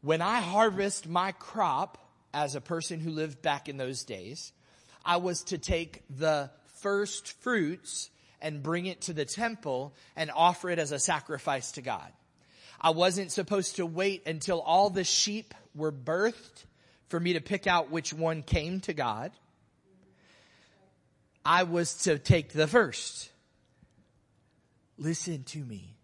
When 0.00 0.22
I 0.22 0.40
harvest 0.40 1.08
my 1.08 1.32
crop 1.32 1.98
as 2.32 2.54
a 2.54 2.60
person 2.60 3.00
who 3.00 3.10
lived 3.10 3.42
back 3.42 3.68
in 3.68 3.76
those 3.76 4.04
days, 4.04 4.52
I 5.04 5.18
was 5.18 5.42
to 5.44 5.58
take 5.58 6.02
the 6.08 6.50
first 6.80 7.40
fruits 7.42 8.10
and 8.40 8.62
bring 8.62 8.86
it 8.86 9.02
to 9.02 9.12
the 9.12 9.24
temple 9.24 9.94
and 10.14 10.30
offer 10.30 10.70
it 10.70 10.78
as 10.78 10.92
a 10.92 10.98
sacrifice 10.98 11.72
to 11.72 11.82
God. 11.82 12.12
I 12.80 12.90
wasn't 12.90 13.32
supposed 13.32 13.76
to 13.76 13.86
wait 13.86 14.26
until 14.26 14.60
all 14.60 14.90
the 14.90 15.04
sheep 15.04 15.54
were 15.74 15.92
birthed 15.92 16.64
for 17.08 17.18
me 17.18 17.32
to 17.34 17.40
pick 17.40 17.66
out 17.66 17.90
which 17.90 18.12
one 18.12 18.42
came 18.42 18.80
to 18.80 18.92
God. 18.92 19.32
I 21.44 21.62
was 21.62 22.02
to 22.04 22.18
take 22.18 22.52
the 22.52 22.66
first. 22.66 23.30
Listen 24.98 25.44
to 25.44 25.58
me. 25.58 25.96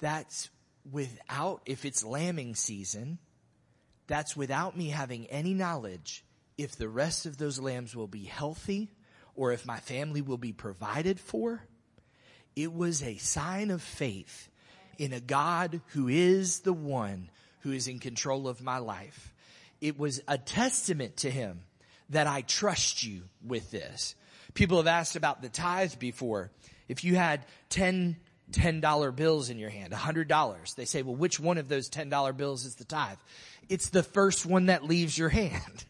That's 0.00 0.50
without, 0.90 1.62
if 1.66 1.84
it's 1.84 2.04
lambing 2.04 2.54
season, 2.54 3.18
that's 4.06 4.36
without 4.36 4.76
me 4.76 4.88
having 4.88 5.26
any 5.26 5.54
knowledge 5.54 6.24
if 6.56 6.76
the 6.76 6.88
rest 6.88 7.26
of 7.26 7.38
those 7.38 7.58
lambs 7.58 7.94
will 7.94 8.08
be 8.08 8.24
healthy 8.24 8.90
or 9.38 9.52
if 9.52 9.64
my 9.64 9.78
family 9.78 10.20
will 10.20 10.36
be 10.36 10.52
provided 10.52 11.20
for. 11.20 11.62
It 12.56 12.74
was 12.74 13.04
a 13.04 13.16
sign 13.18 13.70
of 13.70 13.80
faith 13.80 14.50
in 14.98 15.12
a 15.12 15.20
God 15.20 15.80
who 15.92 16.08
is 16.08 16.60
the 16.60 16.72
one 16.72 17.30
who 17.60 17.70
is 17.70 17.86
in 17.86 18.00
control 18.00 18.48
of 18.48 18.60
my 18.60 18.78
life. 18.78 19.32
It 19.80 19.96
was 19.96 20.20
a 20.26 20.38
testament 20.38 21.18
to 21.18 21.30
him 21.30 21.60
that 22.10 22.26
I 22.26 22.40
trust 22.42 23.04
you 23.04 23.22
with 23.46 23.70
this. 23.70 24.16
People 24.54 24.78
have 24.78 24.88
asked 24.88 25.14
about 25.14 25.40
the 25.40 25.48
tithe 25.48 25.94
before. 26.00 26.50
If 26.88 27.04
you 27.04 27.14
had 27.14 27.46
10 27.70 28.16
$10 28.50 29.14
bills 29.14 29.50
in 29.50 29.58
your 29.58 29.68
hand, 29.68 29.92
$100, 29.92 30.74
they 30.74 30.86
say, 30.86 31.02
well, 31.02 31.14
which 31.14 31.38
one 31.38 31.58
of 31.58 31.68
those 31.68 31.90
$10 31.90 32.34
bills 32.34 32.64
is 32.64 32.76
the 32.76 32.84
tithe? 32.84 33.18
It's 33.68 33.90
the 33.90 34.02
first 34.02 34.46
one 34.46 34.66
that 34.66 34.84
leaves 34.84 35.18
your 35.18 35.28
hand. 35.28 35.84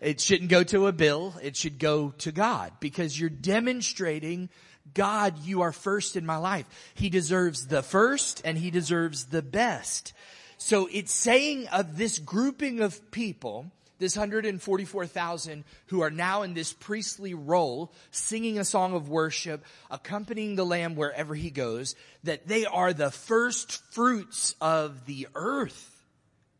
It 0.00 0.20
shouldn't 0.20 0.50
go 0.50 0.62
to 0.64 0.86
a 0.86 0.92
bill. 0.92 1.34
It 1.42 1.56
should 1.56 1.78
go 1.78 2.10
to 2.18 2.32
God 2.32 2.72
because 2.80 3.18
you're 3.18 3.30
demonstrating 3.30 4.48
God, 4.94 5.44
you 5.44 5.62
are 5.62 5.72
first 5.72 6.16
in 6.16 6.24
my 6.24 6.36
life. 6.36 6.66
He 6.94 7.10
deserves 7.10 7.66
the 7.66 7.82
first 7.82 8.42
and 8.44 8.56
he 8.56 8.70
deserves 8.70 9.26
the 9.26 9.42
best. 9.42 10.12
So 10.56 10.88
it's 10.90 11.12
saying 11.12 11.68
of 11.68 11.96
this 11.96 12.18
grouping 12.18 12.80
of 12.80 13.10
people, 13.10 13.70
this 13.98 14.16
144,000 14.16 15.64
who 15.86 16.02
are 16.02 16.10
now 16.10 16.42
in 16.42 16.54
this 16.54 16.72
priestly 16.72 17.34
role, 17.34 17.92
singing 18.10 18.58
a 18.58 18.64
song 18.64 18.94
of 18.94 19.08
worship, 19.08 19.64
accompanying 19.90 20.56
the 20.56 20.66
Lamb 20.66 20.94
wherever 20.94 21.34
he 21.34 21.50
goes, 21.50 21.94
that 22.24 22.46
they 22.46 22.64
are 22.64 22.92
the 22.92 23.10
first 23.10 23.82
fruits 23.92 24.54
of 24.60 25.06
the 25.06 25.28
earth. 25.34 26.04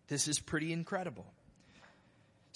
This 0.09 0.29
is 0.29 0.39
pretty 0.39 0.73
incredible. 0.73 1.27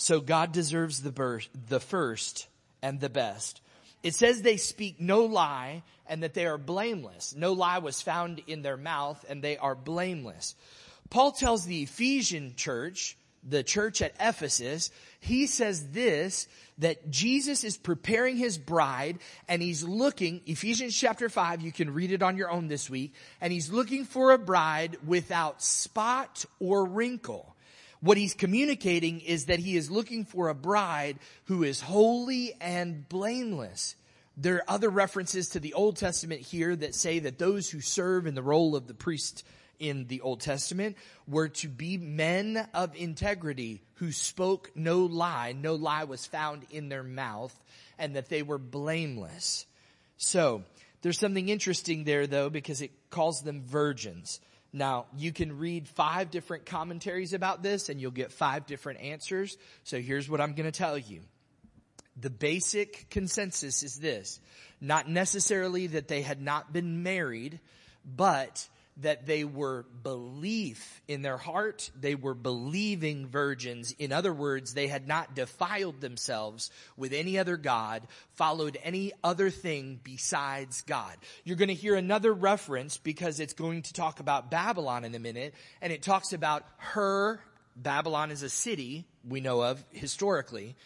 So 0.02 0.20
God 0.20 0.50
deserves 0.50 1.00
the, 1.00 1.12
birth, 1.12 1.48
the 1.68 1.78
first 1.78 2.48
and 2.82 2.98
the 2.98 3.08
best. 3.08 3.60
It 4.02 4.16
says 4.16 4.42
they 4.42 4.56
speak 4.56 5.00
no 5.00 5.26
lie 5.26 5.84
and 6.08 6.24
that 6.24 6.34
they 6.34 6.44
are 6.46 6.58
blameless. 6.58 7.36
No 7.36 7.52
lie 7.52 7.78
was 7.78 8.02
found 8.02 8.42
in 8.48 8.62
their 8.62 8.76
mouth 8.76 9.24
and 9.28 9.42
they 9.42 9.58
are 9.58 9.76
blameless. 9.76 10.56
Paul 11.08 11.30
tells 11.30 11.66
the 11.66 11.82
Ephesian 11.84 12.54
church, 12.56 13.16
the 13.48 13.62
church 13.62 14.02
at 14.02 14.16
Ephesus, 14.18 14.90
he 15.20 15.46
says 15.46 15.90
this, 15.90 16.48
that 16.78 17.08
Jesus 17.08 17.62
is 17.62 17.76
preparing 17.76 18.36
his 18.36 18.58
bride 18.58 19.20
and 19.46 19.62
he's 19.62 19.84
looking, 19.84 20.40
Ephesians 20.46 20.98
chapter 20.98 21.28
5, 21.28 21.62
you 21.62 21.70
can 21.70 21.94
read 21.94 22.10
it 22.10 22.24
on 22.24 22.36
your 22.36 22.50
own 22.50 22.66
this 22.66 22.90
week, 22.90 23.14
and 23.40 23.52
he's 23.52 23.70
looking 23.70 24.04
for 24.04 24.32
a 24.32 24.38
bride 24.38 24.96
without 25.06 25.62
spot 25.62 26.44
or 26.58 26.86
wrinkle. 26.86 27.51
What 28.02 28.16
he's 28.16 28.34
communicating 28.34 29.20
is 29.20 29.46
that 29.46 29.60
he 29.60 29.76
is 29.76 29.88
looking 29.88 30.24
for 30.24 30.48
a 30.48 30.54
bride 30.54 31.18
who 31.44 31.62
is 31.62 31.80
holy 31.80 32.52
and 32.60 33.08
blameless. 33.08 33.94
There 34.36 34.56
are 34.56 34.64
other 34.66 34.90
references 34.90 35.50
to 35.50 35.60
the 35.60 35.74
Old 35.74 35.96
Testament 35.96 36.40
here 36.40 36.74
that 36.74 36.96
say 36.96 37.20
that 37.20 37.38
those 37.38 37.70
who 37.70 37.80
serve 37.80 38.26
in 38.26 38.34
the 38.34 38.42
role 38.42 38.74
of 38.74 38.88
the 38.88 38.94
priest 38.94 39.44
in 39.78 40.08
the 40.08 40.20
Old 40.20 40.40
Testament 40.40 40.96
were 41.28 41.48
to 41.48 41.68
be 41.68 41.96
men 41.96 42.66
of 42.74 42.96
integrity 42.96 43.82
who 43.94 44.10
spoke 44.10 44.72
no 44.74 45.04
lie. 45.04 45.52
No 45.52 45.76
lie 45.76 46.04
was 46.04 46.26
found 46.26 46.64
in 46.70 46.88
their 46.88 47.04
mouth 47.04 47.56
and 48.00 48.16
that 48.16 48.28
they 48.28 48.42
were 48.42 48.58
blameless. 48.58 49.64
So, 50.16 50.64
there's 51.02 51.20
something 51.20 51.48
interesting 51.48 52.02
there 52.02 52.26
though 52.26 52.50
because 52.50 52.80
it 52.80 52.90
calls 53.10 53.42
them 53.42 53.62
virgins. 53.64 54.40
Now, 54.72 55.06
you 55.16 55.32
can 55.32 55.58
read 55.58 55.86
five 55.86 56.30
different 56.30 56.64
commentaries 56.64 57.34
about 57.34 57.62
this 57.62 57.88
and 57.88 58.00
you'll 58.00 58.10
get 58.10 58.32
five 58.32 58.66
different 58.66 59.00
answers. 59.00 59.56
So 59.84 60.00
here's 60.00 60.28
what 60.30 60.40
I'm 60.40 60.54
going 60.54 60.70
to 60.70 60.76
tell 60.76 60.96
you. 60.96 61.20
The 62.16 62.30
basic 62.30 63.10
consensus 63.10 63.82
is 63.82 63.96
this. 63.96 64.40
Not 64.80 65.08
necessarily 65.08 65.88
that 65.88 66.08
they 66.08 66.22
had 66.22 66.40
not 66.40 66.72
been 66.72 67.02
married, 67.02 67.60
but 68.04 68.66
that 68.98 69.26
they 69.26 69.44
were 69.44 69.86
belief 70.02 71.00
in 71.08 71.22
their 71.22 71.38
heart. 71.38 71.90
They 71.98 72.14
were 72.14 72.34
believing 72.34 73.26
virgins. 73.26 73.94
In 73.98 74.12
other 74.12 74.32
words, 74.32 74.74
they 74.74 74.86
had 74.86 75.08
not 75.08 75.34
defiled 75.34 76.00
themselves 76.00 76.70
with 76.96 77.12
any 77.12 77.38
other 77.38 77.56
God, 77.56 78.02
followed 78.34 78.76
any 78.82 79.12
other 79.24 79.48
thing 79.50 79.98
besides 80.02 80.82
God. 80.82 81.16
You're 81.44 81.56
going 81.56 81.68
to 81.68 81.74
hear 81.74 81.96
another 81.96 82.32
reference 82.32 82.98
because 82.98 83.40
it's 83.40 83.54
going 83.54 83.82
to 83.82 83.92
talk 83.92 84.20
about 84.20 84.50
Babylon 84.50 85.04
in 85.04 85.14
a 85.14 85.18
minute, 85.18 85.54
and 85.80 85.92
it 85.92 86.02
talks 86.02 86.32
about 86.32 86.64
her, 86.76 87.40
Babylon 87.74 88.30
is 88.30 88.42
a 88.42 88.50
city 88.50 89.06
we 89.26 89.40
know 89.40 89.62
of 89.62 89.82
historically, 89.90 90.76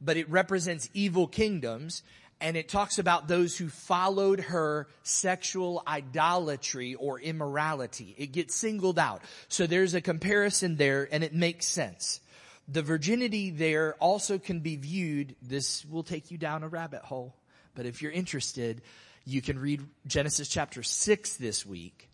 but 0.00 0.16
it 0.16 0.30
represents 0.30 0.88
evil 0.94 1.26
kingdoms, 1.26 2.02
and 2.40 2.56
it 2.56 2.68
talks 2.68 2.98
about 2.98 3.28
those 3.28 3.56
who 3.56 3.68
followed 3.68 4.40
her 4.40 4.88
sexual 5.02 5.82
idolatry 5.86 6.94
or 6.94 7.18
immorality. 7.18 8.14
It 8.18 8.32
gets 8.32 8.54
singled 8.54 8.98
out. 8.98 9.22
So 9.48 9.66
there's 9.66 9.94
a 9.94 10.00
comparison 10.00 10.76
there 10.76 11.08
and 11.10 11.24
it 11.24 11.34
makes 11.34 11.66
sense. 11.66 12.20
The 12.68 12.82
virginity 12.82 13.50
there 13.50 13.94
also 14.00 14.38
can 14.38 14.60
be 14.60 14.76
viewed, 14.76 15.36
this 15.40 15.84
will 15.86 16.02
take 16.02 16.30
you 16.30 16.36
down 16.36 16.62
a 16.62 16.68
rabbit 16.68 17.02
hole, 17.02 17.36
but 17.74 17.86
if 17.86 18.02
you're 18.02 18.12
interested, 18.12 18.82
you 19.24 19.40
can 19.40 19.58
read 19.58 19.82
Genesis 20.06 20.48
chapter 20.48 20.82
6 20.82 21.36
this 21.36 21.64
week 21.64 22.10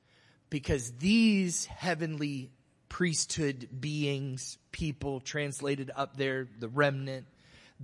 because 0.50 0.92
these 0.98 1.64
heavenly 1.64 2.50
priesthood 2.90 3.68
beings, 3.80 4.58
people 4.70 5.20
translated 5.20 5.90
up 5.96 6.16
there, 6.16 6.46
the 6.58 6.68
remnant, 6.68 7.26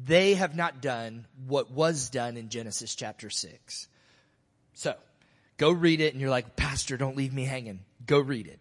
they 0.04 0.34
have 0.34 0.54
not 0.54 0.80
done 0.80 1.26
what 1.46 1.70
was 1.70 2.10
done 2.10 2.36
in 2.36 2.48
Genesis 2.48 2.94
chapter 2.94 3.30
6. 3.30 3.88
So, 4.74 4.94
go 5.56 5.70
read 5.70 6.00
it 6.00 6.12
and 6.12 6.20
you're 6.20 6.30
like, 6.30 6.56
Pastor, 6.56 6.96
don't 6.96 7.16
leave 7.16 7.32
me 7.32 7.44
hanging. 7.44 7.80
Go 8.06 8.18
read 8.18 8.46
it. 8.46 8.60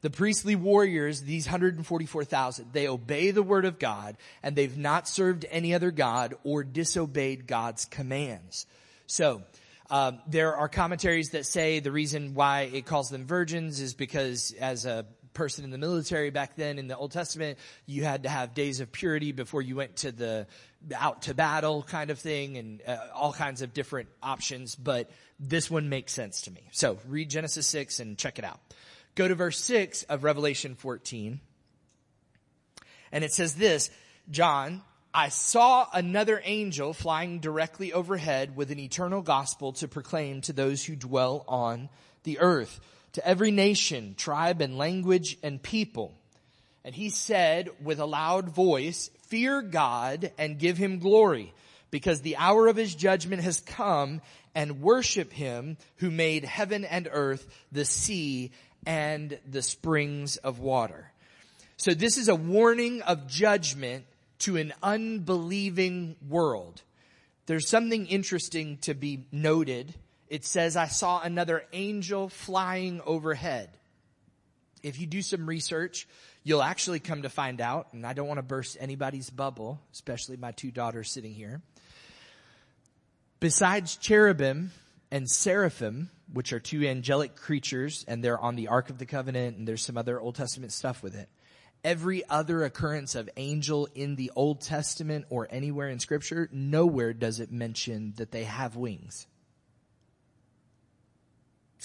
The 0.00 0.10
priestly 0.10 0.54
warriors, 0.54 1.22
these 1.22 1.46
144,000, 1.46 2.72
they 2.72 2.88
obey 2.88 3.32
the 3.32 3.42
word 3.42 3.64
of 3.64 3.78
God 3.78 4.16
and 4.42 4.54
they've 4.54 4.78
not 4.78 5.08
served 5.08 5.44
any 5.50 5.74
other 5.74 5.90
God 5.90 6.34
or 6.44 6.62
disobeyed 6.62 7.46
God's 7.46 7.84
commands. 7.84 8.66
So, 9.06 9.42
um, 9.90 10.20
there 10.26 10.54
are 10.54 10.68
commentaries 10.68 11.30
that 11.30 11.46
say 11.46 11.80
the 11.80 11.90
reason 11.90 12.34
why 12.34 12.62
it 12.62 12.84
calls 12.84 13.08
them 13.08 13.26
virgins 13.26 13.80
is 13.80 13.94
because 13.94 14.54
as 14.60 14.84
a 14.84 15.06
person 15.32 15.64
in 15.64 15.70
the 15.70 15.78
military 15.78 16.30
back 16.30 16.56
then 16.56 16.78
in 16.78 16.88
the 16.88 16.96
Old 16.96 17.12
Testament, 17.12 17.58
you 17.86 18.04
had 18.04 18.24
to 18.24 18.28
have 18.28 18.54
days 18.54 18.80
of 18.80 18.92
purity 18.92 19.32
before 19.32 19.62
you 19.62 19.76
went 19.76 19.96
to 19.96 20.12
the 20.12 20.46
out 20.94 21.22
to 21.22 21.34
battle 21.34 21.82
kind 21.82 22.10
of 22.10 22.18
thing 22.18 22.56
and 22.56 22.82
uh, 22.86 22.96
all 23.14 23.32
kinds 23.32 23.62
of 23.62 23.74
different 23.74 24.08
options, 24.22 24.74
but 24.74 25.10
this 25.40 25.70
one 25.70 25.88
makes 25.88 26.12
sense 26.12 26.42
to 26.42 26.50
me. 26.50 26.68
So 26.72 26.98
read 27.06 27.30
Genesis 27.30 27.66
6 27.66 28.00
and 28.00 28.16
check 28.16 28.38
it 28.38 28.44
out. 28.44 28.60
Go 29.14 29.26
to 29.26 29.34
verse 29.34 29.58
6 29.60 30.04
of 30.04 30.24
Revelation 30.24 30.74
14. 30.76 31.40
And 33.10 33.24
it 33.24 33.32
says 33.32 33.54
this, 33.54 33.90
John, 34.30 34.82
I 35.12 35.30
saw 35.30 35.88
another 35.92 36.40
angel 36.44 36.92
flying 36.92 37.40
directly 37.40 37.92
overhead 37.92 38.54
with 38.54 38.70
an 38.70 38.78
eternal 38.78 39.22
gospel 39.22 39.72
to 39.74 39.88
proclaim 39.88 40.42
to 40.42 40.52
those 40.52 40.84
who 40.84 40.94
dwell 40.96 41.44
on 41.48 41.88
the 42.24 42.38
earth, 42.38 42.80
to 43.18 43.26
every 43.26 43.50
nation, 43.50 44.14
tribe 44.16 44.60
and 44.60 44.78
language 44.78 45.36
and 45.42 45.60
people. 45.60 46.14
And 46.84 46.94
he 46.94 47.10
said 47.10 47.68
with 47.82 47.98
a 47.98 48.06
loud 48.06 48.48
voice, 48.48 49.10
fear 49.26 49.60
God 49.60 50.30
and 50.38 50.58
give 50.58 50.78
him 50.78 51.00
glory 51.00 51.52
because 51.90 52.20
the 52.20 52.36
hour 52.36 52.68
of 52.68 52.76
his 52.76 52.94
judgment 52.94 53.42
has 53.42 53.60
come 53.60 54.20
and 54.54 54.80
worship 54.80 55.32
him 55.32 55.76
who 55.96 56.12
made 56.12 56.44
heaven 56.44 56.84
and 56.84 57.08
earth, 57.10 57.44
the 57.72 57.84
sea 57.84 58.52
and 58.86 59.36
the 59.50 59.62
springs 59.62 60.36
of 60.36 60.60
water. 60.60 61.10
So 61.76 61.94
this 61.94 62.18
is 62.18 62.28
a 62.28 62.36
warning 62.36 63.02
of 63.02 63.26
judgment 63.26 64.04
to 64.40 64.56
an 64.58 64.72
unbelieving 64.80 66.14
world. 66.28 66.82
There's 67.46 67.68
something 67.68 68.06
interesting 68.06 68.76
to 68.82 68.94
be 68.94 69.24
noted. 69.32 69.92
It 70.28 70.44
says, 70.44 70.76
I 70.76 70.88
saw 70.88 71.20
another 71.20 71.64
angel 71.72 72.28
flying 72.28 73.00
overhead. 73.06 73.70
If 74.82 75.00
you 75.00 75.06
do 75.06 75.22
some 75.22 75.46
research, 75.46 76.06
you'll 76.44 76.62
actually 76.62 77.00
come 77.00 77.22
to 77.22 77.28
find 77.28 77.60
out, 77.60 77.88
and 77.92 78.06
I 78.06 78.12
don't 78.12 78.28
want 78.28 78.38
to 78.38 78.42
burst 78.42 78.76
anybody's 78.78 79.30
bubble, 79.30 79.80
especially 79.92 80.36
my 80.36 80.52
two 80.52 80.70
daughters 80.70 81.10
sitting 81.10 81.32
here. 81.32 81.62
Besides 83.40 83.96
cherubim 83.96 84.72
and 85.10 85.28
seraphim, 85.28 86.10
which 86.32 86.52
are 86.52 86.60
two 86.60 86.86
angelic 86.86 87.34
creatures, 87.34 88.04
and 88.06 88.22
they're 88.22 88.38
on 88.38 88.56
the 88.56 88.68
Ark 88.68 88.90
of 88.90 88.98
the 88.98 89.06
Covenant, 89.06 89.56
and 89.56 89.66
there's 89.66 89.84
some 89.84 89.96
other 89.96 90.20
Old 90.20 90.34
Testament 90.34 90.72
stuff 90.72 91.02
with 91.02 91.14
it. 91.14 91.28
Every 91.84 92.28
other 92.28 92.64
occurrence 92.64 93.14
of 93.14 93.30
angel 93.36 93.88
in 93.94 94.16
the 94.16 94.30
Old 94.36 94.60
Testament 94.60 95.26
or 95.30 95.48
anywhere 95.50 95.88
in 95.88 96.00
Scripture, 96.00 96.48
nowhere 96.52 97.12
does 97.12 97.40
it 97.40 97.50
mention 97.50 98.12
that 98.16 98.32
they 98.32 98.44
have 98.44 98.76
wings. 98.76 99.26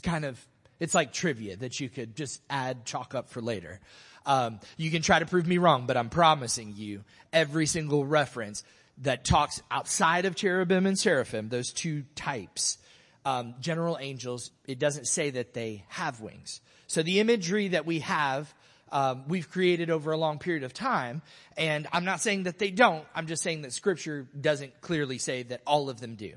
Kind 0.04 0.26
of, 0.26 0.40
it's 0.80 0.94
like 0.94 1.14
trivia 1.14 1.56
that 1.58 1.80
you 1.80 1.90
could 1.90 2.16
just 2.16 2.42
add 2.50 2.86
chalk 2.86 3.16
up 3.16 3.30
for 3.30 3.42
later. 3.42 3.80
Um, 4.26 4.60
you 4.78 4.92
can 4.92 5.02
try 5.02 5.20
to 5.20 5.26
prove 5.26 5.48
me 5.48 5.58
wrong, 5.58 5.86
but 5.86 5.98
I'm 5.98 6.10
promising 6.10 6.74
you 6.76 7.04
every 7.32 7.66
single 7.66 8.06
reference 8.06 8.64
that 9.00 9.26
talks 9.26 9.62
outside 9.72 10.26
of 10.26 10.36
cherubim 10.36 10.86
and 10.86 10.98
seraphim, 10.98 11.50
those 11.50 11.74
two 11.74 12.04
types, 12.16 12.78
um, 13.26 13.56
general 13.60 13.98
angels, 14.00 14.52
it 14.68 14.80
doesn't 14.80 15.08
say 15.08 15.32
that 15.32 15.54
they 15.54 15.86
have 15.88 16.22
wings. 16.22 16.62
So 16.88 17.02
the 17.02 17.20
imagery 17.20 17.70
that 17.70 17.86
we 17.86 18.00
have, 18.00 18.54
um, 18.92 19.24
we've 19.28 19.50
created 19.50 19.90
over 19.90 20.12
a 20.12 20.18
long 20.18 20.38
period 20.38 20.64
of 20.64 20.74
time, 20.74 21.22
and 21.58 21.88
I'm 21.92 22.06
not 22.06 22.22
saying 22.22 22.44
that 22.44 22.60
they 22.60 22.70
don't. 22.70 23.06
I'm 23.16 23.26
just 23.26 23.42
saying 23.42 23.64
that 23.64 23.74
Scripture 23.74 24.28
doesn't 24.40 24.80
clearly 24.82 25.18
say 25.18 25.44
that 25.44 25.62
all 25.66 25.90
of 25.90 26.00
them 26.00 26.16
do. 26.16 26.34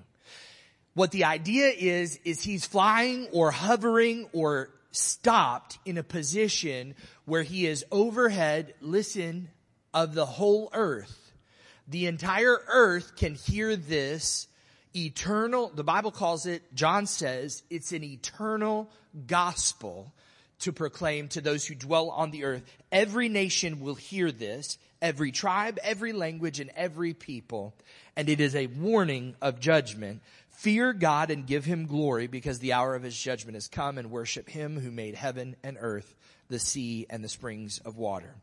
What 0.96 1.10
the 1.10 1.24
idea 1.24 1.66
is, 1.66 2.18
is 2.24 2.42
he's 2.42 2.64
flying 2.64 3.28
or 3.30 3.50
hovering 3.50 4.30
or 4.32 4.70
stopped 4.92 5.78
in 5.84 5.98
a 5.98 6.02
position 6.02 6.94
where 7.26 7.42
he 7.42 7.66
is 7.66 7.84
overhead, 7.92 8.72
listen, 8.80 9.50
of 9.92 10.14
the 10.14 10.24
whole 10.24 10.70
earth. 10.72 11.34
The 11.86 12.06
entire 12.06 12.58
earth 12.68 13.14
can 13.14 13.34
hear 13.34 13.76
this 13.76 14.48
eternal, 14.94 15.68
the 15.68 15.84
Bible 15.84 16.12
calls 16.12 16.46
it, 16.46 16.62
John 16.74 17.04
says, 17.04 17.62
it's 17.68 17.92
an 17.92 18.02
eternal 18.02 18.88
gospel 19.26 20.14
to 20.60 20.72
proclaim 20.72 21.28
to 21.28 21.42
those 21.42 21.66
who 21.66 21.74
dwell 21.74 22.08
on 22.08 22.30
the 22.30 22.44
earth. 22.44 22.62
Every 22.90 23.28
nation 23.28 23.80
will 23.80 23.96
hear 23.96 24.32
this, 24.32 24.78
every 25.02 25.30
tribe, 25.30 25.78
every 25.82 26.14
language, 26.14 26.58
and 26.58 26.70
every 26.74 27.12
people. 27.12 27.74
And 28.16 28.30
it 28.30 28.40
is 28.40 28.54
a 28.56 28.66
warning 28.66 29.36
of 29.42 29.60
judgment 29.60 30.22
Fear 30.56 30.94
God 30.94 31.30
and 31.30 31.46
give 31.46 31.66
him 31.66 31.84
glory 31.84 32.28
because 32.28 32.58
the 32.58 32.72
hour 32.72 32.94
of 32.94 33.02
his 33.02 33.16
judgment 33.16 33.56
has 33.56 33.68
come 33.68 33.98
and 33.98 34.10
worship 34.10 34.48
him 34.48 34.80
who 34.80 34.90
made 34.90 35.14
heaven 35.14 35.54
and 35.62 35.76
earth, 35.78 36.16
the 36.48 36.58
sea 36.58 37.06
and 37.10 37.22
the 37.22 37.28
springs 37.28 37.78
of 37.84 37.98
water. 37.98 38.34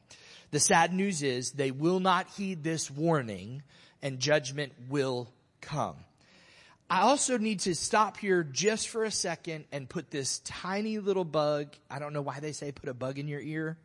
The 0.51 0.59
sad 0.59 0.93
news 0.93 1.23
is 1.23 1.51
they 1.51 1.71
will 1.71 1.99
not 1.99 2.27
heed 2.29 2.63
this 2.63 2.91
warning 2.91 3.63
and 4.03 4.19
judgment 4.19 4.73
will 4.89 5.27
come. 5.59 5.95
I 6.87 7.01
also 7.01 7.39
need 7.39 7.61
to 7.61 7.73
stop 7.73 8.17
here 8.17 8.43
just 8.43 8.89
for 8.89 9.05
a 9.05 9.11
second 9.11 9.65
and 9.71 9.89
put 9.89 10.11
this 10.11 10.37
tiny 10.45 10.99
little 10.99 11.25
bug. 11.25 11.69
I 11.89 11.97
don't 11.97 12.13
know 12.13 12.21
why 12.21 12.39
they 12.41 12.51
say 12.51 12.71
put 12.71 12.89
a 12.89 12.93
bug 12.93 13.17
in 13.17 13.27
your 13.27 13.41
ear. 13.41 13.79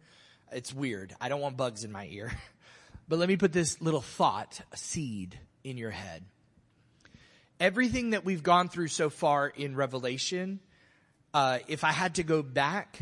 It's 0.52 0.74
weird. 0.74 1.14
I 1.18 1.30
don't 1.30 1.40
want 1.40 1.56
bugs 1.56 1.82
in 1.82 1.92
my 1.92 2.06
ear. 2.06 2.30
But 3.10 3.18
let 3.18 3.30
me 3.30 3.38
put 3.38 3.54
this 3.54 3.80
little 3.80 4.02
thought, 4.02 4.60
a 4.70 4.76
seed 4.76 5.40
in 5.64 5.78
your 5.78 5.90
head 5.90 6.26
everything 7.60 8.10
that 8.10 8.24
we've 8.24 8.42
gone 8.42 8.68
through 8.68 8.88
so 8.88 9.10
far 9.10 9.48
in 9.48 9.76
Revelation, 9.76 10.60
uh, 11.34 11.58
if 11.68 11.84
I 11.84 11.92
had 11.92 12.16
to 12.16 12.22
go 12.22 12.42
back, 12.42 13.00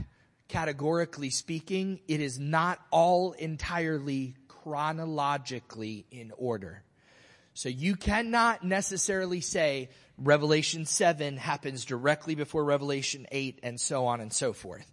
categorically 0.48 1.30
speaking, 1.30 2.00
it 2.08 2.20
is 2.20 2.38
not 2.38 2.80
all 2.90 3.32
entirely 3.32 4.34
chronologically 4.48 6.06
in 6.10 6.32
order. 6.36 6.82
So 7.54 7.68
you 7.68 7.96
cannot 7.96 8.64
necessarily 8.64 9.40
say 9.40 9.90
Revelation 10.18 10.84
7 10.84 11.36
happens 11.36 11.84
directly 11.84 12.34
before 12.34 12.64
Revelation 12.64 13.26
8 13.30 13.60
and 13.62 13.80
so 13.80 14.06
on 14.06 14.20
and 14.20 14.32
so 14.32 14.52
forth 14.52 14.90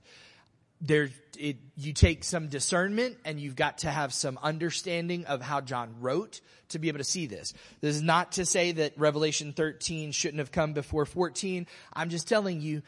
there 0.83 1.09
it, 1.39 1.57
you 1.75 1.93
take 1.93 2.23
some 2.23 2.47
discernment 2.47 3.17
and 3.25 3.39
you've 3.39 3.55
got 3.55 3.79
to 3.79 3.89
have 3.89 4.13
some 4.13 4.37
understanding 4.43 5.25
of 5.25 5.41
how 5.41 5.61
John 5.61 5.95
wrote 5.99 6.41
to 6.69 6.79
be 6.79 6.89
able 6.89 6.99
to 6.99 7.03
see 7.03 7.25
this. 7.25 7.53
This 7.81 7.95
is 7.95 8.01
not 8.01 8.33
to 8.33 8.45
say 8.45 8.73
that 8.73 8.93
Revelation 8.97 9.53
13 9.53 10.11
shouldn't 10.11 10.39
have 10.39 10.51
come 10.51 10.73
before 10.73 11.05
14. 11.05 11.65
I'm 11.93 12.09
just 12.09 12.27
telling 12.27 12.61
you, 12.61 12.81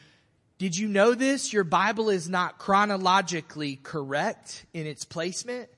did 0.58 0.76
you 0.76 0.88
know 0.88 1.14
this? 1.14 1.52
Your 1.52 1.64
Bible 1.64 2.08
is 2.10 2.28
not 2.28 2.58
chronologically 2.58 3.76
correct 3.76 4.64
in 4.72 4.86
its 4.86 5.04
placement. 5.04 5.68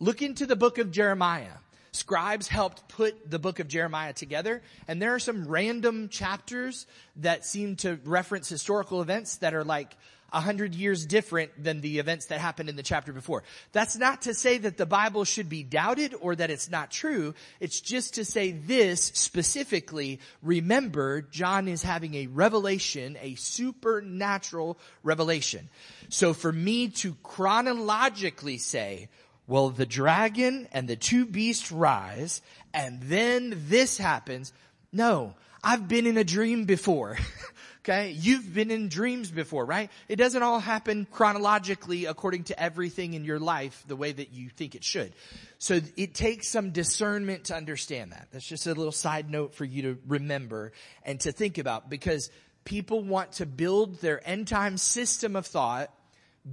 Look 0.00 0.22
into 0.22 0.46
the 0.46 0.56
book 0.56 0.78
of 0.78 0.90
Jeremiah. 0.90 1.56
Scribes 1.92 2.46
helped 2.46 2.88
put 2.88 3.30
the 3.30 3.38
book 3.38 3.58
of 3.58 3.68
Jeremiah 3.68 4.12
together, 4.12 4.62
and 4.86 5.00
there 5.00 5.14
are 5.14 5.18
some 5.18 5.48
random 5.48 6.08
chapters 6.08 6.86
that 7.16 7.44
seem 7.44 7.76
to 7.76 7.98
reference 8.04 8.48
historical 8.48 9.00
events 9.00 9.38
that 9.38 9.54
are 9.54 9.64
like 9.64 9.96
a 10.32 10.40
hundred 10.40 10.74
years 10.74 11.06
different 11.06 11.62
than 11.62 11.80
the 11.80 11.98
events 11.98 12.26
that 12.26 12.40
happened 12.40 12.68
in 12.68 12.76
the 12.76 12.82
chapter 12.82 13.12
before. 13.12 13.42
That's 13.72 13.96
not 13.96 14.22
to 14.22 14.34
say 14.34 14.58
that 14.58 14.76
the 14.76 14.86
Bible 14.86 15.24
should 15.24 15.48
be 15.48 15.62
doubted 15.62 16.14
or 16.20 16.36
that 16.36 16.50
it's 16.50 16.70
not 16.70 16.90
true. 16.90 17.34
It's 17.60 17.80
just 17.80 18.14
to 18.14 18.24
say 18.24 18.52
this 18.52 19.02
specifically. 19.02 20.20
Remember, 20.42 21.22
John 21.22 21.68
is 21.68 21.82
having 21.82 22.14
a 22.14 22.26
revelation, 22.26 23.16
a 23.20 23.34
supernatural 23.36 24.78
revelation. 25.02 25.68
So 26.10 26.34
for 26.34 26.52
me 26.52 26.88
to 26.88 27.14
chronologically 27.22 28.58
say, 28.58 29.08
well, 29.46 29.70
the 29.70 29.86
dragon 29.86 30.68
and 30.72 30.86
the 30.86 30.96
two 30.96 31.24
beasts 31.24 31.72
rise 31.72 32.42
and 32.74 33.00
then 33.02 33.54
this 33.68 33.96
happens. 33.96 34.52
No, 34.92 35.34
I've 35.64 35.88
been 35.88 36.06
in 36.06 36.18
a 36.18 36.24
dream 36.24 36.64
before. 36.64 37.18
okay. 37.88 38.10
You've 38.10 38.52
been 38.52 38.70
in 38.70 38.88
dreams 38.88 39.30
before, 39.30 39.64
right? 39.64 39.90
It 40.08 40.16
doesn't 40.16 40.42
all 40.42 40.60
happen 40.60 41.06
chronologically 41.10 42.04
according 42.04 42.44
to 42.44 42.60
everything 42.60 43.14
in 43.14 43.24
your 43.24 43.38
life 43.38 43.82
the 43.86 43.96
way 43.96 44.12
that 44.12 44.32
you 44.32 44.50
think 44.50 44.74
it 44.74 44.84
should. 44.84 45.12
So 45.58 45.80
it 45.96 46.14
takes 46.14 46.48
some 46.48 46.70
discernment 46.70 47.44
to 47.44 47.54
understand 47.54 48.12
that. 48.12 48.28
That's 48.32 48.46
just 48.46 48.66
a 48.66 48.74
little 48.74 48.92
side 48.92 49.30
note 49.30 49.54
for 49.54 49.64
you 49.64 49.82
to 49.82 49.98
remember 50.06 50.72
and 51.02 51.18
to 51.20 51.32
think 51.32 51.58
about 51.58 51.88
because 51.88 52.30
people 52.64 53.02
want 53.02 53.32
to 53.32 53.46
build 53.46 54.00
their 54.00 54.26
end 54.28 54.48
time 54.48 54.76
system 54.76 55.34
of 55.34 55.46
thought 55.46 55.90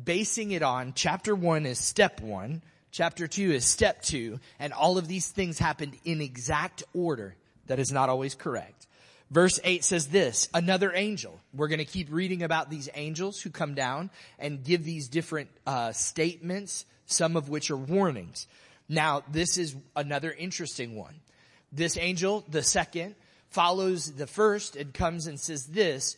basing 0.03 0.51
it 0.51 0.63
on 0.63 0.93
chapter 0.95 1.35
one 1.35 1.65
is 1.65 1.79
step 1.79 2.21
one, 2.21 2.61
chapter 2.91 3.27
two 3.27 3.51
is 3.51 3.65
step 3.65 4.01
two, 4.01 4.39
and 4.59 4.73
all 4.73 4.97
of 4.97 5.07
these 5.07 5.29
things 5.29 5.59
happened 5.59 5.95
in 6.03 6.21
exact 6.21 6.83
order. 6.93 7.35
That 7.67 7.79
is 7.79 7.91
not 7.91 8.09
always 8.09 8.35
correct. 8.35 8.87
Verse 9.31 9.59
8 9.63 9.83
says 9.83 10.07
this, 10.07 10.47
another 10.53 10.93
angel. 10.93 11.39
We're 11.53 11.67
going 11.67 11.79
to 11.79 11.85
keep 11.85 12.11
reading 12.11 12.43
about 12.43 12.69
these 12.69 12.89
angels 12.93 13.41
who 13.41 13.49
come 13.49 13.73
down 13.73 14.11
and 14.37 14.63
give 14.63 14.83
these 14.83 15.07
different 15.07 15.49
uh, 15.65 15.93
statements, 15.93 16.85
some 17.07 17.35
of 17.35 17.49
which 17.49 17.71
are 17.71 17.77
warnings. 17.77 18.47
Now, 18.87 19.23
this 19.31 19.57
is 19.57 19.75
another 19.95 20.31
interesting 20.31 20.95
one. 20.95 21.15
This 21.71 21.97
angel, 21.97 22.45
the 22.49 22.61
second, 22.61 23.15
follows 23.49 24.11
the 24.11 24.27
first 24.27 24.75
and 24.75 24.93
comes 24.93 25.25
and 25.25 25.39
says 25.39 25.65
this, 25.65 26.17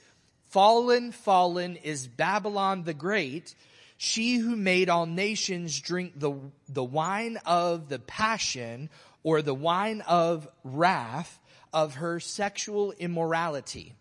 Fallen, 0.50 1.12
fallen 1.12 1.78
is 1.78 2.08
Babylon 2.08 2.84
the 2.84 2.94
Great, 2.94 3.56
she 3.98 4.38
who 4.38 4.56
made 4.56 4.90
all 4.90 5.06
nations 5.06 5.80
drink 5.80 6.14
the, 6.16 6.34
the 6.70 6.84
wine 6.84 7.38
of 7.46 7.90
the 7.90 8.00
passion 8.00 8.90
or 9.24 9.42
the 9.42 9.54
wine 9.54 10.02
of 10.02 10.48
wrath 10.64 11.40
of 11.74 11.96
her 11.96 12.20
sexual 12.20 12.92
immorality. 12.94 13.94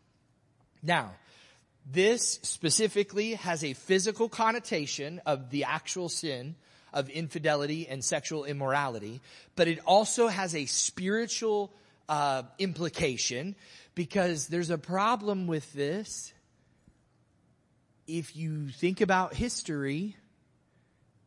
Now, 0.82 1.12
this 1.90 2.40
specifically 2.42 3.34
has 3.34 3.62
a 3.62 3.74
physical 3.74 4.28
connotation 4.28 5.20
of 5.24 5.50
the 5.50 5.64
actual 5.64 6.08
sin 6.08 6.56
of 6.92 7.08
infidelity 7.10 7.86
and 7.86 8.04
sexual 8.04 8.44
immorality, 8.44 9.20
but 9.54 9.68
it 9.68 9.78
also 9.86 10.28
has 10.28 10.54
a 10.54 10.66
spiritual 10.66 11.72
uh, 12.08 12.42
implication 12.58 13.54
because 13.94 14.48
there's 14.48 14.70
a 14.70 14.78
problem 14.78 15.46
with 15.46 15.72
this. 15.72 16.32
If 18.06 18.36
you 18.36 18.68
think 18.68 19.00
about 19.00 19.34
history, 19.34 20.16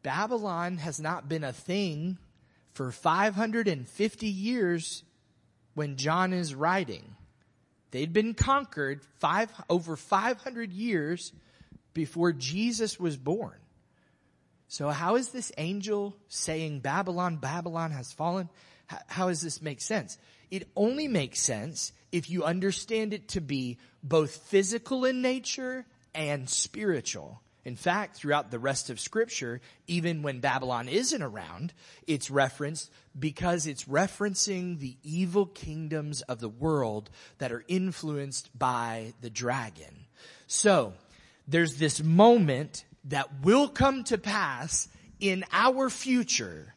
Babylon 0.01 0.77
has 0.77 0.99
not 0.99 1.27
been 1.27 1.43
a 1.43 1.53
thing 1.53 2.17
for 2.73 2.91
550 2.91 4.27
years 4.27 5.03
when 5.73 5.95
John 5.97 6.33
is 6.33 6.55
writing. 6.55 7.15
They'd 7.91 8.13
been 8.13 8.33
conquered 8.33 9.01
five, 9.19 9.51
over 9.69 9.95
500 9.95 10.71
years 10.71 11.33
before 11.93 12.31
Jesus 12.33 12.99
was 12.99 13.17
born. 13.17 13.57
So 14.67 14.89
how 14.89 15.15
is 15.15 15.29
this 15.29 15.51
angel 15.57 16.15
saying 16.27 16.81
Babylon, 16.81 17.37
Babylon 17.37 17.91
has 17.91 18.11
fallen? 18.11 18.49
How 19.07 19.27
does 19.27 19.41
this 19.41 19.61
make 19.61 19.81
sense? 19.81 20.17
It 20.51 20.67
only 20.75 21.07
makes 21.07 21.39
sense 21.39 21.91
if 22.11 22.29
you 22.29 22.43
understand 22.43 23.13
it 23.13 23.29
to 23.29 23.41
be 23.41 23.77
both 24.03 24.35
physical 24.35 25.05
in 25.05 25.21
nature 25.21 25.85
and 26.13 26.49
spiritual. 26.49 27.41
In 27.65 27.75
fact, 27.75 28.15
throughout 28.15 28.51
the 28.51 28.59
rest 28.59 28.89
of 28.89 28.99
scripture, 28.99 29.59
even 29.87 30.21
when 30.21 30.39
Babylon 30.39 30.87
isn't 30.87 31.21
around, 31.21 31.73
it's 32.07 32.31
referenced 32.31 32.89
because 33.17 33.67
it's 33.67 33.85
referencing 33.85 34.79
the 34.79 34.95
evil 35.03 35.45
kingdoms 35.45 36.21
of 36.23 36.39
the 36.39 36.49
world 36.49 37.09
that 37.37 37.51
are 37.51 37.65
influenced 37.67 38.57
by 38.57 39.13
the 39.21 39.29
dragon. 39.29 40.05
So, 40.47 40.93
there's 41.47 41.75
this 41.75 42.01
moment 42.01 42.85
that 43.05 43.43
will 43.43 43.67
come 43.67 44.03
to 44.05 44.17
pass 44.17 44.87
in 45.19 45.43
our 45.51 45.89
future 45.89 46.75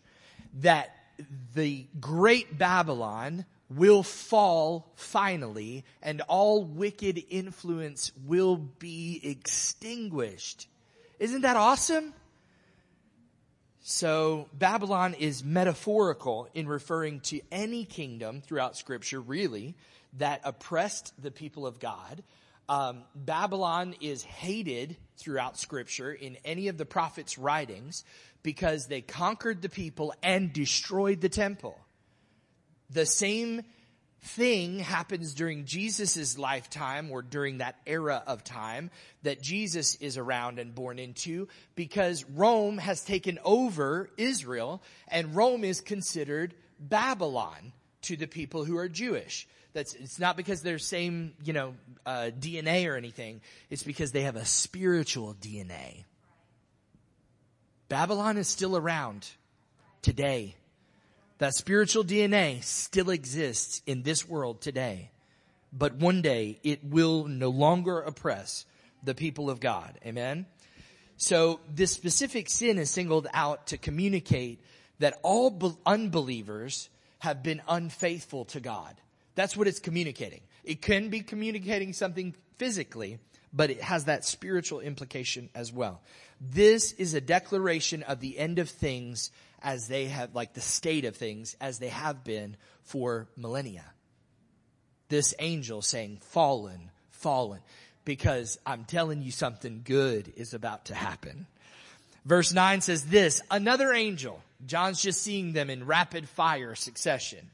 that 0.61 0.97
the 1.55 1.87
great 2.01 2.59
Babylon 2.59 3.45
will 3.71 4.03
fall 4.03 4.93
finally 4.97 5.85
and 6.03 6.21
all 6.23 6.65
wicked 6.65 7.23
influence 7.31 8.13
will 8.25 8.57
be 8.57 9.21
extinguished. 9.23 10.69
Isn't 11.23 11.43
that 11.43 11.57
awesome? 11.57 12.13
So 13.79 14.49
Babylon 14.53 15.15
is 15.15 15.45
metaphorical 15.45 16.49
in 16.53 16.67
referring 16.67 17.21
to 17.21 17.41
any 17.53 17.85
kingdom 17.85 18.41
throughout 18.41 18.77
scripture, 18.77 19.21
really, 19.21 19.77
that 20.15 20.41
oppressed 20.43 21.13
the 21.23 21.31
people 21.31 21.65
of 21.65 21.79
God. 21.79 22.25
Um, 22.69 23.05
Babylon 23.15 23.95
is 24.01 24.25
hated 24.25 24.97
throughout 25.17 25.57
scripture 25.57 26.13
in 26.13 26.39
any 26.45 26.67
of 26.67 26.77
the 26.77 26.87
prophets' 26.87 27.39
writings 27.39 28.03
because 28.43 28.89
they 28.89 29.01
conquered 29.01 29.63
the 29.63 29.69
people 29.69 30.13
and 30.25 30.53
destroyed 30.53 31.21
the 31.21 31.29
temple. 31.29 31.79
The 32.91 33.07
same 33.07 33.63
thing 34.23 34.79
happens 34.79 35.35
during 35.35 35.65
Jesus' 35.65 36.39
lifetime 36.39 37.11
or 37.11 37.23
during 37.23 37.59
that 37.59 37.77
era 37.87 38.23
of 38.27 38.45
time 38.45 38.91
that 39.23 39.43
Jesus 39.43 39.97
is 39.97 40.17
around 40.17 40.59
and 40.59 40.75
born 40.75 40.99
into 40.99 41.49
because 41.75 42.25
Rome 42.25 42.79
has 42.79 43.05
taken 43.05 43.39
over 43.45 44.11
Israel 44.17 44.83
and 45.09 45.35
Rome 45.35 45.65
is 45.65 45.81
considered 45.81 46.55
Babylon 46.79 47.73
to 48.03 48.17
the 48.17 48.29
people 48.29 48.65
who 48.65 48.79
are 48.79 48.89
Jewish. 48.89 49.49
That's, 49.73 49.95
it's 49.95 50.19
not 50.19 50.37
because 50.37 50.63
they're 50.63 50.79
same, 50.79 51.33
you 51.43 51.53
know, 51.53 51.75
uh, 52.07 52.31
DNA 52.39 52.89
or 52.89 52.97
anything. 52.97 53.41
It's 53.71 53.83
because 53.83 54.13
they 54.13 54.23
have 54.23 54.37
a 54.37 54.45
spiritual 54.45 55.35
DNA. 55.35 56.05
Babylon 57.89 58.37
is 58.37 58.49
still 58.49 58.77
around 58.77 59.29
today. 60.01 60.57
That 61.39 61.55
spiritual 61.55 62.05
DNA 62.05 62.63
still 62.63 63.11
exists 63.11 63.83
in 63.87 64.03
this 64.03 64.29
world 64.29 64.61
today. 64.61 65.11
But 65.73 65.95
one 65.95 66.23
day 66.23 66.59
it 66.63 66.85
will 66.85 67.25
no 67.25 67.49
longer 67.49 68.01
oppress 68.01 68.67
the 69.03 69.15
people 69.15 69.51
of 69.51 69.61
God. 69.61 69.99
Amen? 70.07 70.47
So 71.17 71.61
this 71.73 71.93
specific 71.93 72.49
sin 72.49 72.79
is 72.79 72.91
singled 72.91 73.27
out 73.33 73.69
to 73.69 73.79
communicate 73.79 74.61
that 74.99 75.19
all 75.23 75.79
unbelievers 75.87 76.89
have 77.21 77.43
been 77.43 77.63
unfaithful 77.69 78.45
to 78.47 78.61
God. 78.61 78.95
That's 79.35 79.57
what 79.57 79.69
it's 79.69 79.79
communicating. 79.79 80.41
It 80.65 80.83
can 80.83 81.09
be 81.09 81.21
communicating 81.21 81.93
something 81.93 82.35
physically, 82.57 83.19
but 83.53 83.71
it 83.71 83.81
has 83.81 84.05
that 84.05 84.25
spiritual 84.25 84.81
implication 84.81 85.49
as 85.55 85.73
well. 85.73 86.01
This 86.41 86.93
is 86.93 87.15
a 87.15 87.21
declaration 87.21 88.03
of 88.03 88.21
the 88.21 88.39
end 88.39 88.59
of 88.59 88.69
things 88.69 89.31
as 89.63 89.89
they 89.89 90.07
have, 90.07 90.35
like 90.35 90.55
the 90.55 90.61
state 90.61 91.05
of 91.05 91.17
things 91.17 91.57
as 91.61 91.79
they 91.79 91.89
have 91.89 92.25
been 92.25 92.57
for 92.83 93.29
millennia. 93.37 93.85
This 95.09 95.35
angel 95.39 95.83
saying, 95.83 96.19
fallen, 96.23 96.91
fallen, 97.11 97.61
because 98.05 98.59
I'm 98.67 98.85
telling 98.85 99.23
you 99.23 99.31
something 99.31 99.83
good 99.85 100.33
is 100.37 100.55
about 100.55 100.87
to 100.87 100.95
happen. 100.95 101.47
Verse 102.25 102.53
9 102.53 102.81
says 102.81 103.05
this, 103.07 103.43
another 103.51 103.93
angel, 103.93 104.41
John's 104.67 105.03
just 105.03 105.23
seeing 105.23 105.53
them 105.53 105.71
in 105.71 105.87
rapid 105.87 106.29
fire 106.29 106.75
succession. 106.75 107.51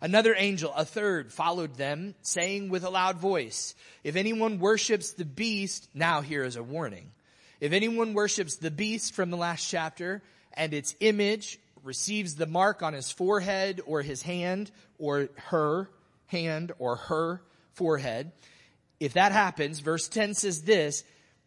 Another 0.00 0.34
angel, 0.36 0.72
a 0.76 0.84
third, 0.84 1.32
followed 1.32 1.76
them, 1.76 2.14
saying 2.22 2.68
with 2.68 2.82
a 2.82 2.90
loud 2.90 3.18
voice, 3.18 3.74
if 4.02 4.16
anyone 4.16 4.58
worships 4.58 5.12
the 5.12 5.24
beast, 5.24 5.88
now 5.94 6.22
here 6.22 6.44
is 6.44 6.56
a 6.56 6.62
warning. 6.62 7.12
If 7.60 7.72
anyone 7.72 8.12
worships 8.12 8.56
the 8.56 8.72
beast 8.72 9.14
from 9.14 9.30
the 9.30 9.36
last 9.36 9.70
chapter 9.70 10.20
and 10.54 10.74
its 10.74 10.94
image 11.00 11.58
receives 11.82 12.34
the 12.34 12.46
mark 12.46 12.82
on 12.82 12.92
his 12.92 13.10
forehead 13.10 13.80
or 13.86 14.02
his 14.02 14.22
hand 14.22 14.70
or 14.98 15.28
her 15.36 15.88
hand 16.26 16.72
or 16.78 16.96
her 16.96 17.42
forehead. 17.74 18.32
If 19.00 19.14
that 19.14 19.32
happens, 19.32 19.80
verse 19.80 20.08
10 20.08 20.34
says 20.34 20.62
this, 20.62 21.04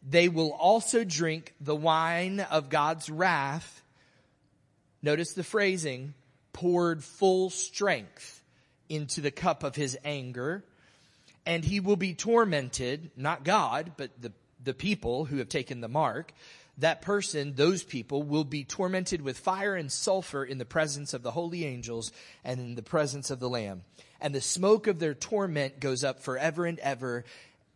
they 0.08 0.30
will 0.30 0.52
also 0.52 1.04
drink 1.04 1.54
the 1.60 1.76
wine 1.76 2.40
of 2.40 2.70
God's 2.70 3.10
wrath. 3.10 3.82
Notice 5.02 5.34
the 5.34 5.44
phrasing, 5.44 6.14
poured 6.54 7.04
full 7.04 7.50
strength 7.50 8.44
into 8.90 9.22
the 9.22 9.32
cup 9.32 9.64
of 9.64 9.76
his 9.76 9.98
anger. 10.04 10.64
And 11.46 11.64
he 11.64 11.80
will 11.80 11.96
be 11.96 12.14
tormented, 12.14 13.12
not 13.16 13.44
God, 13.44 13.94
but 13.98 14.10
the, 14.20 14.32
the 14.64 14.74
people 14.74 15.26
who 15.26 15.38
have 15.38 15.50
taken 15.50 15.82
the 15.82 15.88
mark 15.88 16.34
that 16.80 17.02
person, 17.02 17.54
those 17.56 17.84
people 17.84 18.24
will 18.24 18.44
be 18.44 18.64
tormented 18.64 19.22
with 19.22 19.38
fire 19.38 19.76
and 19.76 19.92
sulfur 19.92 20.44
in 20.44 20.58
the 20.58 20.66
presence 20.66 21.14
of 21.14 21.24
the 21.24 21.32
holy 21.32 21.66
angels 21.66 22.12
and 22.44 22.60
in 22.60 22.76
the 22.76 22.84
presence 22.84 23.32
of 23.32 23.40
the 23.40 23.50
Lamb. 23.50 23.84
And 24.20 24.34
the 24.34 24.42
smoke 24.42 24.88
of 24.88 25.00
their 25.00 25.14
torment 25.14 25.80
goes 25.80 26.04
up 26.04 26.22
forever 26.22 26.66
and 26.66 26.80
ever, 26.80 27.26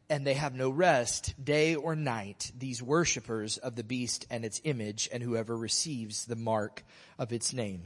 and 0.09 0.25
they 0.25 0.33
have 0.33 0.53
no 0.53 0.69
rest 0.69 1.33
day 1.43 1.75
or 1.75 1.95
night, 1.95 2.51
these 2.57 2.83
worshippers 2.83 3.57
of 3.57 3.75
the 3.75 3.83
beast 3.83 4.25
and 4.29 4.43
its 4.43 4.61
image, 4.63 5.09
and 5.11 5.23
whoever 5.23 5.55
receives 5.55 6.25
the 6.25 6.35
mark 6.35 6.83
of 7.17 7.31
its 7.31 7.53
name. 7.53 7.83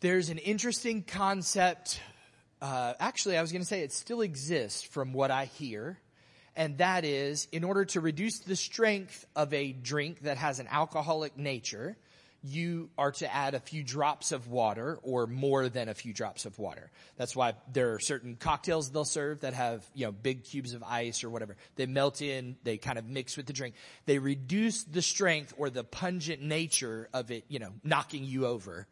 There's 0.00 0.28
an 0.30 0.38
interesting 0.38 1.02
concept 1.02 2.00
uh, 2.60 2.94
actually, 2.98 3.38
I 3.38 3.42
was 3.42 3.52
going 3.52 3.62
to 3.62 3.68
say 3.68 3.82
it 3.82 3.92
still 3.92 4.20
exists 4.20 4.82
from 4.82 5.12
what 5.12 5.30
I 5.30 5.44
hear. 5.44 5.98
And 6.58 6.78
that 6.78 7.04
is, 7.04 7.46
in 7.52 7.62
order 7.62 7.84
to 7.84 8.00
reduce 8.00 8.40
the 8.40 8.56
strength 8.56 9.24
of 9.36 9.54
a 9.54 9.72
drink 9.72 10.22
that 10.22 10.38
has 10.38 10.58
an 10.58 10.66
alcoholic 10.68 11.38
nature, 11.38 11.96
you 12.42 12.90
are 12.98 13.12
to 13.12 13.32
add 13.32 13.54
a 13.54 13.60
few 13.60 13.84
drops 13.84 14.32
of 14.32 14.48
water 14.48 14.98
or 15.04 15.28
more 15.28 15.68
than 15.68 15.88
a 15.88 15.94
few 15.94 16.12
drops 16.12 16.46
of 16.46 16.58
water. 16.58 16.90
That's 17.16 17.36
why 17.36 17.54
there 17.72 17.94
are 17.94 18.00
certain 18.00 18.34
cocktails 18.34 18.90
they'll 18.90 19.04
serve 19.04 19.42
that 19.42 19.54
have, 19.54 19.86
you 19.94 20.06
know, 20.06 20.12
big 20.12 20.42
cubes 20.42 20.74
of 20.74 20.82
ice 20.82 21.22
or 21.22 21.30
whatever. 21.30 21.56
They 21.76 21.86
melt 21.86 22.22
in, 22.22 22.56
they 22.64 22.76
kind 22.76 22.98
of 22.98 23.06
mix 23.06 23.36
with 23.36 23.46
the 23.46 23.52
drink. 23.52 23.76
They 24.06 24.18
reduce 24.18 24.82
the 24.82 25.02
strength 25.02 25.54
or 25.58 25.70
the 25.70 25.84
pungent 25.84 26.42
nature 26.42 27.08
of 27.14 27.30
it, 27.30 27.44
you 27.46 27.60
know, 27.60 27.70
knocking 27.84 28.24
you 28.24 28.46
over 28.46 28.88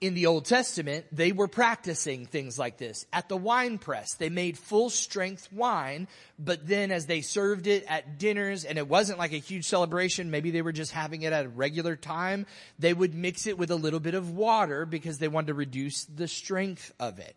in 0.00 0.14
the 0.14 0.26
Old 0.26 0.44
Testament, 0.44 1.06
they 1.10 1.32
were 1.32 1.48
practicing 1.48 2.26
things 2.26 2.58
like 2.58 2.78
this. 2.78 3.04
At 3.12 3.28
the 3.28 3.36
wine 3.36 3.78
press, 3.78 4.14
they 4.14 4.28
made 4.28 4.56
full 4.56 4.90
strength 4.90 5.52
wine, 5.52 6.06
but 6.38 6.66
then 6.66 6.92
as 6.92 7.06
they 7.06 7.20
served 7.20 7.66
it 7.66 7.84
at 7.88 8.18
dinners, 8.18 8.64
and 8.64 8.78
it 8.78 8.88
wasn't 8.88 9.18
like 9.18 9.32
a 9.32 9.38
huge 9.38 9.66
celebration, 9.66 10.30
maybe 10.30 10.50
they 10.50 10.62
were 10.62 10.72
just 10.72 10.92
having 10.92 11.22
it 11.22 11.32
at 11.32 11.46
a 11.46 11.48
regular 11.48 11.96
time, 11.96 12.46
they 12.78 12.94
would 12.94 13.14
mix 13.14 13.46
it 13.46 13.58
with 13.58 13.70
a 13.70 13.76
little 13.76 14.00
bit 14.00 14.14
of 14.14 14.30
water 14.30 14.86
because 14.86 15.18
they 15.18 15.28
wanted 15.28 15.48
to 15.48 15.54
reduce 15.54 16.04
the 16.04 16.28
strength 16.28 16.92
of 17.00 17.18
it. 17.18 17.34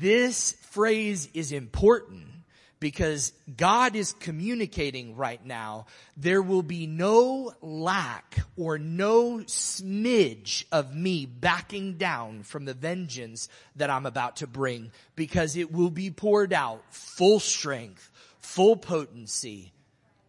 This 0.00 0.52
phrase 0.70 1.28
is 1.34 1.50
important 1.50 2.26
because 2.80 3.32
God 3.56 3.96
is 3.96 4.12
communicating 4.12 5.16
right 5.16 5.44
now, 5.44 5.86
there 6.16 6.42
will 6.42 6.62
be 6.62 6.86
no 6.86 7.52
lack 7.60 8.38
or 8.56 8.78
no 8.78 9.38
smidge 9.38 10.64
of 10.70 10.94
me 10.94 11.26
backing 11.26 11.94
down 11.94 12.42
from 12.44 12.64
the 12.64 12.74
vengeance 12.74 13.48
that 13.76 13.90
I'm 13.90 14.06
about 14.06 14.36
to 14.36 14.46
bring 14.46 14.92
because 15.16 15.56
it 15.56 15.72
will 15.72 15.90
be 15.90 16.10
poured 16.10 16.52
out 16.52 16.82
full 16.90 17.40
strength, 17.40 18.10
full 18.38 18.76
potency. 18.76 19.72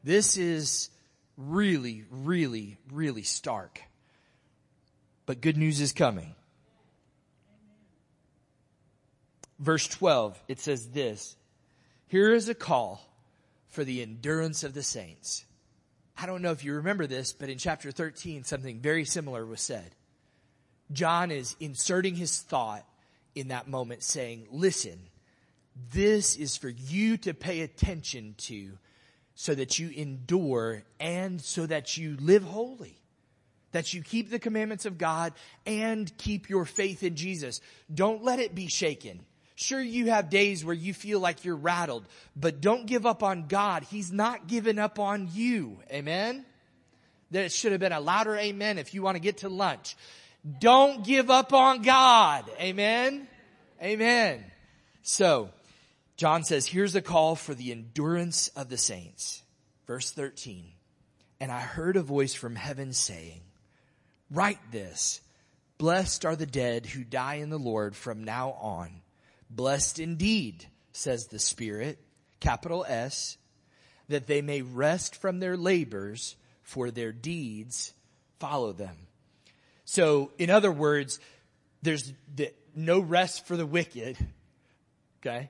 This 0.03 0.37
is 0.37 0.89
really, 1.37 2.05
really, 2.09 2.77
really 2.91 3.23
stark. 3.23 3.81
But 5.27 5.41
good 5.41 5.57
news 5.57 5.79
is 5.81 5.93
coming. 5.93 6.33
Verse 9.59 9.87
12, 9.87 10.41
it 10.47 10.59
says 10.59 10.87
this. 10.87 11.35
Here 12.09 12.33
is 12.33 12.49
a 12.49 12.55
call 12.55 13.07
for 13.67 13.83
the 13.83 14.01
endurance 14.01 14.63
of 14.63 14.73
the 14.73 14.81
saints. 14.81 15.45
I 16.17 16.25
don't 16.25 16.41
know 16.41 16.51
if 16.51 16.65
you 16.65 16.73
remember 16.73 17.05
this, 17.05 17.33
but 17.33 17.49
in 17.49 17.59
chapter 17.59 17.91
13, 17.91 18.43
something 18.43 18.79
very 18.79 19.05
similar 19.05 19.45
was 19.45 19.61
said. 19.61 19.95
John 20.91 21.29
is 21.29 21.55
inserting 21.59 22.15
his 22.15 22.39
thought 22.39 22.83
in 23.35 23.49
that 23.49 23.67
moment 23.67 24.01
saying, 24.01 24.47
listen, 24.51 24.99
this 25.93 26.35
is 26.35 26.57
for 26.57 26.69
you 26.69 27.15
to 27.17 27.35
pay 27.35 27.61
attention 27.61 28.33
to 28.39 28.79
so 29.35 29.53
that 29.53 29.77
you 29.77 29.89
endure 29.91 30.81
and 30.99 31.39
so 31.39 31.67
that 31.67 31.95
you 31.95 32.17
live 32.19 32.43
holy. 32.43 32.95
That 33.71 33.93
you 33.93 34.01
keep 34.01 34.31
the 34.31 34.39
commandments 34.39 34.87
of 34.87 34.97
God 34.97 35.33
and 35.67 36.11
keep 36.17 36.49
your 36.49 36.65
faith 36.65 37.03
in 37.03 37.15
Jesus. 37.15 37.61
Don't 37.93 38.23
let 38.23 38.39
it 38.39 38.55
be 38.55 38.67
shaken. 38.67 39.19
Sure, 39.61 39.81
you 39.81 40.09
have 40.09 40.29
days 40.29 40.63
where 40.63 40.73
you 40.73 40.93
feel 40.93 41.19
like 41.19 41.43
you're 41.43 41.53
rattled, 41.53 42.05
but 42.33 42.61
don't 42.61 42.85
give 42.85 43.05
up 43.05 43.23
on 43.23 43.47
God. 43.47 43.83
He's 43.83 44.09
not 44.09 44.47
giving 44.47 44.79
up 44.79 44.99
on 44.99 45.27
you. 45.33 45.79
Amen? 45.91 46.45
That 47.31 47.51
should 47.51 47.73
have 47.73 47.81
been 47.81 47.91
a 47.91 47.99
louder 47.99 48.37
amen 48.37 48.77
if 48.77 48.93
you 48.93 49.01
want 49.01 49.15
to 49.15 49.21
get 49.21 49.39
to 49.39 49.49
lunch. 49.49 49.97
Don't 50.61 51.03
give 51.03 51.29
up 51.29 51.51
on 51.51 51.81
God. 51.81 52.45
Amen? 52.57 53.27
Amen. 53.83 54.45
So, 55.01 55.49
John 56.15 56.45
says, 56.45 56.65
here's 56.65 56.95
a 56.95 57.01
call 57.01 57.35
for 57.35 57.53
the 57.53 57.73
endurance 57.73 58.47
of 58.55 58.69
the 58.69 58.77
saints. 58.77 59.43
Verse 59.87 60.09
13. 60.09 60.71
And 61.41 61.51
I 61.51 61.59
heard 61.59 61.97
a 61.97 62.01
voice 62.01 62.33
from 62.33 62.55
heaven 62.55 62.93
saying, 62.93 63.41
write 64.31 64.71
this, 64.71 65.19
blessed 65.77 66.23
are 66.23 66.37
the 66.37 66.45
dead 66.45 66.85
who 66.85 67.03
die 67.03 67.35
in 67.35 67.49
the 67.49 67.59
Lord 67.59 67.93
from 67.93 68.23
now 68.23 68.51
on. 68.51 69.01
Blessed 69.49 69.99
indeed, 69.99 70.67
says 70.91 71.27
the 71.27 71.39
Spirit, 71.39 71.99
capital 72.39 72.85
S, 72.87 73.37
that 74.07 74.27
they 74.27 74.41
may 74.41 74.61
rest 74.61 75.15
from 75.15 75.39
their 75.39 75.57
labors, 75.57 76.35
for 76.61 76.91
their 76.91 77.11
deeds 77.11 77.93
follow 78.39 78.73
them. 78.73 78.95
So, 79.85 80.31
in 80.37 80.49
other 80.49 80.71
words, 80.71 81.19
there's 81.81 82.13
no 82.75 82.99
rest 82.99 83.47
for 83.47 83.57
the 83.57 83.65
wicked, 83.65 84.17
okay? 85.19 85.49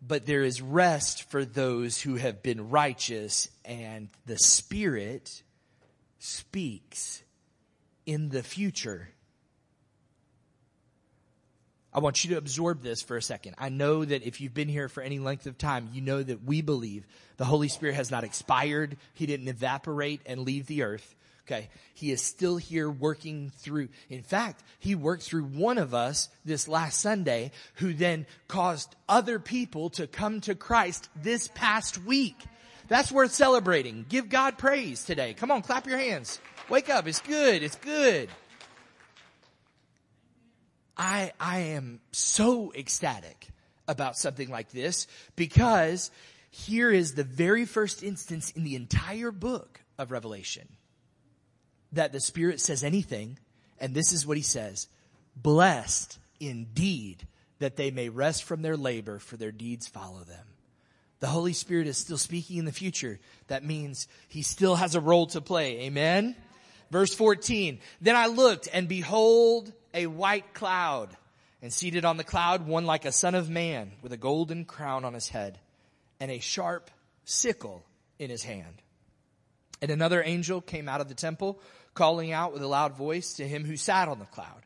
But 0.00 0.24
there 0.24 0.42
is 0.42 0.62
rest 0.62 1.30
for 1.30 1.44
those 1.44 2.00
who 2.00 2.16
have 2.16 2.42
been 2.42 2.70
righteous, 2.70 3.48
and 3.64 4.08
the 4.24 4.38
Spirit 4.38 5.42
speaks 6.18 7.22
in 8.06 8.30
the 8.30 8.42
future 8.42 9.10
I 11.92 11.98
want 11.98 12.22
you 12.22 12.30
to 12.30 12.38
absorb 12.38 12.82
this 12.82 13.02
for 13.02 13.16
a 13.16 13.22
second. 13.22 13.56
I 13.58 13.68
know 13.68 14.04
that 14.04 14.22
if 14.22 14.40
you've 14.40 14.54
been 14.54 14.68
here 14.68 14.88
for 14.88 15.02
any 15.02 15.18
length 15.18 15.46
of 15.46 15.58
time, 15.58 15.88
you 15.92 16.00
know 16.00 16.22
that 16.22 16.44
we 16.44 16.62
believe 16.62 17.04
the 17.36 17.44
Holy 17.44 17.68
Spirit 17.68 17.96
has 17.96 18.10
not 18.10 18.22
expired. 18.22 18.96
He 19.14 19.26
didn't 19.26 19.48
evaporate 19.48 20.20
and 20.24 20.40
leave 20.40 20.66
the 20.66 20.82
earth. 20.82 21.16
Okay. 21.46 21.68
He 21.94 22.12
is 22.12 22.22
still 22.22 22.58
here 22.58 22.88
working 22.88 23.50
through. 23.56 23.88
In 24.08 24.22
fact, 24.22 24.62
he 24.78 24.94
worked 24.94 25.24
through 25.24 25.44
one 25.44 25.78
of 25.78 25.94
us 25.94 26.28
this 26.44 26.68
last 26.68 27.00
Sunday 27.00 27.50
who 27.74 27.92
then 27.92 28.26
caused 28.46 28.94
other 29.08 29.40
people 29.40 29.90
to 29.90 30.06
come 30.06 30.40
to 30.42 30.54
Christ 30.54 31.08
this 31.20 31.48
past 31.48 32.04
week. 32.04 32.36
That's 32.86 33.10
worth 33.10 33.32
celebrating. 33.32 34.06
Give 34.08 34.28
God 34.28 34.58
praise 34.58 35.04
today. 35.04 35.34
Come 35.34 35.50
on, 35.50 35.62
clap 35.62 35.88
your 35.88 35.98
hands. 35.98 36.40
Wake 36.68 36.88
up. 36.88 37.08
It's 37.08 37.20
good. 37.20 37.64
It's 37.64 37.76
good. 37.76 38.28
I, 40.96 41.32
I 41.40 41.58
am 41.60 42.00
so 42.12 42.72
ecstatic 42.74 43.48
about 43.88 44.16
something 44.16 44.50
like 44.50 44.70
this 44.70 45.06
because 45.36 46.10
here 46.50 46.90
is 46.90 47.14
the 47.14 47.24
very 47.24 47.64
first 47.64 48.02
instance 48.02 48.50
in 48.50 48.64
the 48.64 48.74
entire 48.74 49.30
book 49.30 49.80
of 49.98 50.10
Revelation 50.10 50.68
that 51.92 52.12
the 52.12 52.20
Spirit 52.20 52.60
says 52.60 52.84
anything, 52.84 53.38
and 53.80 53.94
this 53.94 54.12
is 54.12 54.26
what 54.26 54.36
he 54.36 54.42
says, 54.42 54.88
blessed 55.36 56.18
indeed 56.38 57.26
that 57.58 57.76
they 57.76 57.90
may 57.90 58.08
rest 58.08 58.44
from 58.44 58.62
their 58.62 58.76
labor 58.76 59.18
for 59.18 59.36
their 59.36 59.52
deeds 59.52 59.86
follow 59.86 60.20
them. 60.20 60.46
The 61.20 61.26
Holy 61.26 61.52
Spirit 61.52 61.86
is 61.86 61.98
still 61.98 62.16
speaking 62.16 62.56
in 62.56 62.64
the 62.64 62.72
future. 62.72 63.20
That 63.48 63.64
means 63.64 64.08
he 64.28 64.42
still 64.42 64.76
has 64.76 64.94
a 64.94 65.00
role 65.00 65.26
to 65.28 65.40
play. 65.42 65.80
Amen? 65.80 66.34
Verse 66.90 67.14
14. 67.14 67.78
Then 68.00 68.16
I 68.16 68.26
looked 68.26 68.68
and 68.72 68.88
behold 68.88 69.72
a 69.94 70.06
white 70.06 70.54
cloud 70.54 71.16
and 71.62 71.72
seated 71.72 72.04
on 72.04 72.16
the 72.16 72.24
cloud 72.24 72.66
one 72.66 72.86
like 72.86 73.04
a 73.04 73.12
son 73.12 73.34
of 73.34 73.50
man 73.50 73.92
with 74.02 74.12
a 74.12 74.16
golden 74.16 74.64
crown 74.64 75.04
on 75.04 75.14
his 75.14 75.28
head 75.28 75.58
and 76.18 76.30
a 76.30 76.38
sharp 76.38 76.90
sickle 77.24 77.84
in 78.18 78.30
his 78.30 78.42
hand. 78.42 78.82
And 79.82 79.90
another 79.90 80.22
angel 80.22 80.60
came 80.60 80.88
out 80.88 81.00
of 81.00 81.08
the 81.08 81.14
temple 81.14 81.60
calling 81.94 82.32
out 82.32 82.52
with 82.52 82.62
a 82.62 82.68
loud 82.68 82.96
voice 82.96 83.34
to 83.34 83.48
him 83.48 83.64
who 83.64 83.76
sat 83.76 84.08
on 84.08 84.18
the 84.18 84.24
cloud. 84.26 84.62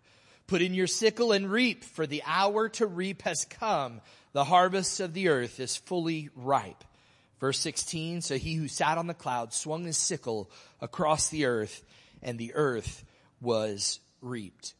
Put 0.47 0.61
in 0.61 0.75
your 0.75 0.87
sickle 0.87 1.33
and 1.33 1.51
reap 1.51 1.85
for 1.85 2.07
the 2.07 2.23
hour 2.27 2.69
to 2.71 2.87
reap 2.87 3.23
has 3.23 3.47
come. 3.49 4.01
The 4.33 4.45
harvest 4.45 5.01
of 5.01 5.15
the 5.15 5.29
earth 5.29 5.59
is 5.59 5.77
fully 5.77 6.29
ripe. 6.35 6.85
Verse 7.41 7.59
16, 7.59 8.21
so 8.21 8.37
he 8.37 8.55
who 8.55 8.69
sat 8.69 8.99
on 8.99 9.07
the 9.07 9.15
cloud 9.15 9.53
swung 9.53 9.85
his 9.85 9.97
sickle 9.97 10.51
across 10.81 11.29
the 11.29 11.47
earth 11.47 11.83
and 12.23 12.39
the 12.39 12.55
earth 12.55 13.05
was 13.41 14.01
reaped. 14.21 14.75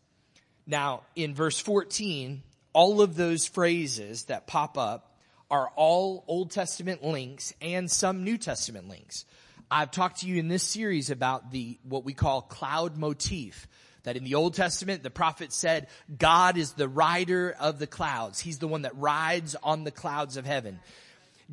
Now, 0.67 1.03
in 1.15 1.35
verse 1.35 1.59
14, 1.59 2.43
all 2.73 3.01
of 3.01 3.17
those 3.17 3.47
phrases 3.47 4.25
that 4.25 4.47
pop 4.47 4.79
up 4.79 5.15
are 5.51 5.71
all 5.77 6.25
Old 6.27 6.51
Testament 6.51 7.05
links 7.05 7.53
and 7.61 7.91
some 7.91 8.25
New 8.25 8.39
Testament 8.39 8.89
links. 8.89 9.25
I've 9.71 9.91
talked 9.91 10.21
to 10.21 10.27
you 10.27 10.37
in 10.37 10.49
this 10.49 10.63
series 10.63 11.11
about 11.11 11.51
the, 11.51 11.79
what 11.83 12.05
we 12.05 12.15
call 12.15 12.43
cloud 12.43 12.97
motif. 12.97 13.67
That 14.05 14.17
in 14.17 14.25
the 14.25 14.35
Old 14.35 14.53
Testament, 14.53 15.03
the 15.03 15.11
prophet 15.11 15.51
said, 15.51 15.87
God 16.19 16.59
is 16.59 16.73
the 16.73 16.89
rider 16.89 17.57
of 17.59 17.79
the 17.79 17.87
clouds. 17.87 18.39
He's 18.39 18.59
the 18.59 18.69
one 18.69 18.83
that 18.83 18.95
rides 18.99 19.57
on 19.63 19.85
the 19.85 19.91
clouds 19.91 20.37
of 20.37 20.45
heaven. 20.45 20.79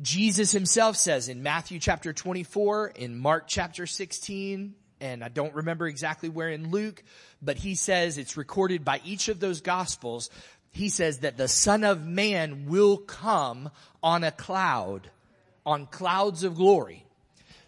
Jesus 0.00 0.52
himself 0.52 0.96
says 0.96 1.28
in 1.28 1.42
Matthew 1.42 1.78
chapter 1.78 2.12
24, 2.12 2.88
in 2.88 3.18
Mark 3.18 3.44
chapter 3.46 3.86
16, 3.86 4.74
and 5.02 5.24
I 5.24 5.28
don't 5.28 5.54
remember 5.54 5.88
exactly 5.88 6.28
where 6.28 6.48
in 6.48 6.70
Luke, 6.70 7.02
but 7.42 7.56
he 7.56 7.74
says 7.74 8.16
it's 8.16 8.36
recorded 8.36 8.84
by 8.84 9.00
each 9.04 9.28
of 9.28 9.40
those 9.40 9.60
gospels. 9.60 10.30
He 10.70 10.88
says 10.88 11.18
that 11.18 11.36
the 11.36 11.48
son 11.48 11.82
of 11.82 12.06
man 12.06 12.66
will 12.68 12.96
come 12.96 13.70
on 14.00 14.22
a 14.22 14.30
cloud, 14.30 15.10
on 15.66 15.86
clouds 15.86 16.44
of 16.44 16.54
glory. 16.54 17.04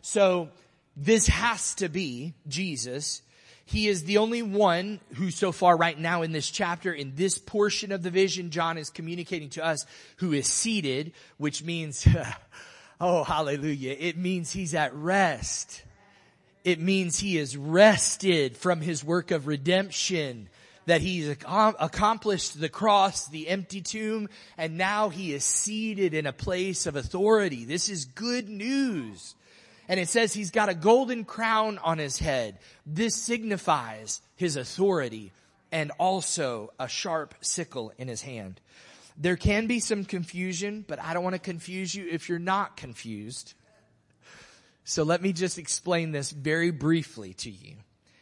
So 0.00 0.48
this 0.96 1.26
has 1.26 1.74
to 1.76 1.88
be 1.88 2.34
Jesus. 2.46 3.20
He 3.66 3.88
is 3.88 4.04
the 4.04 4.18
only 4.18 4.42
one 4.42 5.00
who 5.14 5.32
so 5.32 5.50
far 5.50 5.76
right 5.76 5.98
now 5.98 6.22
in 6.22 6.30
this 6.30 6.48
chapter, 6.48 6.92
in 6.92 7.16
this 7.16 7.36
portion 7.36 7.90
of 7.90 8.02
the 8.04 8.10
vision, 8.10 8.50
John 8.50 8.78
is 8.78 8.90
communicating 8.90 9.48
to 9.50 9.64
us 9.64 9.86
who 10.18 10.32
is 10.32 10.46
seated, 10.46 11.12
which 11.38 11.64
means, 11.64 12.06
oh, 13.00 13.24
hallelujah. 13.24 13.96
It 13.98 14.16
means 14.16 14.52
he's 14.52 14.74
at 14.74 14.94
rest. 14.94 15.82
It 16.64 16.80
means 16.80 17.18
he 17.18 17.38
is 17.38 17.56
rested 17.56 18.56
from 18.56 18.80
his 18.80 19.04
work 19.04 19.30
of 19.30 19.46
redemption 19.46 20.48
that 20.86 21.00
he's 21.00 21.28
accomplished 21.28 22.60
the 22.60 22.68
cross, 22.68 23.26
the 23.28 23.48
empty 23.48 23.80
tomb, 23.80 24.28
and 24.58 24.76
now 24.76 25.08
he 25.08 25.32
is 25.32 25.44
seated 25.44 26.14
in 26.14 26.26
a 26.26 26.32
place 26.32 26.86
of 26.86 26.96
authority. 26.96 27.64
This 27.64 27.88
is 27.88 28.04
good 28.04 28.48
news. 28.48 29.34
And 29.88 30.00
it 30.00 30.08
says 30.08 30.32
he's 30.32 30.50
got 30.50 30.68
a 30.68 30.74
golden 30.74 31.24
crown 31.24 31.78
on 31.78 31.98
his 31.98 32.18
head. 32.18 32.58
This 32.86 33.14
signifies 33.14 34.20
his 34.36 34.56
authority 34.56 35.32
and 35.72 35.90
also 35.98 36.72
a 36.78 36.88
sharp 36.88 37.34
sickle 37.40 37.92
in 37.98 38.08
his 38.08 38.22
hand. 38.22 38.60
There 39.16 39.36
can 39.36 39.66
be 39.66 39.80
some 39.80 40.04
confusion, 40.04 40.84
but 40.86 40.98
I 40.98 41.14
don't 41.14 41.24
want 41.24 41.34
to 41.34 41.40
confuse 41.40 41.94
you 41.94 42.08
if 42.10 42.28
you're 42.28 42.38
not 42.38 42.76
confused. 42.76 43.54
So 44.84 45.02
let 45.02 45.22
me 45.22 45.32
just 45.32 45.58
explain 45.58 46.12
this 46.12 46.30
very 46.30 46.70
briefly 46.70 47.34
to 47.34 47.50
you. 47.50 47.76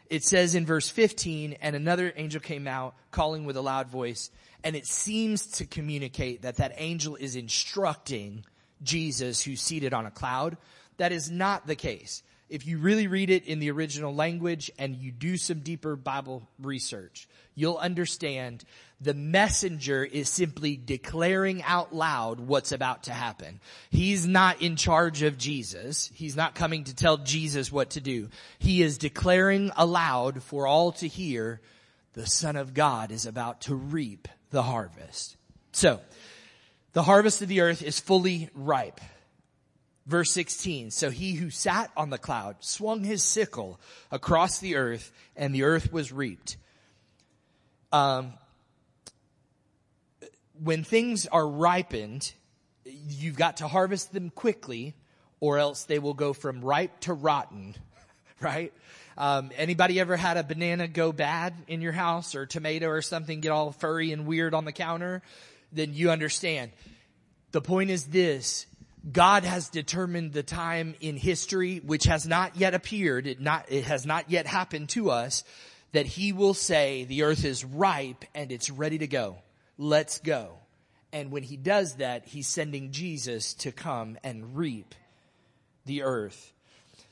It 0.09 0.25
says 0.25 0.55
in 0.55 0.67
verse 0.67 0.89
15, 0.89 1.57
and 1.61 1.75
another 1.75 2.13
angel 2.17 2.41
came 2.41 2.69
out 2.69 2.95
calling 3.11 3.45
with 3.45 3.57
a 3.57 3.63
loud 3.63 3.89
voice, 3.89 4.31
and 4.63 4.77
it 4.77 4.87
seems 4.87 5.47
to 5.59 5.67
communicate 5.67 6.43
that 6.43 6.57
that 6.57 6.75
angel 6.77 7.17
is 7.17 7.35
instructing 7.35 8.45
Jesus 8.83 9.43
who's 9.43 9.61
seated 9.61 9.93
on 9.93 10.07
a 10.07 10.11
cloud 10.11 10.57
that 10.99 11.13
is 11.13 11.31
not 11.31 11.67
the 11.67 11.75
case. 11.75 12.23
If 12.53 12.67
you 12.67 12.77
really 12.77 13.07
read 13.07 13.31
it 13.31 13.47
in 13.47 13.61
the 13.61 13.71
original 13.71 14.15
language 14.15 14.71
and 14.79 14.95
you 14.95 15.11
do 15.11 15.39
some 15.39 15.61
deeper 15.61 15.97
Bible 15.97 16.47
research, 16.61 17.27
you'll 17.55 17.79
understand 17.79 18.63
the 19.01 19.15
messenger 19.15 20.05
is 20.05 20.29
simply 20.29 20.77
declaring 20.77 21.63
out 21.63 21.95
loud 21.95 22.41
what's 22.41 22.71
about 22.71 23.05
to 23.05 23.13
happen. 23.13 23.59
He's 23.91 24.27
not 24.27 24.61
in 24.61 24.77
charge 24.77 25.23
of 25.23 25.39
Jesus. 25.39 26.11
He's 26.13 26.37
not 26.37 26.55
coming 26.55 26.85
to 26.85 26.95
tell 26.95 27.17
Jesus 27.17 27.73
what 27.73 27.91
to 27.91 28.03
do. 28.03 28.29
He 28.59 28.83
is 28.83 28.99
declaring 28.99 29.71
aloud 29.75 30.43
for 30.43 30.67
all 30.67 30.93
to 30.93 31.09
hear 31.09 31.63
the 32.13 32.27
Son 32.27 32.57
of 32.57 32.75
God 32.75 33.13
is 33.13 33.25
about 33.25 33.63
to 33.63 33.75
reap 33.75 34.29
the 34.51 34.63
harvest. 34.63 35.39
So, 35.73 36.01
the 36.93 37.03
harvest 37.03 37.41
of 37.41 37.49
the 37.49 37.63
earth 37.63 37.83
is 37.83 37.99
fully 37.99 38.51
ripe. 38.55 39.01
Verse 40.05 40.33
16, 40.33 40.91
so 40.91 41.11
he 41.11 41.35
who 41.35 41.49
sat 41.51 41.91
on 41.97 42.11
the 42.11 42.19
cloud 42.19 42.57
swung 42.59 43.05
his 43.05 43.23
sickle 43.23 43.81
across 44.11 44.59
the 44.59 44.75
earth 44.75 45.13
and 45.37 45.55
the 45.55 45.63
earth 45.63 45.93
was 45.93 46.11
reaped. 46.11 46.57
Um, 47.93 48.33
when 50.61 50.83
things 50.83 51.27
are 51.27 51.47
ripened, 51.47 52.33
you've 52.85 53.37
got 53.37 53.59
to 53.59 53.69
harvest 53.69 54.13
them 54.13 54.31
quickly 54.31 54.95
or 55.39 55.59
else 55.59 55.85
they 55.85 56.01
will 56.01 56.15
go 56.15 56.33
from 56.33 56.63
ripe 56.63 57.01
to 57.01 57.13
rotten, 57.13 57.77
right? 58.41 58.73
Um, 59.17 59.51
anybody 59.57 60.01
ever 60.01 60.17
had 60.17 60.37
a 60.37 60.43
banana 60.43 60.89
go 60.89 61.13
bad 61.13 61.55
in 61.69 61.81
your 61.81 61.93
house 61.93 62.35
or 62.35 62.47
tomato 62.47 62.89
or 62.89 63.03
something 63.03 63.41
get 63.41 63.51
all 63.51 63.71
furry 63.73 64.13
and 64.13 64.27
weird 64.27 64.55
on 64.55 64.65
the 64.65 64.73
counter? 64.73 65.23
Then 65.73 65.95
you 65.95 66.11
understand. 66.11 66.73
The 67.53 67.61
point 67.61 67.91
is 67.91 68.05
this, 68.07 68.67
God 69.11 69.45
has 69.45 69.69
determined 69.69 70.33
the 70.33 70.45
time 70.45 70.95
in 71.01 71.17
history 71.17 71.79
which 71.79 72.05
has 72.05 72.27
not 72.27 72.57
yet 72.57 72.75
appeared, 72.75 73.27
it 73.27 73.41
not, 73.41 73.67
it 73.69 73.85
has 73.85 74.07
not 74.07 74.31
yet 74.31 74.47
happened 74.47 74.91
to 74.91 75.11
us, 75.11 75.43
that 75.93 76.07
he 76.07 76.33
will 76.33 76.55
say 76.55 77.05
the 77.05 77.25
earth 77.25 77.45
is 77.45 77.65
ripe 77.65 78.25
and 78.35 78.53
it's 78.53 78.71
ready 78.71 78.99
to 78.99 79.07
go. 79.07 79.39
Let's 79.77 80.19
go. 80.19 80.59
And 81.13 81.31
when 81.31 81.43
he 81.43 81.57
does 81.57 81.97
that, 81.97 82.27
he's 82.27 82.47
sending 82.47 82.93
Jesus 82.93 83.55
to 83.55 83.73
come 83.73 84.19
and 84.23 84.57
reap 84.57 84.95
the 85.85 86.03
earth. 86.03 86.53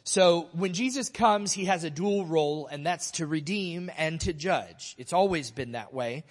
So 0.05 0.49
when 0.53 0.73
Jesus 0.73 1.09
comes, 1.09 1.53
he 1.53 1.67
has 1.67 1.85
a 1.85 1.91
dual 1.91 2.25
role 2.25 2.67
and 2.69 2.87
that's 2.87 3.11
to 3.13 3.27
redeem 3.27 3.91
and 3.99 4.21
to 4.23 4.33
judge. 4.33 4.95
It's 4.97 5.13
always 5.13 5.51
been 5.51 5.73
that 5.73 5.93
way 5.93 6.25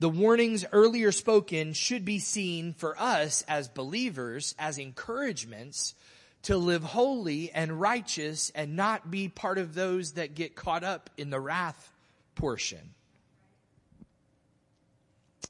the 0.00 0.08
warnings 0.08 0.64
earlier 0.72 1.12
spoken 1.12 1.74
should 1.74 2.04
be 2.04 2.18
seen 2.18 2.72
for 2.72 2.98
us 2.98 3.44
as 3.46 3.68
believers 3.68 4.54
as 4.58 4.78
encouragements 4.78 5.94
to 6.42 6.56
live 6.56 6.82
holy 6.82 7.52
and 7.52 7.78
righteous 7.78 8.50
and 8.54 8.76
not 8.76 9.10
be 9.10 9.28
part 9.28 9.58
of 9.58 9.74
those 9.74 10.12
that 10.12 10.34
get 10.34 10.56
caught 10.56 10.84
up 10.84 11.10
in 11.18 11.28
the 11.28 11.38
wrath 11.38 11.92
portion. 12.34 12.94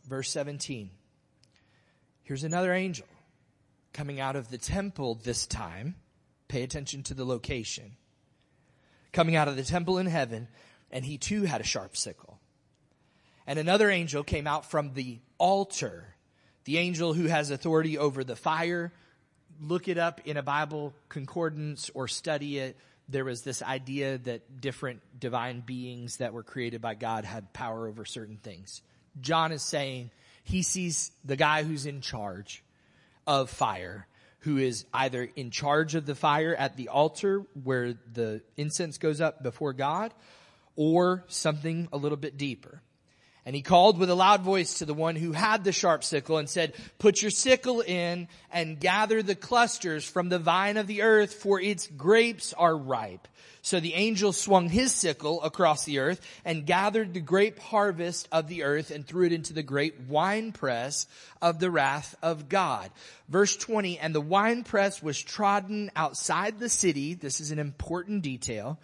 Verse 0.09 0.29
17. 0.31 0.91
Here's 2.25 2.45
another 2.45 2.75
angel 2.75 3.07
coming 3.93 4.19
out 4.21 4.35
of 4.35 4.51
the 4.51 4.59
temple 4.59 5.15
this 5.15 5.47
time. 5.47 5.95
Pay 6.49 6.65
attention 6.65 7.05
to 7.05 7.15
the 7.15 7.25
location. 7.25 7.97
Coming 9.13 9.37
out 9.37 9.47
of 9.47 9.57
the 9.57 9.63
temple 9.63 9.99
in 9.99 10.07
heaven, 10.07 10.49
and 10.91 11.05
he 11.05 11.19
too 11.19 11.43
had 11.43 11.61
a 11.61 11.65
sharp 11.65 11.97
sickle. 11.97 12.30
And 13.47 13.59
another 13.59 13.91
angel 13.91 14.23
came 14.23 14.47
out 14.47 14.71
from 14.71 14.95
the 14.95 15.19
altar. 15.39 16.15
The 16.65 16.79
angel 16.79 17.15
who 17.15 17.27
has 17.27 17.51
authority 17.51 17.99
over 17.99 18.23
the 18.23 18.37
fire. 18.37 18.93
Look 19.61 19.89
it 19.89 19.99
up 19.99 20.21
in 20.25 20.37
a 20.37 20.43
Bible 20.43 20.95
concordance 21.09 21.91
or 21.95 22.09
study 22.09 22.59
it. 22.59 22.77
There 23.09 23.25
was 23.25 23.43
this 23.43 23.63
idea 23.63 24.19
that 24.19 24.61
different 24.61 25.01
divine 25.19 25.61
beings 25.61 26.19
that 26.19 26.33
were 26.33 26.45
created 26.45 26.81
by 26.81 26.95
God 26.95 27.25
had 27.25 27.53
power 27.53 27.89
over 27.89 28.05
certain 28.05 28.37
things. 28.37 28.83
John 29.21 29.51
is 29.51 29.63
saying 29.63 30.11
he 30.45 30.63
sees 30.63 31.11
the 31.25 31.37
guy 31.37 31.65
who's 31.65 31.87
in 31.87 32.01
charge 32.01 32.63
of 33.27 33.51
fire, 33.51 34.07
who 34.41 34.57
is 34.59 34.85
either 34.95 35.29
in 35.37 35.51
charge 35.51 35.95
of 35.95 36.07
the 36.07 36.15
fire 36.15 36.55
at 36.55 36.77
the 36.77 36.89
altar 36.89 37.45
where 37.65 37.95
the 38.13 38.43
incense 38.57 38.97
goes 38.99 39.21
up 39.21 39.43
before 39.43 39.73
God, 39.73 40.15
or 40.77 41.25
something 41.27 41.89
a 41.93 41.97
little 41.97 42.17
bit 42.17 42.39
deeper. 42.39 42.81
And 43.47 43.57
he 43.57 43.63
called 43.63 43.99
with 43.99 44.11
a 44.11 44.15
loud 44.15 44.43
voice 44.43 44.79
to 44.79 44.85
the 44.85 44.95
one 44.95 45.17
who 45.17 45.33
had 45.33 45.65
the 45.65 45.73
sharp 45.73 46.05
sickle 46.05 46.37
and 46.37 46.49
said, 46.49 46.75
put 46.99 47.23
your 47.23 47.31
sickle 47.31 47.81
in 47.81 48.29
and 48.53 48.79
gather 48.79 49.23
the 49.23 49.35
clusters 49.35 50.05
from 50.05 50.29
the 50.29 50.39
vine 50.39 50.77
of 50.77 50.87
the 50.87 51.03
earth 51.03 51.35
for 51.35 51.61
its 51.61 51.87
grapes 51.87 52.53
are 52.53 52.77
ripe. 52.77 53.27
So 53.63 53.81
the 53.81 53.95
angel 53.95 54.33
swung 54.33 54.69
his 54.69 54.93
sickle 54.93 55.43
across 55.43 55.85
the 55.85 55.99
earth 55.99 56.21
and 56.45 56.67
gathered 56.67 57.13
the 57.13 57.21
grape 57.21 57.59
harvest 57.59 58.29
of 58.33 58.49
the 58.49 58.63
earth 58.63 58.91
and 58.91 59.07
threw 59.07 59.27
it 59.27 59.33
into 59.33 59.53
the 59.53 59.63
great 59.63 60.01
winepress 60.01 61.07
of 61.43 61.59
the 61.59 61.71
wrath 61.71 62.15
of 62.23 62.49
God. 62.49 62.91
Verse 63.29 63.57
20, 63.57 63.99
and 63.99 64.15
the 64.15 64.21
winepress 64.21 65.03
was 65.03 65.21
trodden 65.21 65.91
outside 65.95 66.59
the 66.59 66.71
city. 66.71 67.15
This 67.15 67.41
is 67.41 67.51
an 67.51 67.59
important 67.59 68.23
detail. 68.23 68.79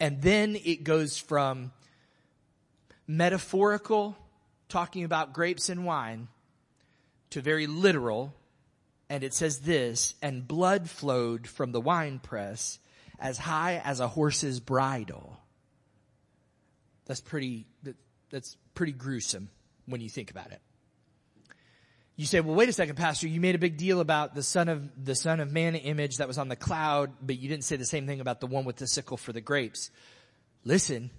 And 0.00 0.20
then 0.22 0.56
it 0.64 0.84
goes 0.84 1.18
from 1.18 1.72
metaphorical, 3.06 4.16
talking 4.68 5.04
about 5.04 5.32
grapes 5.32 5.68
and 5.68 5.84
wine, 5.84 6.28
to 7.30 7.40
very 7.40 7.66
literal. 7.66 8.34
And 9.08 9.22
it 9.22 9.34
says 9.34 9.60
this, 9.60 10.14
and 10.20 10.46
blood 10.46 10.90
flowed 10.90 11.46
from 11.46 11.72
the 11.72 11.80
winepress 11.80 12.78
as 13.18 13.38
high 13.38 13.80
as 13.84 14.00
a 14.00 14.08
horse's 14.08 14.60
bridle. 14.60 15.38
That's 17.06 17.20
pretty, 17.20 17.66
that's 18.30 18.56
pretty 18.74 18.92
gruesome 18.92 19.48
when 19.86 20.00
you 20.00 20.08
think 20.08 20.30
about 20.30 20.50
it. 20.50 20.60
You 22.16 22.24
say, 22.26 22.40
well, 22.40 22.54
wait 22.54 22.68
a 22.68 22.72
second, 22.72 22.96
pastor, 22.96 23.28
you 23.28 23.40
made 23.40 23.54
a 23.54 23.58
big 23.58 23.76
deal 23.76 24.00
about 24.00 24.34
the 24.34 24.42
son 24.42 24.68
of, 24.68 25.04
the 25.04 25.14
son 25.14 25.38
of 25.38 25.52
man 25.52 25.74
image 25.74 26.16
that 26.16 26.26
was 26.26 26.38
on 26.38 26.48
the 26.48 26.56
cloud, 26.56 27.12
but 27.20 27.38
you 27.38 27.48
didn't 27.48 27.64
say 27.64 27.76
the 27.76 27.84
same 27.84 28.06
thing 28.06 28.20
about 28.20 28.40
the 28.40 28.46
one 28.46 28.64
with 28.64 28.76
the 28.76 28.86
sickle 28.86 29.18
for 29.18 29.32
the 29.32 29.40
grapes. 29.42 29.90
Listen, 30.64 31.10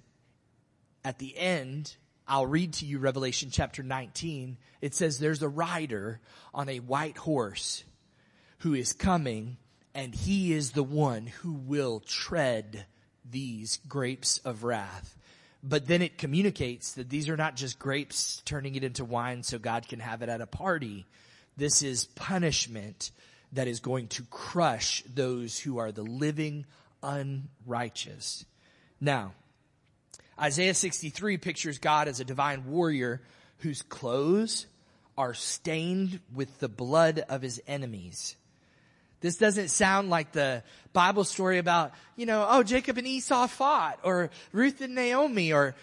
at 1.08 1.20
the 1.20 1.38
end, 1.38 1.95
I'll 2.28 2.45
read 2.45 2.74
to 2.74 2.86
you 2.86 2.99
Revelation 2.99 3.47
chapter 3.49 3.82
19. 3.82 4.58
It 4.82 4.93
says 4.93 5.20
there's 5.20 5.41
a 5.41 5.47
rider 5.47 6.20
on 6.53 6.68
a 6.68 6.82
white 6.82 7.16
horse 7.16 7.86
who 8.58 8.74
is 8.74 8.91
coming 8.91 9.55
and 9.95 10.14
he 10.14 10.51
is 10.51 10.72
the 10.72 10.84
one 10.84 11.28
who 11.28 11.53
will 11.53 12.01
tread 12.01 12.86
these 13.24 13.80
grapes 13.88 14.39
of 14.39 14.66
wrath. 14.66 15.16
But 15.64 15.88
then 15.88 16.01
it 16.01 16.18
communicates 16.18 16.91
that 16.95 17.10
these 17.10 17.30
are 17.30 17.38
not 17.38 17.55
just 17.55 17.80
grapes 17.80 18.41
turning 18.43 18.76
it 18.76 18.84
into 18.84 19.05
wine 19.05 19.43
so 19.43 19.58
God 19.58 19.88
can 19.88 20.01
have 20.01 20.22
it 20.22 20.28
at 20.28 20.41
a 20.41 20.45
party. 20.45 21.05
This 21.55 21.84
is 21.84 22.03
punishment 22.03 23.12
that 23.53 23.70
is 23.70 23.80
going 23.80 24.10
to 24.10 24.24
crush 24.24 25.03
those 25.03 25.58
who 25.58 25.78
are 25.78 25.93
the 25.93 26.03
living 26.03 26.66
unrighteous. 27.01 28.43
Now, 28.99 29.36
Isaiah 30.39 30.73
63 30.73 31.38
pictures 31.38 31.79
God 31.79 32.07
as 32.07 32.19
a 32.19 32.25
divine 32.25 32.65
warrior 32.67 33.21
whose 33.59 33.81
clothes 33.81 34.67
are 35.17 35.33
stained 35.33 36.19
with 36.33 36.59
the 36.59 36.69
blood 36.69 37.23
of 37.27 37.41
his 37.41 37.61
enemies. 37.67 38.35
This 39.19 39.38
doesn't 39.38 39.69
sound 39.69 40.11
like 40.11 40.31
the 40.31 40.61
Bible 40.93 41.23
story 41.23 41.57
about, 41.57 41.91
you 42.15 42.27
know, 42.27 42.45
oh, 42.47 42.61
Jacob 42.61 42.99
and 42.99 43.07
Esau 43.07 43.47
fought 43.47 43.99
or 44.03 44.29
Ruth 44.51 44.79
and 44.81 44.93
Naomi 44.93 45.51
or 45.51 45.75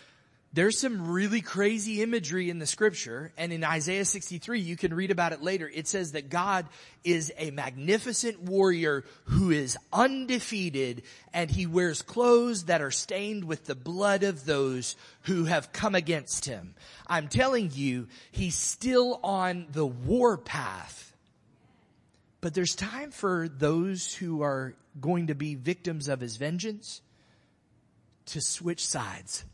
there's 0.54 0.78
some 0.78 1.10
really 1.10 1.40
crazy 1.40 2.00
imagery 2.00 2.48
in 2.48 2.60
the 2.60 2.66
scripture. 2.66 3.32
And 3.36 3.52
in 3.52 3.64
Isaiah 3.64 4.04
63, 4.04 4.60
you 4.60 4.76
can 4.76 4.94
read 4.94 5.10
about 5.10 5.32
it 5.32 5.42
later. 5.42 5.68
It 5.72 5.88
says 5.88 6.12
that 6.12 6.30
God 6.30 6.66
is 7.02 7.32
a 7.36 7.50
magnificent 7.50 8.40
warrior 8.40 9.04
who 9.24 9.50
is 9.50 9.76
undefeated 9.92 11.02
and 11.32 11.50
he 11.50 11.66
wears 11.66 12.02
clothes 12.02 12.66
that 12.66 12.82
are 12.82 12.92
stained 12.92 13.44
with 13.44 13.64
the 13.64 13.74
blood 13.74 14.22
of 14.22 14.44
those 14.44 14.94
who 15.22 15.46
have 15.46 15.72
come 15.72 15.96
against 15.96 16.44
him. 16.44 16.74
I'm 17.08 17.26
telling 17.26 17.70
you, 17.74 18.06
he's 18.30 18.54
still 18.54 19.18
on 19.24 19.66
the 19.72 19.86
war 19.86 20.38
path. 20.38 21.12
But 22.40 22.54
there's 22.54 22.76
time 22.76 23.10
for 23.10 23.48
those 23.48 24.14
who 24.14 24.42
are 24.42 24.74
going 25.00 25.26
to 25.26 25.34
be 25.34 25.56
victims 25.56 26.06
of 26.06 26.20
his 26.20 26.36
vengeance 26.36 27.00
to 28.26 28.40
switch 28.40 28.86
sides 28.86 29.44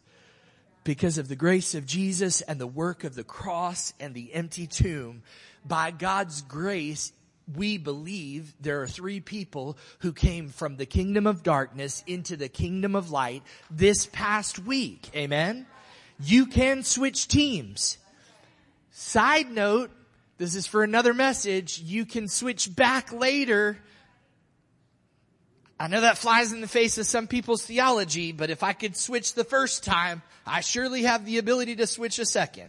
because 0.85 1.19
of 1.19 1.29
the 1.29 1.37
grace 1.37 1.75
of 1.75 1.87
Jesus 1.87 2.41
and 2.41 2.61
the 2.61 2.67
work 2.67 3.05
of 3.05 3.15
the 3.15 3.25
cross 3.25 3.93
and 4.01 4.15
the 4.15 4.33
empty 4.33 4.67
tomb, 4.67 5.23
by 5.65 5.91
God's 5.91 6.43
grace, 6.43 7.13
we 7.55 7.79
believe 7.79 8.55
there 8.61 8.81
are 8.83 8.87
three 8.87 9.21
people 9.21 9.77
who 10.01 10.13
came 10.13 10.49
from 10.49 10.77
the 10.77 10.87
kingdom 10.87 11.27
of 11.27 11.43
darkness 11.43 12.03
into 12.07 12.37
the 12.37 12.49
kingdom 12.49 12.95
of 12.95 13.11
light 13.11 13.43
this 13.71 14.07
past 14.07 14.59
week. 14.59 15.11
Amen. 15.15 15.67
You 16.21 16.47
can 16.47 16.83
switch 16.83 17.29
teams. 17.29 17.99
Side 18.91 19.51
note, 19.51 19.91
this 20.39 20.55
is 20.55 20.67
for 20.67 20.83
another 20.83 21.15
message. 21.15 21.81
You 21.81 22.07
can 22.07 22.29
switch 22.29 22.75
back 22.75 23.13
later 23.13 23.79
I 25.81 25.87
know 25.87 26.03
that 26.03 26.19
flies 26.19 26.53
in 26.53 26.61
the 26.61 26.69
face 26.69 26.99
of 26.99 27.07
some 27.07 27.27
people's 27.27 27.65
theology, 27.65 28.33
but 28.33 28.51
if 28.51 28.63
I 28.63 28.75
could 28.75 28.99
switch 28.99 29.33
the 29.33 29.45
first 29.45 29.83
time, 29.83 30.21
I 30.47 30.61
surely 30.61 31.05
have 31.05 31.25
the 31.25 31.39
ability 31.39 31.77
to 31.77 31.87
switch 31.87 32.19
a 32.19 32.27
second. 32.27 32.69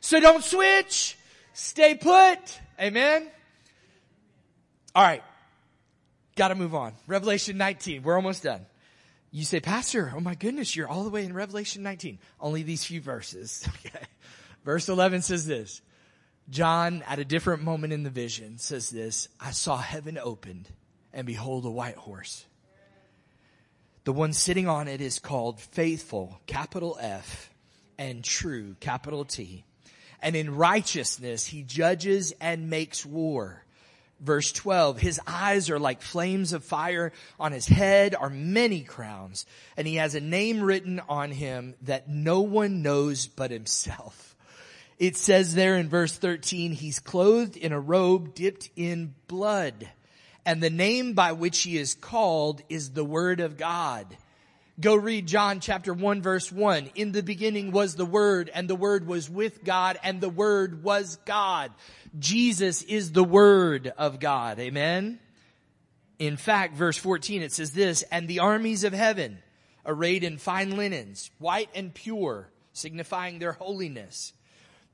So 0.00 0.18
don't 0.20 0.42
switch. 0.42 1.18
Stay 1.52 1.96
put. 1.96 2.38
Amen. 2.80 3.28
All 4.94 5.02
right. 5.02 5.22
Got 6.34 6.48
to 6.48 6.54
move 6.54 6.74
on. 6.74 6.94
Revelation 7.06 7.58
19. 7.58 8.02
We're 8.02 8.16
almost 8.16 8.42
done. 8.42 8.64
You 9.30 9.44
say, 9.44 9.60
Pastor, 9.60 10.10
oh 10.16 10.20
my 10.20 10.34
goodness, 10.34 10.74
you're 10.74 10.88
all 10.88 11.04
the 11.04 11.10
way 11.10 11.26
in 11.26 11.34
Revelation 11.34 11.82
19. 11.82 12.18
Only 12.40 12.62
these 12.62 12.84
few 12.84 13.02
verses. 13.02 13.68
Okay. 13.84 14.06
Verse 14.64 14.88
11 14.88 15.22
says 15.22 15.46
this. 15.46 15.82
John, 16.48 17.02
at 17.06 17.18
a 17.18 17.24
different 17.24 17.62
moment 17.62 17.92
in 17.92 18.02
the 18.02 18.10
vision, 18.10 18.58
says 18.58 18.90
this, 18.90 19.28
I 19.38 19.52
saw 19.52 19.76
heaven 19.76 20.18
opened 20.18 20.70
and 21.12 21.26
behold 21.26 21.64
a 21.64 21.70
white 21.70 21.96
horse. 21.96 22.46
The 24.04 24.12
one 24.12 24.32
sitting 24.32 24.66
on 24.66 24.88
it 24.88 25.00
is 25.00 25.18
called 25.18 25.60
faithful, 25.60 26.40
capital 26.46 26.96
F, 27.00 27.50
and 27.98 28.24
true, 28.24 28.74
capital 28.80 29.24
T. 29.24 29.64
And 30.22 30.34
in 30.34 30.54
righteousness 30.56 31.46
he 31.46 31.62
judges 31.62 32.32
and 32.40 32.70
makes 32.70 33.04
war. 33.04 33.64
Verse 34.18 34.52
12, 34.52 35.00
his 35.00 35.20
eyes 35.26 35.70
are 35.70 35.78
like 35.78 36.02
flames 36.02 36.52
of 36.52 36.64
fire. 36.64 37.12
On 37.38 37.52
his 37.52 37.66
head 37.66 38.14
are 38.14 38.30
many 38.30 38.82
crowns. 38.82 39.46
And 39.76 39.86
he 39.86 39.96
has 39.96 40.14
a 40.14 40.20
name 40.20 40.62
written 40.62 41.00
on 41.08 41.30
him 41.30 41.74
that 41.82 42.08
no 42.08 42.40
one 42.40 42.82
knows 42.82 43.26
but 43.26 43.50
himself. 43.50 44.36
It 44.98 45.16
says 45.16 45.54
there 45.54 45.76
in 45.76 45.88
verse 45.88 46.16
13, 46.16 46.72
he's 46.72 46.98
clothed 47.00 47.56
in 47.56 47.72
a 47.72 47.80
robe 47.80 48.34
dipped 48.34 48.68
in 48.76 49.14
blood 49.26 49.88
and 50.44 50.62
the 50.62 50.70
name 50.70 51.14
by 51.14 51.32
which 51.32 51.62
he 51.62 51.76
is 51.76 51.94
called 51.94 52.62
is 52.68 52.90
the 52.90 53.04
Word 53.04 53.40
of 53.40 53.56
God. 53.56 54.06
Go 54.80 54.94
read 54.94 55.26
John 55.26 55.60
chapter 55.60 55.92
1 55.92 56.22
verse 56.22 56.50
1. 56.50 56.90
In 56.94 57.12
the 57.12 57.22
beginning 57.22 57.70
was 57.70 57.96
the 57.96 58.06
Word 58.06 58.50
and 58.52 58.66
the 58.66 58.74
Word 58.74 59.06
was 59.06 59.28
with 59.28 59.62
God 59.62 59.98
and 60.02 60.20
the 60.20 60.30
Word 60.30 60.82
was 60.82 61.16
God. 61.26 61.72
Jesus 62.18 62.82
is 62.82 63.12
the 63.12 63.24
Word 63.24 63.92
of 63.98 64.20
God. 64.20 64.58
Amen. 64.58 65.18
In 66.18 66.36
fact, 66.36 66.74
verse 66.76 66.96
14 66.96 67.42
it 67.42 67.52
says 67.52 67.72
this, 67.72 68.02
and 68.10 68.26
the 68.26 68.40
armies 68.40 68.84
of 68.84 68.94
heaven 68.94 69.38
arrayed 69.84 70.24
in 70.24 70.38
fine 70.38 70.76
linens, 70.76 71.30
white 71.38 71.68
and 71.74 71.92
pure, 71.92 72.48
signifying 72.72 73.38
their 73.38 73.52
holiness. 73.52 74.32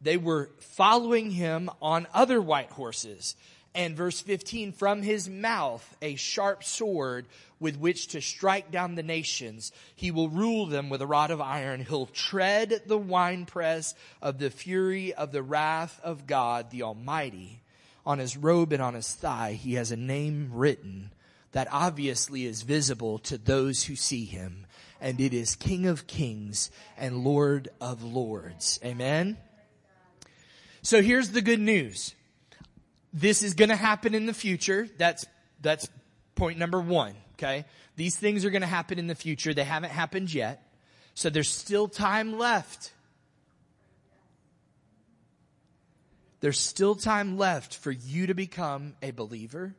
They 0.00 0.16
were 0.16 0.50
following 0.58 1.30
him 1.30 1.70
on 1.80 2.06
other 2.12 2.40
white 2.40 2.70
horses 2.70 3.36
and 3.76 3.96
verse 3.96 4.20
15, 4.20 4.72
from 4.72 5.02
his 5.02 5.28
mouth 5.28 5.96
a 6.00 6.16
sharp 6.16 6.64
sword 6.64 7.26
with 7.60 7.76
which 7.76 8.08
to 8.08 8.20
strike 8.20 8.70
down 8.70 8.94
the 8.94 9.02
nations. 9.02 9.70
He 9.94 10.10
will 10.10 10.28
rule 10.28 10.66
them 10.66 10.88
with 10.88 11.02
a 11.02 11.06
rod 11.06 11.30
of 11.30 11.40
iron. 11.40 11.84
He'll 11.84 12.06
tread 12.06 12.82
the 12.86 12.98
winepress 12.98 13.94
of 14.20 14.38
the 14.38 14.50
fury 14.50 15.14
of 15.14 15.30
the 15.30 15.42
wrath 15.42 16.00
of 16.02 16.26
God 16.26 16.70
the 16.70 16.82
Almighty. 16.82 17.60
On 18.04 18.18
his 18.18 18.36
robe 18.36 18.72
and 18.72 18.82
on 18.82 18.94
his 18.94 19.12
thigh, 19.12 19.52
he 19.52 19.74
has 19.74 19.90
a 19.90 19.96
name 19.96 20.50
written 20.52 21.12
that 21.52 21.68
obviously 21.70 22.44
is 22.44 22.62
visible 22.62 23.18
to 23.18 23.38
those 23.38 23.84
who 23.84 23.96
see 23.96 24.24
him. 24.24 24.66
And 25.00 25.20
it 25.20 25.34
is 25.34 25.56
King 25.56 25.86
of 25.86 26.06
Kings 26.06 26.70
and 26.96 27.24
Lord 27.24 27.68
of 27.80 28.02
Lords. 28.02 28.80
Amen. 28.84 29.36
So 30.82 31.02
here's 31.02 31.30
the 31.30 31.42
good 31.42 31.60
news. 31.60 32.14
This 33.16 33.42
is 33.42 33.54
going 33.54 33.70
to 33.70 33.76
happen 33.76 34.14
in 34.14 34.26
the 34.26 34.34
future. 34.34 34.86
That's, 34.98 35.24
that's 35.62 35.88
point 36.34 36.58
number 36.58 36.78
one. 36.78 37.14
Okay. 37.32 37.64
These 37.96 38.14
things 38.16 38.44
are 38.44 38.50
going 38.50 38.60
to 38.60 38.68
happen 38.68 38.98
in 38.98 39.06
the 39.06 39.14
future. 39.14 39.54
They 39.54 39.64
haven't 39.64 39.90
happened 39.90 40.32
yet. 40.32 40.62
So 41.14 41.30
there's 41.30 41.48
still 41.48 41.88
time 41.88 42.36
left. 42.36 42.92
There's 46.40 46.60
still 46.60 46.94
time 46.94 47.38
left 47.38 47.74
for 47.76 47.90
you 47.90 48.26
to 48.26 48.34
become 48.34 48.94
a 49.02 49.12
believer. 49.12 49.74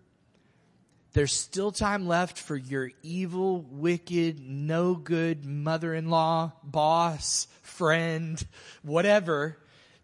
There's 1.14 1.32
still 1.32 1.72
time 1.72 2.08
left 2.08 2.40
for 2.40 2.56
your 2.56 2.90
evil, 3.04 3.62
wicked, 3.70 4.40
no 4.40 4.96
good 4.96 5.46
mother-in-law, 5.46 6.54
boss, 6.64 7.48
friend, 7.62 8.44
whatever 8.82 9.60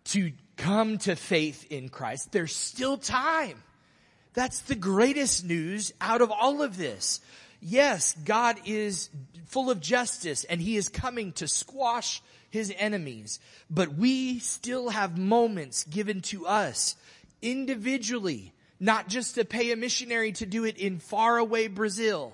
to 0.05 0.33
come 0.57 0.97
to 0.99 1.15
faith 1.15 1.71
in 1.71 1.89
Christ. 1.89 2.31
There's 2.31 2.55
still 2.55 2.97
time. 2.97 3.61
That's 4.33 4.59
the 4.61 4.75
greatest 4.75 5.45
news 5.45 5.93
out 6.01 6.21
of 6.21 6.31
all 6.31 6.61
of 6.61 6.77
this. 6.77 7.21
Yes, 7.61 8.13
God 8.25 8.59
is 8.65 9.09
full 9.45 9.69
of 9.69 9.79
justice 9.79 10.43
and 10.43 10.59
he 10.59 10.75
is 10.75 10.89
coming 10.89 11.31
to 11.33 11.47
squash 11.47 12.21
his 12.49 12.73
enemies, 12.77 13.39
but 13.69 13.95
we 13.95 14.39
still 14.39 14.89
have 14.89 15.17
moments 15.17 15.83
given 15.85 16.21
to 16.21 16.45
us 16.45 16.95
individually, 17.41 18.53
not 18.79 19.07
just 19.07 19.35
to 19.35 19.45
pay 19.45 19.71
a 19.71 19.75
missionary 19.75 20.31
to 20.33 20.45
do 20.45 20.65
it 20.65 20.77
in 20.77 20.99
faraway 20.99 21.67
Brazil, 21.67 22.33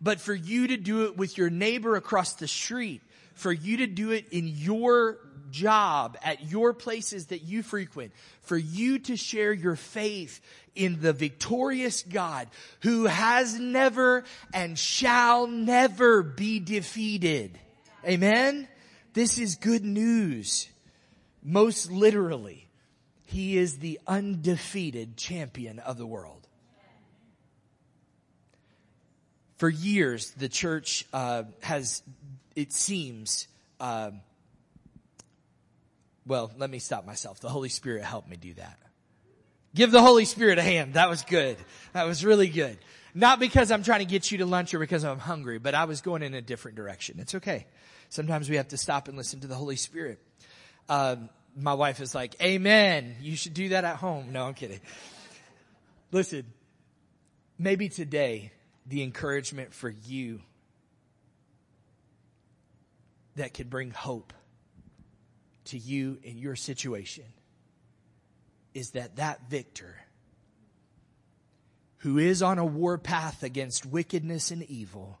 but 0.00 0.20
for 0.20 0.34
you 0.34 0.66
to 0.68 0.76
do 0.76 1.04
it 1.04 1.16
with 1.16 1.38
your 1.38 1.48
neighbor 1.48 1.96
across 1.96 2.34
the 2.34 2.48
street, 2.48 3.02
for 3.34 3.52
you 3.52 3.78
to 3.78 3.86
do 3.86 4.10
it 4.10 4.26
in 4.30 4.46
your 4.46 5.18
job, 5.50 6.16
at 6.22 6.50
your 6.50 6.72
places 6.72 7.26
that 7.26 7.42
you 7.42 7.62
frequent, 7.62 8.12
for 8.42 8.56
you 8.56 8.98
to 9.00 9.16
share 9.16 9.52
your 9.52 9.76
faith 9.76 10.40
in 10.74 11.00
the 11.00 11.12
victorious 11.12 12.02
God 12.02 12.48
who 12.80 13.06
has 13.06 13.58
never 13.58 14.24
and 14.54 14.78
shall 14.78 15.46
never 15.46 16.22
be 16.22 16.60
defeated. 16.60 17.58
Amen? 18.06 18.68
This 19.12 19.38
is 19.38 19.56
good 19.56 19.84
news. 19.84 20.68
Most 21.42 21.90
literally, 21.90 22.68
he 23.26 23.56
is 23.56 23.78
the 23.78 24.00
undefeated 24.06 25.16
champion 25.16 25.78
of 25.78 25.98
the 25.98 26.06
world. 26.06 26.46
For 29.56 29.68
years, 29.68 30.30
the 30.32 30.48
church 30.48 31.04
uh, 31.12 31.42
has, 31.60 32.02
it 32.56 32.72
seems, 32.72 33.46
uh, 33.78 34.12
well, 36.30 36.52
let 36.56 36.70
me 36.70 36.78
stop 36.78 37.04
myself. 37.04 37.40
The 37.40 37.48
Holy 37.48 37.68
Spirit 37.68 38.04
helped 38.04 38.30
me 38.30 38.36
do 38.36 38.54
that. 38.54 38.78
Give 39.74 39.90
the 39.90 40.00
Holy 40.00 40.24
Spirit 40.24 40.60
a 40.60 40.62
hand. 40.62 40.94
That 40.94 41.10
was 41.10 41.22
good. 41.22 41.56
That 41.92 42.06
was 42.06 42.24
really 42.24 42.46
good. 42.46 42.78
Not 43.16 43.40
because 43.40 43.72
I'm 43.72 43.82
trying 43.82 43.98
to 43.98 44.04
get 44.04 44.30
you 44.30 44.38
to 44.38 44.46
lunch 44.46 44.72
or 44.72 44.78
because 44.78 45.04
I'm 45.04 45.18
hungry, 45.18 45.58
but 45.58 45.74
I 45.74 45.86
was 45.86 46.02
going 46.02 46.22
in 46.22 46.34
a 46.34 46.40
different 46.40 46.76
direction. 46.76 47.18
It's 47.18 47.34
okay. 47.34 47.66
Sometimes 48.10 48.48
we 48.48 48.56
have 48.56 48.68
to 48.68 48.76
stop 48.76 49.08
and 49.08 49.16
listen 49.16 49.40
to 49.40 49.48
the 49.48 49.56
Holy 49.56 49.74
Spirit. 49.74 50.20
Um, 50.88 51.30
my 51.56 51.74
wife 51.74 52.00
is 52.00 52.14
like, 52.14 52.40
Amen. 52.40 53.16
You 53.20 53.34
should 53.34 53.54
do 53.54 53.70
that 53.70 53.84
at 53.84 53.96
home. 53.96 54.30
No, 54.30 54.44
I'm 54.44 54.54
kidding. 54.54 54.80
Listen, 56.12 56.44
maybe 57.58 57.88
today 57.88 58.52
the 58.86 59.02
encouragement 59.02 59.74
for 59.74 59.90
you 59.90 60.42
that 63.34 63.52
could 63.52 63.68
bring 63.68 63.90
hope 63.90 64.32
to 65.66 65.78
you 65.78 66.18
in 66.22 66.38
your 66.38 66.56
situation 66.56 67.24
is 68.74 68.90
that 68.92 69.16
that 69.16 69.48
victor 69.48 69.96
who 71.98 72.18
is 72.18 72.42
on 72.42 72.58
a 72.58 72.64
war 72.64 72.96
path 72.98 73.42
against 73.42 73.84
wickedness 73.84 74.50
and 74.50 74.62
evil 74.64 75.18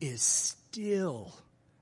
is 0.00 0.22
still 0.22 1.34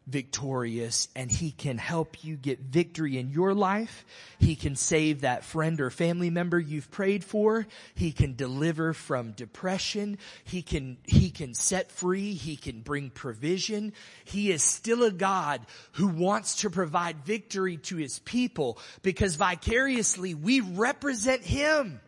victorious 0.06 1.08
and 1.14 1.30
he 1.30 1.50
can 1.50 1.78
help 1.78 2.24
you 2.24 2.36
get 2.36 2.60
victory 2.60 3.18
in 3.18 3.30
your 3.30 3.54
life. 3.54 4.04
He 4.38 4.56
can 4.56 4.76
save 4.76 5.20
that 5.20 5.44
friend 5.44 5.80
or 5.80 5.90
family 5.90 6.30
member 6.30 6.58
you've 6.58 6.90
prayed 6.90 7.24
for. 7.24 7.66
He 7.94 8.12
can 8.12 8.34
deliver 8.34 8.92
from 8.92 9.32
depression. 9.32 10.18
He 10.44 10.62
can, 10.62 10.98
he 11.04 11.30
can 11.30 11.54
set 11.54 11.92
free. 11.92 12.34
He 12.34 12.56
can 12.56 12.80
bring 12.80 13.10
provision. 13.10 13.92
He 14.24 14.50
is 14.50 14.62
still 14.62 15.04
a 15.04 15.12
God 15.12 15.60
who 15.92 16.08
wants 16.08 16.62
to 16.62 16.70
provide 16.70 17.24
victory 17.24 17.76
to 17.78 17.96
his 17.96 18.18
people 18.20 18.78
because 19.02 19.36
vicariously 19.36 20.34
we 20.34 20.60
represent 20.60 21.42
him. 21.42 22.00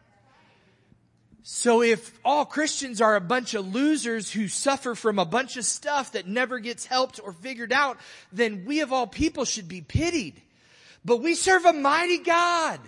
So 1.46 1.82
if 1.82 2.18
all 2.24 2.46
Christians 2.46 3.02
are 3.02 3.16
a 3.16 3.20
bunch 3.20 3.52
of 3.52 3.74
losers 3.74 4.32
who 4.32 4.48
suffer 4.48 4.94
from 4.94 5.18
a 5.18 5.26
bunch 5.26 5.58
of 5.58 5.66
stuff 5.66 6.12
that 6.12 6.26
never 6.26 6.58
gets 6.58 6.86
helped 6.86 7.20
or 7.22 7.34
figured 7.34 7.70
out, 7.70 7.98
then 8.32 8.64
we 8.64 8.80
of 8.80 8.94
all 8.94 9.06
people 9.06 9.44
should 9.44 9.68
be 9.68 9.82
pitied. 9.82 10.40
But 11.04 11.18
we 11.18 11.34
serve 11.34 11.66
a 11.66 11.74
mighty 11.74 12.16
God. 12.16 12.80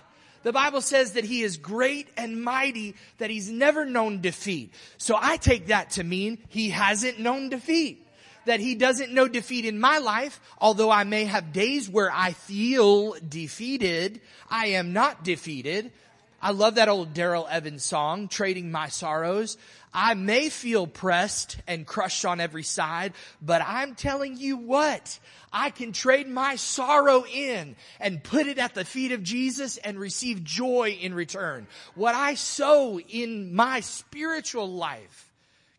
The 0.43 0.55
Bible 0.55 0.81
says 0.81 1.13
that 1.13 1.25
he 1.25 1.43
is 1.43 1.59
great 1.59 2.09
and 2.17 2.43
mighty, 2.43 2.95
that 3.19 3.29
he's 3.29 3.51
never 3.51 3.85
known 3.85 4.23
defeat. 4.23 4.73
So 4.97 5.19
I 5.21 5.37
take 5.37 5.67
that 5.67 5.91
to 5.91 6.05
mean 6.05 6.39
he 6.49 6.71
hasn't 6.71 7.21
known 7.21 7.51
defeat. 7.51 8.09
That 8.47 8.61
he 8.61 8.75
doesn't 8.75 9.13
know 9.13 9.29
defeat 9.29 9.67
in 9.67 9.79
my 9.79 9.99
life, 9.99 10.41
although 10.59 10.91
I 10.91 11.05
may 11.05 11.25
have 11.25 11.53
days 11.53 11.91
where 11.91 12.11
I 12.11 12.33
feel 12.33 13.17
defeated, 13.29 14.23
I 14.49 14.69
am 14.69 14.95
not 14.95 15.25
defeated 15.25 15.93
I 16.41 16.51
love 16.51 16.75
that 16.75 16.89
old 16.89 17.15
Darrell 17.15 17.49
Evans 17.51 17.85
song, 17.85 18.29
Trading 18.29 18.71
My 18.71 18.89
Sorrows. 18.89 19.57
I 19.93 20.15
may 20.15 20.51
feel 20.51 20.87
pressed 20.87 21.57
and 21.67 21.87
crushed 21.87 22.25
on 22.27 22.41
every 22.41 22.63
side, 22.63 23.15
but 23.41 23.63
I'm 23.67 23.95
telling 23.95 24.37
you 24.37 24.59
what, 24.59 25.19
I 25.51 25.71
can 25.71 25.93
trade 25.93 26.29
my 26.29 26.57
sorrow 26.57 27.25
in 27.25 27.77
and 27.99 28.23
put 28.23 28.47
it 28.47 28.59
at 28.59 28.75
the 28.75 28.85
feet 28.85 29.13
of 29.13 29.23
Jesus 29.23 29.79
and 29.79 29.99
receive 29.99 30.45
joy 30.45 30.99
in 31.01 31.15
return. 31.15 31.67
What 31.95 32.15
I 32.15 32.35
sow 32.35 33.01
in 33.01 33.55
my 33.55 33.81
spiritual 33.81 34.71
life 34.71 35.33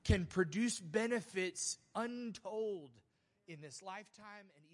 can 0.04 0.26
produce 0.26 0.80
benefits 0.80 1.78
untold 1.96 2.90
in 3.48 3.62
this 3.62 3.84
lifetime 3.84 4.46
and 4.56 4.67